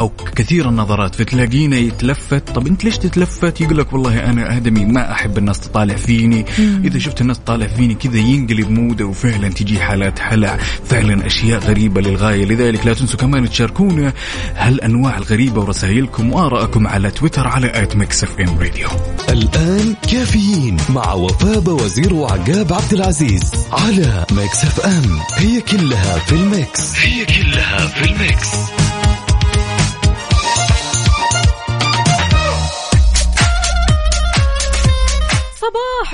أو 0.00 0.08
كثير 0.36 0.68
النظرات 0.68 1.14
فتلاقينا 1.14 1.76
يتلفت. 1.76 2.50
طب 2.50 2.66
أنت 2.66 2.84
ليش 2.84 2.98
تتلفت؟ 2.98 3.60
يقول 3.60 3.78
لك 3.78 3.92
والله 3.92 4.30
أنا 4.30 4.56
آدمي 4.56 4.84
ما 4.84 5.12
أحب 5.12 5.38
الناس 5.38 5.60
تطالع 5.60 5.94
فيني. 5.94 6.44
إذا 6.84 6.98
شفت 6.98 7.20
الناس 7.20 7.38
تطالع 7.38 7.66
فيني 7.66 7.94
كذا 7.94 8.18
ينقلب 8.18 8.70
موده 8.70 9.06
وفعلا 9.06 9.48
تجي 9.48 9.80
حالات 9.80 10.18
هلع 10.22 10.58
فعلا 10.96 11.26
أشياء 11.26 11.60
غريبة 11.60 12.00
للغاية. 12.00 12.44
لذلك 12.44 12.86
لا 12.86 12.94
تنسوا 12.94 13.18
كمان 13.18 13.50
تشاركونا 13.50 14.12
هالأنواع 14.54 15.18
الغريبة 15.18 15.60
ورسائلكم 15.60 16.32
وآرائكم 16.32 16.86
على 16.86 17.10
تويتر 17.10 17.48
على 17.48 17.82
at 17.82 17.96
Mix 17.96 18.24
FM 18.24 18.58
Radio. 18.58 18.88
الآن 19.28 19.94
كافيين 20.12 20.76
مع 20.88 21.12
وفاء 21.12 21.70
وزير 21.70 22.14
وعقاب 22.14 22.72
عبد 22.72 22.92
العزيز 22.92 23.52
على 23.72 24.26
Mix 24.32 24.64
FM. 24.64 25.20
هي 25.36 25.60
كلها 25.60 26.18
في 26.18 26.32
ال 26.32 26.45
Mix. 26.45 26.96
هي 26.96 27.24
كلها 27.24 27.86
في 27.86 28.10
ال 28.10 28.25
Mix. 28.25 28.85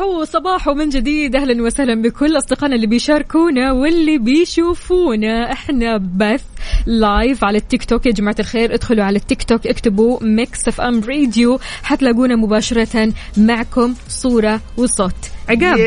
صباحو 0.02 0.24
صباحو 0.24 0.74
من 0.74 0.88
جديد. 0.88 1.36
أهلا 1.36 1.62
وسهلا 1.62 2.02
بكل 2.02 2.38
أصدقائنا 2.38 2.76
اللي 2.76 2.86
بيشاركونا 2.86 3.72
واللي 3.72 4.18
بيشوفونا. 4.18 5.52
إحنا 5.52 5.96
بث 5.96 6.44
live 6.86 7.44
على 7.44 7.58
التيك 7.58 7.84
توك. 7.84 8.06
يا 8.06 8.12
جماعة 8.12 8.36
الخير 8.38 8.74
ادخلوا 8.74 9.04
على 9.04 9.16
التيك 9.16 9.42
توك 9.42 9.66
اكتبوا 9.66 10.18
Mix 10.22 10.68
FM 10.68 11.00
Radio 11.00 11.58
حتلاقونا 11.82 12.36
مباشرة 12.36 13.12
معكم 13.36 13.94
صورة 14.08 14.60
وصوت. 14.76 15.14
عقاب. 15.48 15.78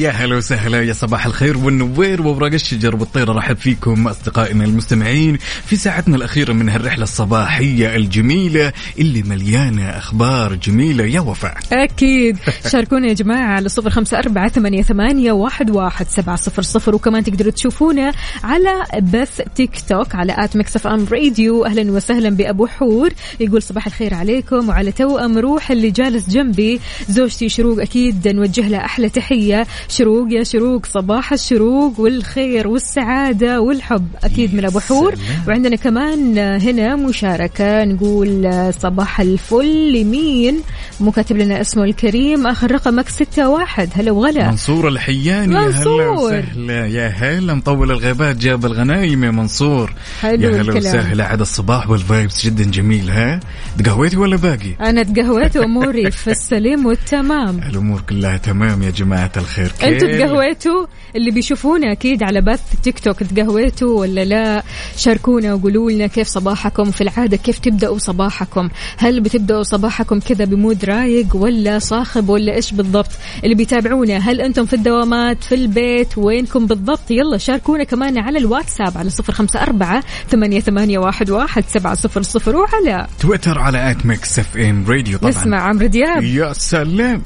يا 0.00 0.10
هلا 0.10 0.36
وسهلا 0.36 0.82
يا 0.82 0.92
صباح 0.92 1.26
الخير 1.26 1.58
والنوير 1.58 2.22
وورق 2.22 2.52
الشجر 2.52 2.96
والطير. 2.96 3.28
رحب 3.28 3.56
فيكم 3.56 4.08
أصدقائنا 4.08 4.64
المستمعين 4.64 5.38
في 5.66 5.76
ساعتنا 5.76 6.16
الأخيرة 6.16 6.52
من 6.52 6.68
هالرحلة 6.68 7.02
الصباحية 7.02 7.96
الجميلة 7.96 8.72
اللي 8.98 9.22
مليانة 9.22 9.82
أخبار 9.82 10.54
جميلة. 10.54 11.04
يا 11.04 11.20
وفاء. 11.20 11.58
أكيد. 11.72 12.38
شاركونا 12.72 13.08
يا 13.08 13.12
جماعة 13.12 13.54
على 13.54 13.68
صفر 13.68 13.90
خمسة 13.90 14.18
أربعة 14.18 14.48
ثمانية, 14.48 14.82
ثمانية 14.82 15.32
واحد, 15.32 15.70
واحد 15.70 16.06
سبعة 16.08 16.36
صفر 16.36 16.62
صفر. 16.62 16.94
وكمان 16.94 17.24
تقدروا 17.24 17.52
تشوفونا 17.52 18.12
على 18.44 18.84
بث 19.02 19.40
تيك 19.56 19.70
توك 19.88 20.14
على 20.14 20.34
at 20.38 20.56
Mix 20.56 20.76
FM 20.76 21.06
Radio. 21.12 21.64
أهلا 21.64 21.92
وسهلا 21.92 22.30
بأبو 22.30 22.66
حور. 22.66 23.10
يقول 23.40 23.62
صباح 23.62 23.86
الخير 23.86 24.14
عليكم 24.14 24.68
وعلى 24.68 24.92
توأم 24.92 25.38
روحي 25.38 25.70
اللي 25.70 25.90
جالس 25.90 26.30
جنبي. 26.30 26.80
زوجتي 27.08 27.48
شروق 27.48 27.80
أكيد 27.80 28.28
نوجه 28.28 28.68
لها 28.68 28.83
أحلى 28.84 29.08
تحية. 29.08 29.66
شروق 29.88 30.26
يا 30.30 30.44
شروق 30.44 30.86
صباح 30.86 31.32
الشروق 31.32 32.00
والخير 32.00 32.68
والسعادة 32.68 33.60
والحب. 33.60 34.08
أكيد 34.24 34.54
من 34.54 34.64
أبو 34.64 34.80
حور. 34.80 35.14
وعندنا 35.48 35.76
كمان 35.76 36.38
هنا 36.38 36.96
مشاركة. 36.96 37.84
نقول 37.84 38.50
صباح 38.80 39.20
الفل 39.20 39.92
لمين؟ 39.92 40.60
مو 41.00 41.10
كاتب 41.10 41.36
لنا 41.36 41.60
اسمه 41.60 41.84
الكريم. 41.84 42.46
آخر 42.46 42.72
رقمك 42.72 43.08
ستة 43.08 43.48
واحد. 43.48 43.88
هلا 43.94 44.10
وغلا. 44.10 44.50
منصور 44.50 44.88
الحياني. 44.88 45.54
يا 45.54 45.60
هلا 45.60 45.66
منصور. 45.66 46.08
وسهلا. 46.08 46.86
يا 46.86 47.08
هلا 47.08 47.54
مطول 47.54 47.90
الغيبات 47.90 48.36
جاب 48.36 48.66
الغنايم 48.66 49.24
يا 49.24 49.30
منصور. 49.30 49.94
حلو 50.20 50.42
يا 50.42 50.62
هلا. 50.62 50.74
وسهلا. 50.74 51.24
عاد 51.24 51.40
الصباح 51.40 51.90
والفايبس 51.90 52.46
جدا 52.46 52.64
جميل 52.64 53.10
ها؟ 53.10 53.40
تقهويتي 53.78 54.16
ولا 54.16 54.36
باقي؟ 54.36 54.74
أنا 54.80 55.02
تقهويت 55.02 55.56
وأموري 55.56 56.10
في 56.10 56.30
السليم 56.30 56.86
والتمام. 56.86 57.58
الأمور 57.70 58.00
كلها 58.00 58.36
تمام. 58.36 58.63
يا 58.64 58.90
جماعة 58.90 59.32
الخير. 59.36 59.72
أنتوا؟ 59.82 60.08
تقهويتوا؟ 60.08 60.86
اللي 61.16 61.30
بيشوفونا 61.30 61.92
أكيد 61.92 62.22
على 62.22 62.40
بث 62.40 62.60
تيك 62.82 62.98
توك 62.98 63.22
تقهويتوا 63.22 64.00
ولا 64.00 64.24
لا؟ 64.24 64.62
شاركونا 64.96 65.54
وقولوا 65.54 65.90
لنا 65.90 66.06
كيف 66.06 66.28
صباحكم 66.28 66.90
في 66.90 67.00
العادة 67.00 67.36
كيف 67.36 67.58
تبدأوا 67.58 67.98
صباحكم؟ 67.98 68.68
هل 68.98 69.20
بتبدأوا 69.20 69.62
صباحكم 69.62 70.20
كذا 70.20 70.44
ب 70.44 70.52
mood 70.52 70.84
رايق 70.84 71.36
ولا 71.36 71.78
صاخب 71.78 72.28
ولا 72.28 72.54
إيش 72.54 72.72
بالضبط؟ 72.72 73.10
اللي 73.44 73.54
بيتابعونا 73.54 74.16
هل 74.16 74.40
أنتم 74.40 74.66
في 74.66 74.72
الدوامات 74.72 75.44
في 75.44 75.54
البيت 75.54 76.18
وينكم 76.18 76.66
بالضبط؟ 76.66 77.10
يلا 77.10 77.38
شاركونا 77.38 77.84
كمان 77.84 78.18
على 78.18 78.38
الواتساب 78.38 78.98
على 78.98 79.10
صفر 79.10 79.32
خمسة 79.32 79.62
أربعة 79.62 80.04
ثمانية, 80.30 80.60
ثمانية 80.60 80.98
واحد, 80.98 81.30
واحد 81.30 81.64
سبعة 81.68 81.94
صفر 81.94 82.22
صفر 82.22 82.56
وعلى 82.56 83.06
تويتر 83.20 83.58
على 83.58 83.90
at 83.90 84.06
Mix 84.06 84.38
FM 84.38 84.84
Radio 84.88 85.18
طبعا. 85.18 85.30
نسمع 85.30 85.60
عمرو 85.60 85.86
دياب. 85.86 86.22
يا 86.22 86.52
سلام. 86.52 87.22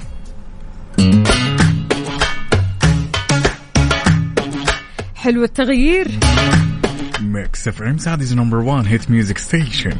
حلو 5.14 5.44
التغيير. 5.44 6.08
Mix 7.20 7.68
FM 7.68 7.98
Saudi's 7.98 8.34
number 8.34 8.56
1 8.56 8.86
hit 8.86 9.10
music 9.10 9.38
station 9.38 9.96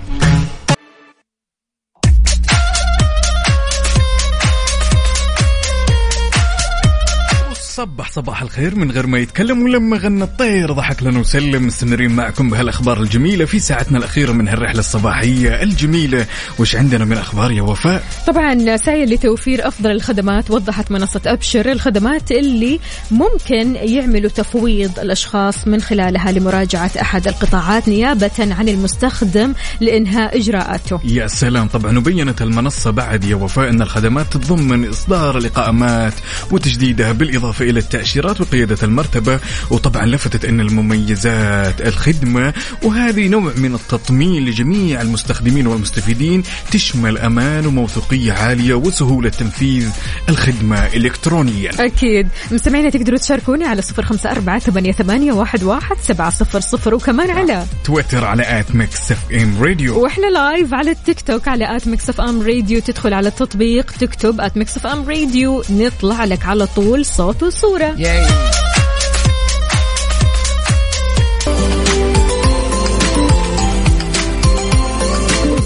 صبح 7.79 8.11
صباح 8.11 8.43
الخير 8.43 8.75
من 8.75 8.91
غير 8.91 9.07
ما 9.07 9.19
يتكلم 9.19 9.63
ولما 9.63 9.97
غنى 9.97 10.25
الطير. 10.25 10.73
ضحك 10.73 11.03
لنا 11.03 11.19
وسلم. 11.19 11.67
مستمرين 11.67 12.11
معكم 12.11 12.51
بهالأخبار 12.51 13.01
الجميلة 13.01 13.45
في 13.45 13.61
ساعتنا 13.61 13.99
الأخيرة 13.99 14.33
من 14.33 14.49
هالرحلة 14.49 14.79
الصباحية 14.79 15.63
الجميلة. 15.63 16.27
وش 16.59 16.77
عندنا 16.77 17.05
من 17.05 17.17
أخبار 17.17 17.53
يا 17.53 17.63
وفاء؟ 17.63 18.05
طبعا 18.27 18.77
سعي 18.77 19.05
لتوفير 19.05 19.69
أفضل 19.69 19.91
الخدمات. 19.91 20.51
وضحت 20.51 20.91
منصة 20.91 21.21
أبشر 21.27 21.73
الخدمات 21.73 22.31
اللي 22.31 22.81
ممكن 23.11 23.75
يعملوا 23.75 24.31
تفويض 24.31 24.99
الأشخاص 24.99 25.69
من 25.69 25.81
خلالها 25.81 26.33
لمراجعة 26.33 26.91
أحد 27.01 27.29
القطاعات 27.29 27.89
نيابة 27.89 28.55
عن 28.59 28.69
المستخدم 28.69 29.55
لإنهاء 29.81 30.39
إجراءاته. 30.39 31.01
يا 31.05 31.27
سلام. 31.27 31.67
طبعا 31.67 31.99
وبينت 31.99 32.43
المنصة 32.43 32.91
بعد 32.91 33.25
يا 33.25 33.37
وفاء 33.37 33.71
أن 33.71 33.83
الخدمات 33.83 34.27
تتضمن 34.33 34.89
إصدار 34.89 35.39
الإقامات 35.39 36.15
وتجديدها 36.51 37.13
بالإضافة 37.13 37.68
إلى 37.71 37.79
التأشيرات 37.79 38.41
وقيادة 38.41 38.79
المرتبة 38.83 39.41
وطبعا 39.71 40.07
لفتت 40.07 40.45
أن 40.45 40.61
المميزات 40.61 41.81
الخدمة 41.81 42.55
وهذه 42.83 43.29
نوع 43.29 43.53
من 43.57 43.75
التطمين 43.75 44.45
لجميع 44.45 45.01
المستخدمين 45.01 45.67
والمستفيدين 45.67 46.43
تشمل 46.71 47.19
أمان 47.19 47.67
وموثوقية 47.67 48.33
عالية 48.33 48.75
وسهولة 48.75 49.29
تنفيذ 49.29 49.89
الخدمة 50.29 50.87
إلكترونيا. 50.87 51.71
أكيد. 51.79 52.29
مستمعينا 52.51 52.91
تقدروا 52.91 53.19
تشاركوني 53.19 53.65
على 53.65 53.83
صفر 53.83 54.05
أربعة 54.27 54.59
ثمانية, 54.59 54.93
ثمانية 54.93 55.33
واحد, 55.33 55.63
واحد 55.63 55.97
سبعة 56.03 56.31
صفر 56.31 56.61
صفر 56.61 56.95
وكمان 56.95 57.31
على 57.31 57.65
تويتر 57.85 58.25
على 58.25 58.61
at 58.61 58.75
Mix 58.75 59.13
FM 59.13 59.63
Radio. 59.63 60.03
وإحنا 60.03 60.27
live 60.27 60.75
على 60.75 60.91
التيك 60.91 61.21
توك 61.21 61.49
على 61.49 61.77
at 61.77 61.89
Mix 61.89 62.09
FM 62.09 62.43
Radio 62.43 62.81
تدخل 62.81 63.15
على 63.15 63.29
التطبيق 63.29 63.91
تكتب 63.91 64.41
at 64.41 64.57
Mix 64.57 64.77
FM 64.77 65.09
Radio 65.09 65.63
نطلع 65.71 66.25
لك 66.25 66.47
على 66.47 66.67
طول 66.67 67.07
صوت 67.07 67.45
وصوره 67.59 67.97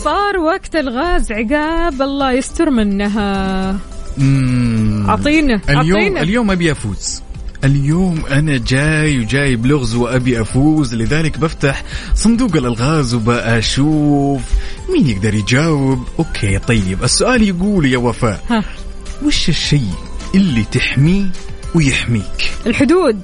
صار 0.05 0.37
وقت 0.37 0.77
الغاز 0.77 1.33
عقاب 1.33 2.03
الله 2.03 2.33
يستر 2.33 2.71
منها. 2.71 3.79
أعطينا 5.09 5.61
اليوم 5.69 5.99
أعطينا. 5.99 6.23
اليوم 6.23 6.51
أبي 6.51 6.73
أفوز. 6.73 7.23
اليوم 7.65 8.23
أنا 8.31 8.59
جاي 8.67 9.19
وجايب 9.19 9.67
لغز 9.67 9.95
وأبي 9.95 10.41
أفوز 10.41 10.95
لذلك 10.95 11.39
بفتح 11.39 11.85
صندوق 12.15 12.57
الألغاز 12.57 13.15
وبأشوف 13.15 14.43
مين 14.93 15.07
يقدر 15.07 15.35
يجاوب. 15.35 15.99
أوكي 16.19 16.59
طيب 16.59 17.05
السؤال 17.05 17.43
يقول 17.43 17.87
يا 17.87 17.99
وفاء 17.99 18.45
ها. 18.51 18.65
وش 19.25 19.49
الشيء 19.49 19.95
اللي 20.35 20.65
تحميه 20.73 21.27
ويحميك. 21.75 22.53
الحدود. 22.67 23.21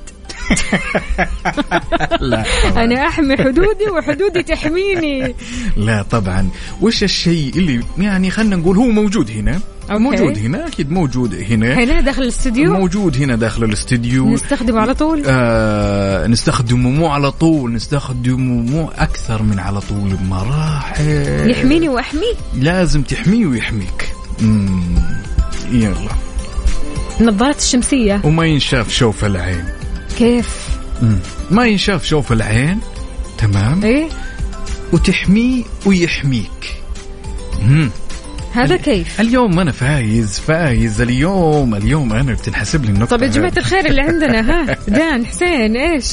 لا 2.20 2.44
أنا 2.76 3.08
أحمي 3.08 3.36
حدودي 3.36 3.90
وحدودي 3.96 4.42
تحميني. 4.42 5.34
لا 5.76 6.02
طبعا. 6.02 6.48
وش 6.80 7.02
الشيء 7.02 7.52
اللي 7.56 7.80
يعني 7.98 8.30
خلينا 8.30 8.56
نقول 8.56 8.76
هو 8.76 8.86
موجود 8.86 9.30
هنا؟ 9.30 9.60
أوكي. 9.90 10.02
موجود 10.02 10.38
هنا 10.38 10.66
أكيد 10.66 10.90
موجود 10.90 11.34
هنا. 11.34 11.74
هنا 11.74 12.00
داخل 12.00 12.22
الاستوديو 12.22 12.72
موجود 12.72 13.16
هنا 13.16 13.36
داخل 13.36 13.64
الاستديو. 13.64 14.28
نستخدمه 14.28 14.80
على 14.80 14.94
طول؟ 14.94 15.22
آه 15.26 16.26
نستخدمه 16.26 16.90
مو 16.90 17.06
على 17.06 17.32
طول 17.32 17.72
نستخدمه 17.72 18.62
مو 18.62 18.88
أكثر 18.88 19.42
من 19.42 19.58
على 19.58 19.80
طول 19.80 20.16
بمراحل. 20.16 21.50
يحميني 21.50 21.88
وأحميه؟ 21.88 22.34
لازم 22.54 23.02
تحميه 23.02 23.46
ويحميك. 23.46 24.12
يلا. 25.72 26.27
النظارات 27.20 27.58
الشمسية. 27.58 28.20
وما 28.24 28.46
ينشاف 28.46 28.90
شوف 28.92 29.24
العين. 29.24 29.64
كيف؟ 30.18 30.68
مم. 31.02 31.18
ما 31.50 31.66
ينشاف 31.66 32.04
شوف 32.04 32.32
العين. 32.32 32.78
تمام؟ 33.38 33.84
إيه؟ 33.84 34.08
وتحميه 34.92 35.62
ويحميك. 35.86 36.74
مم. 37.62 37.90
هذا 38.52 38.76
كيف؟ 38.76 39.20
اليوم 39.20 39.58
أنا 39.60 39.72
فايز 39.72 40.38
فايز. 40.38 41.00
اليوم 41.00 41.74
اليوم 41.74 42.12
أنا 42.12 42.32
بتنحسب 42.32 42.84
لي 42.84 42.90
النقطة 42.90 43.16
طب 43.16 43.22
يا 43.22 43.28
جماعة 43.28 43.50
هذه. 43.50 43.58
الخير 43.58 43.86
اللي 43.86 44.00
عندنا 44.00 44.40
ها؟ 44.40 44.76
دان 44.88 45.26
حسين 45.26 45.76
إيش؟ 45.76 46.04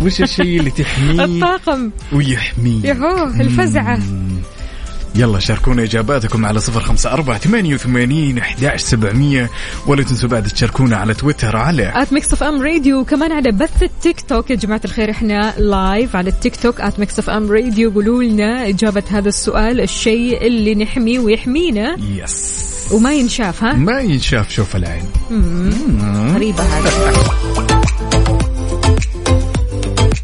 وش 0.00 0.20
الشيء 0.22 0.58
اللي 0.60 0.70
تحميه 0.70 1.24
الطاقم. 1.24 1.90
ويحميه 2.12 2.84
يهو 2.86 3.24
الفزعة. 3.40 3.98
يلا 5.14 5.38
شاركونا 5.38 5.82
إجاباتكم 5.82 6.46
على 6.46 6.60
صفر 6.60 6.80
خمسة 6.80 7.12
أربعة 7.12 7.38
ثمانية 7.38 7.74
وثمانين 7.74 8.38
أحداش 8.38 8.80
سبعمية 8.80 9.50
ولا 9.86 10.02
تنسوا 10.02 10.28
بعد 10.28 10.48
تشاركونا 10.48 10.96
على 10.96 11.14
تويتر 11.14 11.56
على 11.56 12.02
at 12.02 12.12
Mix 12.12 12.32
FM 12.32 12.62
Radio 12.62 13.00
وكمان 13.00 13.32
على 13.32 13.52
بث 13.52 13.82
التيك 13.82 14.20
توك. 14.20 14.50
يا 14.50 14.56
جماعة 14.56 14.80
الخير 14.84 15.10
إحنا 15.10 15.54
live 15.58 16.16
على 16.16 16.30
التيك 16.30 16.56
توك. 16.56 16.80
at 16.80 17.00
Mix 17.00 17.18
FM 17.18 17.52
Radio 17.52 17.90
قولوا 17.90 18.22
لنا 18.22 18.68
إجابة 18.68 19.02
هذا 19.10 19.28
السؤال 19.28 19.80
الشيء 19.80 20.46
اللي 20.46 20.74
نحميه 20.74 21.18
ويحمينا. 21.18 21.96
yes 22.16 22.62
وما 22.92 23.14
ينشاف 23.14 23.64
ها؟ 23.64 23.72
ما 23.72 24.00
ينشاف 24.00 24.50
شوف 24.50 24.76
العين. 24.76 25.04
غريبة 26.34 26.62
هذه. 26.62 26.92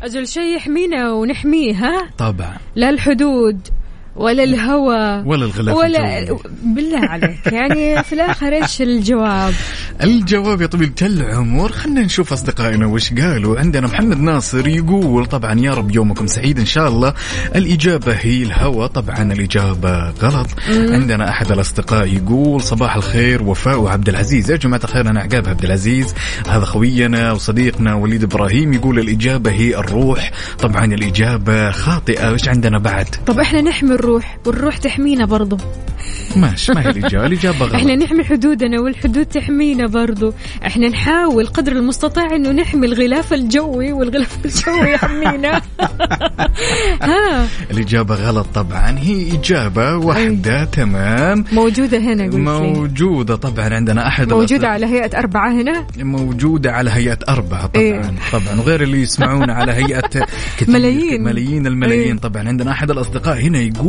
أجل 0.03 0.29
شيء 0.29 0.57
يحمينا 0.57 1.13
ونحميه 1.13 1.75
ها؟ 1.75 2.11
طبعا. 2.19 2.57
لا 2.77 2.91
الحدود. 2.91 3.61
ولا 4.19 4.45
الهوى. 4.45 5.23
ولا 5.27 5.45
الغلاف 5.45 5.77
ولا 5.77 6.19
الجوي. 6.19 6.39
بالله 6.63 6.99
عليك. 6.99 7.47
يعني 7.47 8.03
في 8.03 8.13
الآخر 8.13 8.53
إيش 8.53 8.83
الجواب؟ 8.83 9.55
الجواب 10.03 10.61
يا 10.61 10.67
طويلة 10.67 10.93
العمر. 11.03 11.73
خلينا 11.73 12.01
نشوف 12.01 12.33
أصدقائنا 12.33 12.87
وش 12.87 13.13
قالوا. 13.13 13.59
عندنا 13.59 13.87
محمد 13.87 14.21
ناصر 14.21 14.69
يقول 14.69 15.27
طبعا 15.27 15.61
يا 15.61 15.75
رب 15.75 15.95
يومكم 15.95 16.27
سعيد 16.27 16.59
إن 16.59 16.67
شاء 16.67 16.89
الله. 16.89 17.15
الإجابة 17.57 18.13
هي 18.13 18.43
الهوى. 18.43 18.89
طبعا 18.89 19.33
الإجابة 19.33 20.11
غلط. 20.11 20.49
عندنا 20.69 21.29
أحد 21.29 21.53
الأصدقاء 21.53 22.07
يقول 22.07 22.61
صباح 22.63 22.97
الخير 22.97 23.43
وفاء 23.43 23.81
وعبد 23.81 24.09
العزيز. 24.09 24.51
يا 24.51 24.57
جماعة 24.57 24.81
الخير 24.85 25.11
أنا 25.11 25.21
عقاب 25.21 25.49
عبد 25.49 25.65
العزيز. 25.65 26.15
هذا 26.49 26.65
خوينا 26.65 27.33
وصديقنا 27.33 27.95
وليد 27.95 28.23
إبراهيم 28.23 28.73
يقول 28.73 28.99
الإجابة 28.99 29.51
هي 29.51 29.79
الروح. 29.79 30.31
طبعا 30.59 30.85
الإجابة 30.85 31.71
خاطئة. 31.71 32.33
وش 32.33 32.49
عندنا 32.49 32.79
بعد؟ 32.79 33.07
طب 33.27 33.39
إحنا 33.39 33.61
نحمي 33.61 33.95
الروح. 33.95 34.08
والروح 34.47 34.77
تحمينا 34.77 35.25
برضو. 35.25 35.57
ماشي 36.37 36.73
ما 36.73 36.81
هي 36.83 36.91
الإجابة 36.91 37.27
الإجابة 37.27 37.59
غلط. 37.59 37.75
إحنا 37.75 37.97
نحمي 37.97 38.25
حدودنا 38.25 38.81
والحدود 38.81 39.27
تحمينا 39.27 39.87
برضو. 39.87 40.33
إحنا 40.67 40.89
نحاول 40.89 41.47
قدر 41.47 41.73
المستطاع 41.73 42.37
إنه 42.37 42.53
نحمي 42.53 42.87
الغلاف 42.87 43.33
الجوي 43.33 43.93
والغلاف 43.93 44.39
الجوي 44.45 44.91
يحمينا. 44.91 45.61
ها. 47.03 47.47
الإجابة 47.71 48.15
غلط 48.15 48.47
طبعا. 48.55 48.99
هي 48.99 49.33
إجابة 49.33 49.97
واحدة 49.97 50.65
تمام. 50.65 51.45
موجودة 51.53 51.99
هنا 51.99 52.25
قلت 52.25 52.35
موجودة 52.35 53.37
طبعا 53.37 53.75
عندنا 53.75 54.07
أحد 54.09 54.33
موجودة 54.33 54.69
على 54.69 54.87
هيئة 54.87 55.19
أربعة 55.19 55.53
هنا؟ 55.53 55.87
موجودة 55.99 56.73
على 56.73 56.91
هيئة 56.91 57.19
أربعة 57.29 57.67
طبعا 57.67 57.83
إيه. 57.85 58.03
طبعا. 58.33 58.61
وغير 58.61 58.83
اللي 58.83 59.03
يسمعون 59.03 59.51
على 59.51 59.73
هيئة 59.73 60.11
ملايين. 60.69 61.23
ملايين 61.25 61.67
الملايين 61.67 62.13
إيه. 62.15 62.21
طبعا. 62.21 62.49
عندنا 62.49 62.71
أحد 62.71 62.91
الأصدقاء 62.91 63.41
هنا 63.41 63.59
يقول 63.59 63.88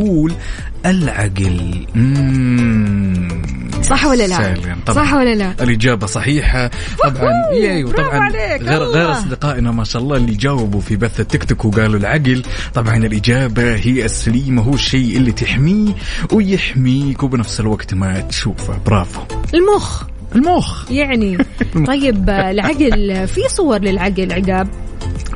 العقل 0.86 1.86
مم. 1.94 3.42
صح 3.82 4.06
ولا 4.06 4.26
لا؟ 4.26 4.54
طبعا. 4.86 5.04
صح 5.04 5.14
ولا 5.14 5.34
لا؟ 5.34 5.54
الإجابة 5.60 6.06
صحيحة 6.06 6.70
طبعا 7.04 7.32
أيوه 7.52 7.92
برافو 7.92 8.10
طبعا 8.10 8.28
غير 8.30 8.82
الله. 8.82 8.86
غير 8.86 9.12
أصدقائنا 9.12 9.70
ما 9.70 9.84
شاء 9.84 10.02
الله 10.02 10.16
اللي 10.16 10.34
جاوبوا 10.34 10.80
في 10.80 10.96
بث 10.96 11.20
التيك 11.20 11.44
توك 11.44 11.64
وقالوا 11.64 12.00
العقل 12.00 12.42
طبعا 12.74 12.96
الإجابة 12.96 13.74
هي 13.74 14.04
السليمة 14.04 14.62
هو 14.62 14.74
الشيء 14.74 15.16
اللي 15.16 15.32
تحميه 15.32 15.94
ويحميك 16.32 17.22
وبنفس 17.22 17.60
الوقت 17.60 17.94
ما 17.94 18.20
تشوفه 18.20 18.78
برافو 18.86 19.20
المخ 19.54 20.02
المخ 20.34 20.90
يعني 20.90 21.38
طيب 21.86 22.30
العقل 22.30 23.28
في 23.28 23.40
صور 23.48 23.78
للعقل 23.78 24.32
عقاب 24.32 24.68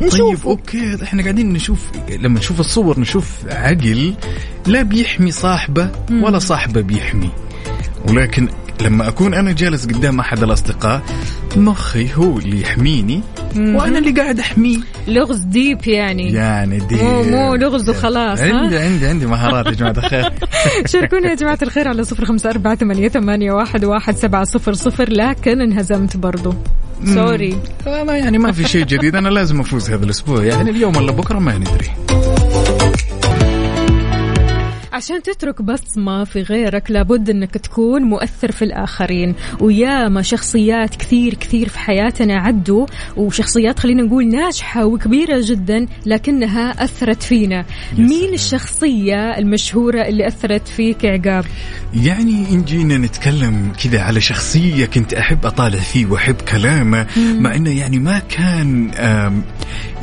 طيب 0.00 0.02
نشوف 0.12 0.46
okay 0.46 0.98
إحنا 1.02 1.22
قاعدين 1.22 1.52
نشوف 1.52 1.80
لما 2.20 2.38
نشوف 2.38 2.60
الصور 2.60 3.00
نشوف 3.00 3.30
عقل 3.50 4.14
لا 4.66 4.82
بيحمي 4.82 5.30
صاحبه 5.30 5.90
ولا 6.10 6.38
صاحبه 6.38 6.80
بيحمي. 6.80 7.30
ولكن 8.08 8.48
لما 8.82 9.08
أكون 9.08 9.34
أنا 9.34 9.52
جالس 9.52 9.86
قدام 9.86 10.20
أحد 10.20 10.42
الأصدقاء 10.42 11.02
مخي 11.56 12.14
هو 12.14 12.38
اللي 12.38 12.60
يحميني 12.60 13.20
وأنا 13.56 13.98
اللي 13.98 14.10
قاعد 14.10 14.38
أحميه. 14.38 14.78
لغز 15.08 15.38
deep 15.38 15.86
يعني. 15.86 16.32
يعني 16.32 16.78
دي 16.78 16.94
مو- 17.02 17.22
مو 17.22 17.54
لغز 17.54 17.90
وخلاص،؟ 17.90 18.40
عندي 18.40 18.78
عندي 18.78 19.06
عندي 19.06 19.26
مهارات 19.26 19.66
يا 19.66 19.70
جماعة 19.70 19.94
الخير. 19.98 20.32
شاركونا 20.92 21.30
يا 21.30 21.34
جماعة 21.34 21.58
الخير 21.62 21.88
على 21.88 22.04
صفر 22.04 22.24
خمسة 22.24 22.50
أربعة 22.50 22.74
ثمانية, 22.74 23.08
ثمانية 23.08 23.52
واحد, 23.52 23.84
واحد 23.84 24.16
سبعة 24.16 24.44
صفر 24.44 24.72
صفر 24.72 25.10
لكن 25.10 25.60
انهزمت 25.60 26.16
برضو. 26.16 26.54
سوري. 27.04 27.58
يعني 27.86 28.38
ما 28.38 28.52
في 28.52 28.68
شيء 28.68 28.84
جديد. 28.84 29.16
أنا 29.16 29.28
لازم 29.28 29.60
أفوز 29.60 29.90
هذا 29.90 30.04
الأسبوع. 30.04 30.44
يعني 30.44 30.70
اليوم 30.70 30.96
ولا 30.96 31.12
بكرة 31.12 31.38
ما 31.38 31.58
ندري. 31.58 31.90
عشان 34.94 35.22
تترك 35.22 35.62
بصمة 35.62 36.24
في 36.24 36.42
غيرك 36.42 36.90
لابد 36.90 37.30
إنك 37.30 37.50
تكون 37.50 38.02
مؤثر 38.02 38.52
في 38.52 38.62
الآخرين. 38.62 39.34
وياما 39.60 40.22
شخصيات 40.22 40.96
كثير 40.96 41.34
كثير 41.34 41.68
في 41.68 41.78
حياتنا 41.78 42.38
عدوا 42.38 42.86
وشخصيات 43.16 43.78
خلينا 43.78 44.02
نقول 44.02 44.28
ناجحة 44.28 44.86
وكبيرة 44.86 45.40
جدا 45.42 45.86
لكنها 46.06 46.84
أثرت 46.84 47.22
فينا. 47.22 47.64
مين 47.98 48.34
الشخصية 48.34 49.38
المشهورة 49.38 50.02
اللي 50.02 50.26
أثرت 50.26 50.68
فيك 50.68 51.04
عقاب؟ 51.04 51.44
يعني 51.94 52.46
إن 52.50 52.64
جينا 52.64 52.98
نتكلم 52.98 53.72
كذا 53.84 54.00
على 54.00 54.20
شخصية 54.20 54.86
كنت 54.86 55.14
أحب 55.14 55.46
أطالع 55.46 55.78
فيه 55.78 56.06
وأحب 56.06 56.34
كلامه 56.34 57.06
مع 57.16 57.54
أنه 57.54 57.70
يعني 57.70 57.98
ما 57.98 58.18
كان 58.18 58.90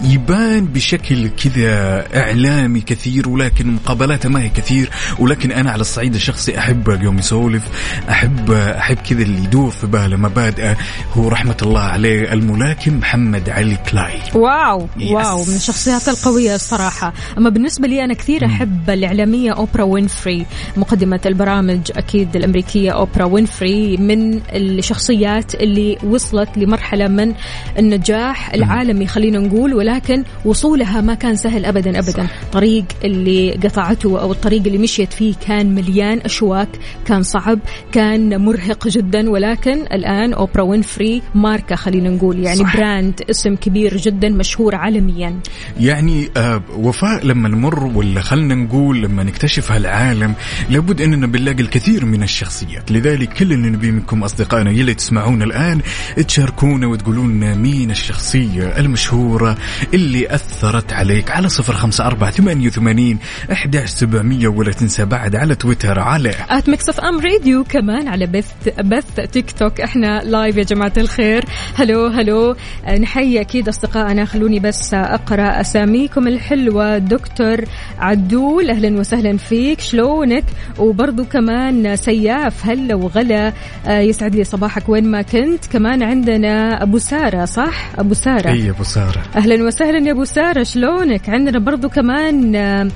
يبان 0.03 0.65
بشكل 0.65 1.29
كذا 1.29 2.05
إعلامي 2.15 2.81
كثير 2.81 3.29
ولكن 3.29 3.73
مقابلاته 3.73 4.29
ما 4.29 4.43
هي 4.43 4.49
كثير 4.49 4.80
ولكن 5.19 5.51
أنا 5.51 5.71
على 5.71 5.81
الصعيد 5.81 6.15
الشخصي 6.15 6.57
أحب 6.59 7.01
يوم 7.01 7.19
يسولف 7.19 7.63
أحب 8.09 8.51
أحب 8.51 8.95
كذا 8.95 9.21
اللي 9.21 9.43
يدور 9.43 9.71
في 9.71 9.87
باله 9.87 10.17
مبادئه 10.17 10.77
هو 11.13 11.27
رحمة 11.27 11.57
الله 11.61 11.81
عليه 11.81 12.33
الملاكم 12.33 12.97
محمد 12.97 13.49
علي 13.49 13.77
كلاي. 13.91 14.19
wow 14.35 14.87
yes. 14.97 15.11
wow 15.11 15.43
من 15.43 15.55
الشخصيات 15.55 16.09
القوية 16.09 16.55
الصراحة. 16.55 17.13
أما 17.37 17.49
بالنسبة 17.49 17.87
لي 17.87 18.03
أنا 18.03 18.13
كثير 18.13 18.45
أحب 18.45 18.89
الإعلامية 18.89 19.51
أوبرا 19.51 19.83
وينفري 19.83 20.45
مقدمة 20.77 21.19
البرامج 21.25 21.79
أكيد 21.95 22.35
الأمريكية 22.35 22.91
أوبرا 22.91 23.23
وينفري 23.23 23.97
من 23.97 24.41
الشخصيات 24.53 25.55
اللي 25.55 25.97
وصلت 26.03 26.57
لمرحلة 26.57 27.07
من 27.07 27.33
النجاح 27.79 28.53
العالمي 28.53 29.07
خلينا 29.07 29.39
نقول 29.39 29.73
ولكن 29.73 30.23
وصولها 30.45 31.01
ما 31.01 31.13
كان 31.13 31.35
سهل 31.35 31.65
أبدا 31.65 31.99
أبدا. 31.99 32.27
طريق 32.51 32.85
اللي 33.03 33.51
قطعته 33.63 34.21
أو 34.21 34.31
الطريق 34.31 34.61
اللي 34.71 34.83
مشيت 34.83 35.13
فيه 35.13 35.33
كان 35.47 35.75
مليان 35.75 36.19
أشواك 36.25 36.69
كان 37.05 37.23
صعب 37.23 37.59
كان 37.91 38.41
مرهق 38.41 38.87
جدا 38.87 39.29
ولكن 39.29 39.81
الآن 39.81 40.33
أوبرا 40.33 40.61
وينفري 40.61 41.21
ماركة 41.35 41.75
خلينا 41.75 42.09
نقول 42.09 42.39
يعني 42.39 42.59
صح. 42.59 42.77
brand 42.77 43.21
اسم 43.29 43.55
كبير 43.55 43.97
جدا 43.97 44.29
مشهور 44.29 44.75
عالميا. 44.75 45.39
يعني 45.79 46.29
آه 46.37 46.61
وفاء 46.77 47.25
لما 47.25 47.49
نمر 47.49 47.83
ولا 47.83 48.21
خلنا 48.21 48.55
نقول 48.55 49.01
لما 49.01 49.23
نكتشف 49.23 49.71
هالعالم 49.71 50.33
لابد 50.69 51.01
أننا 51.01 51.27
بنلاقي 51.27 51.61
الكثير 51.61 52.05
من 52.05 52.23
الشخصيات. 52.23 52.91
لذلك 52.91 53.33
كل 53.33 53.53
اللي 53.53 53.69
نبي 53.69 53.91
منكم 53.91 54.23
أصدقائنا 54.23 54.71
يلي 54.71 54.93
تسمعونا 54.93 55.45
الآن 55.45 55.81
تشاركونا 56.27 56.87
وتقولون 56.87 57.55
مين 57.55 57.91
الشخصية 57.91 58.77
المشهورة 58.77 59.57
اللي 59.93 60.35
أثرت 60.35 60.93
عليك. 60.93 61.31
على 61.31 61.49
صفر 61.49 61.73
خمسة 61.73 62.05
أربعة 62.05 62.31
ثمانية 62.31 62.67
وثمانين 62.67 63.17
احداش 63.51 63.89
سبعمئه 63.89 64.47
ولا 64.61 64.71
تنسى 64.71 65.05
بعد 65.05 65.35
على 65.35 65.55
تويتر 65.55 65.99
على 65.99 66.31
at 66.49 66.69
Mix 66.69 66.89
FM 66.89 67.19
Radio 67.19 67.63
كمان 67.63 68.07
على 68.07 68.25
بث 68.25 68.51
بث 68.79 69.31
تيك 69.31 69.51
توك 69.51 69.81
إحنا 69.81 70.21
live 70.23 70.57
يا 70.57 70.63
جماعة 70.63 70.93
الخير. 70.97 71.45
هلو 71.75 72.07
هلو 72.07 72.55
آه، 72.85 72.97
نحيي 72.97 73.41
أكيد 73.41 73.67
أصدقائنا. 73.67 74.25
خلوني 74.25 74.59
بس 74.59 74.93
أقرأ 74.93 75.61
أساميكم 75.61 76.27
الحلوة. 76.27 76.97
دكتور 76.97 77.57
عدول 77.99 78.69
أهلا 78.69 78.99
وسهلا 78.99 79.37
فيك. 79.37 79.79
شلونك؟ 79.79 80.43
وبرضو 80.79 81.25
كمان 81.25 81.95
سياف 81.95 82.65
هلا 82.65 82.95
وغلا. 82.95 83.53
آه، 83.87 83.99
يسعد 83.99 84.35
لي 84.35 84.43
صباحك 84.43 84.89
وين 84.89 85.11
ما 85.11 85.21
كنت. 85.21 85.65
كمان 85.65 86.03
عندنا 86.03 86.83
أبو 86.83 86.97
سارة 86.97 87.45
صح؟ 87.45 87.91
أبو 87.99 88.13
سارة. 88.13 88.49
اي 88.51 88.69
أبو 88.69 88.83
سارة. 88.83 89.21
أهلا 89.35 89.63
وسهلا 89.63 90.07
يا 90.07 90.11
أبو 90.11 90.23
سارة. 90.23 90.63
شلونك؟ 90.63 91.29
عندنا 91.29 91.59
برضو 91.59 91.89
كمان 91.89 92.55
آه، 92.55 92.87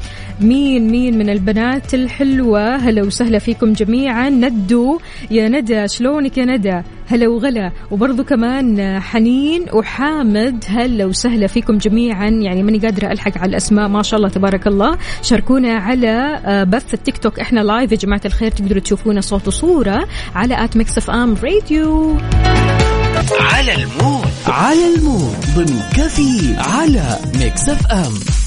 مين 0.42 0.92
مين 0.92 1.18
من 1.18 1.30
البنات 1.30 1.94
الحلوة؟ 1.94 2.76
هلا 2.76 3.04
وسهلا 3.04 3.40
فيكم 3.40 3.74
جميعا. 3.74 4.30
ندو 4.30 5.00
يا 5.32 5.50
ندى 5.50 5.88
شلونك 5.88 6.38
يا 6.38 6.46
ندى؟ 6.46 6.82
هلا 7.08 7.28
وغلا. 7.28 7.72
وبرضو 7.92 8.24
كمان 8.24 9.00
حنين 9.00 9.66
وحامد 9.74 10.64
هلا 10.68 11.06
وسهلا 11.06 11.48
فيكم 11.48 11.78
جميعا. 11.78 12.30
يعني 12.30 12.64
ماني 12.64 12.78
قادرة 12.78 13.12
ألحق 13.12 13.38
على 13.38 13.50
الأسماء. 13.50 13.88
ما 13.88 14.02
شاء 14.02 14.18
الله 14.18 14.30
تبارك 14.30 14.68
الله. 14.68 14.98
شاركونا 15.22 15.74
على 15.74 16.40
آه، 16.46 16.64
بث 16.64 16.94
التيك 16.94 17.18
توك 17.18 17.40
إحنا 17.40 17.60
live 17.60 17.92
يا 17.92 17.98
جماعة 17.98 18.22
الخير. 18.26 18.52
تقدروا 18.52 18.82
تشوفونا 18.82 19.22
صوت 19.22 19.48
وصورة 19.48 20.08
على 20.36 20.64
at 20.64 20.78
Mix 20.78 20.98
FM 20.98 21.36
Radio 21.44 22.18
على 23.40 23.74
ال 23.76 23.84
mood. 23.84 24.26
على 24.48 24.96
ال 24.96 25.02
mood. 25.02 25.36
ضمن 25.56 25.80
كفي 25.98 26.56
على 26.58 27.20
Mix 27.40 27.70
FM 27.70 28.45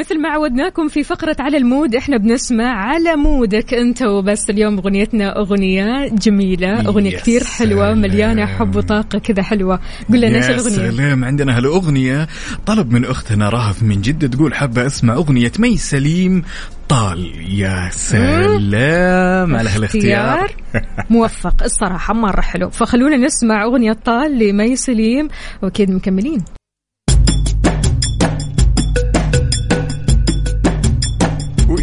مثل 0.00 0.20
ما 0.20 0.28
عودناكم 0.28 0.88
في 0.88 1.02
فقرة 1.04 1.36
على 1.40 1.56
ال 1.56 1.64
mood 1.64 1.94
إحنا 1.94 2.16
بنسمع 2.16 2.64
على 2.64 3.16
mood 3.16 3.62
ك 3.62 3.74
أنت. 3.74 4.02
وبس 4.02 4.50
اليوم 4.50 4.78
أغنيتنا 4.78 5.38
أغنية 5.38 6.08
جميلة 6.08 6.80
أغنية 6.86 7.10
يا 7.10 7.18
كثير 7.18 7.44
حلوة. 7.44 7.94
مليانة 7.94 8.46
حب 8.46 8.76
وطاقة 8.76 9.18
كذا 9.18 9.42
حلوة. 9.42 9.80
قل 10.12 10.20
لنا 10.20 10.36
إيش 10.36 10.44
يا 10.44 10.50
الأغنية؟ 10.50 10.90
سلام. 10.90 11.24
عندنا 11.24 11.58
هالأغنية 11.58 12.28
طلب 12.66 12.92
من 12.92 13.04
أختنا 13.04 13.48
رهف 13.48 13.82
من 13.82 14.00
جدة 14.00 14.28
تقول 14.28 14.54
حابة 14.54 14.86
أسمع 14.86 15.14
أغنية 15.14 15.52
مي 15.58 15.76
سليم 15.76 16.44
طال. 16.88 17.32
يا 17.48 17.88
سلام. 17.92 19.56
على 19.56 19.70
هالاختيار. 19.70 20.44
اختيار. 20.44 21.06
موفق. 21.10 21.62
الصراحة 21.62 22.14
مرة 22.14 22.40
حلو. 22.40 22.70
فخلونا 22.70 23.16
نسمع 23.16 23.64
أغنية 23.64 23.92
طال 23.92 24.38
لمي 24.38 24.76
سليم. 24.76 25.28
وأكيد 25.62 25.90
مكملين. 25.90 26.44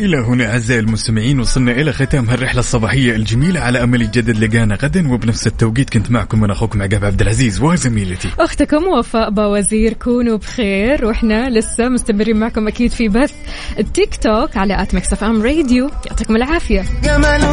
والى 0.02 0.18
هنا 0.18 0.52
أعزائي 0.52 0.80
المستمعين 0.80 1.39
وصلنا 1.39 1.72
إلى 1.72 1.93
ختام 1.93 2.30
هالرحلة 2.30 2.60
الصباحية 2.60 3.16
الجميلة 3.16 3.60
على 3.60 3.84
أمل 3.84 4.02
يجدد 4.02 4.43
لقانا 4.43 4.76
غدا 4.76 5.14
وبنفس 5.14 5.48
التوقيت 5.48 5.89
كنت 5.89 6.12
معكم 6.12 6.43
أنا 6.43 6.54
أخوكم 6.54 6.82
عقاب 6.82 7.06
عبد 7.06 7.22
العزيز 7.22 7.62
وزميلتي. 7.62 8.30
أختكم 8.39 8.84
وفاء 8.84 9.30
باوزير 9.30 9.93
كونوا 9.93 10.38
بخير 10.38 11.06
وإحنا 11.06 11.50
لسه 11.50 11.89
مستمرين 11.89 12.38
معكم 12.38 12.68
أكيد 12.68 12.91
في 12.91 13.08
بث 13.08 13.34
التيك 13.80 14.16
توك 14.16 14.58
على 14.58 14.82
at 14.82 14.93
Mix 14.93 15.14
FM 15.14 15.41
Radio. 15.43 15.89
يعطيكم 16.06 16.38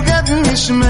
جابني 0.01 0.57
شمال 0.57 0.88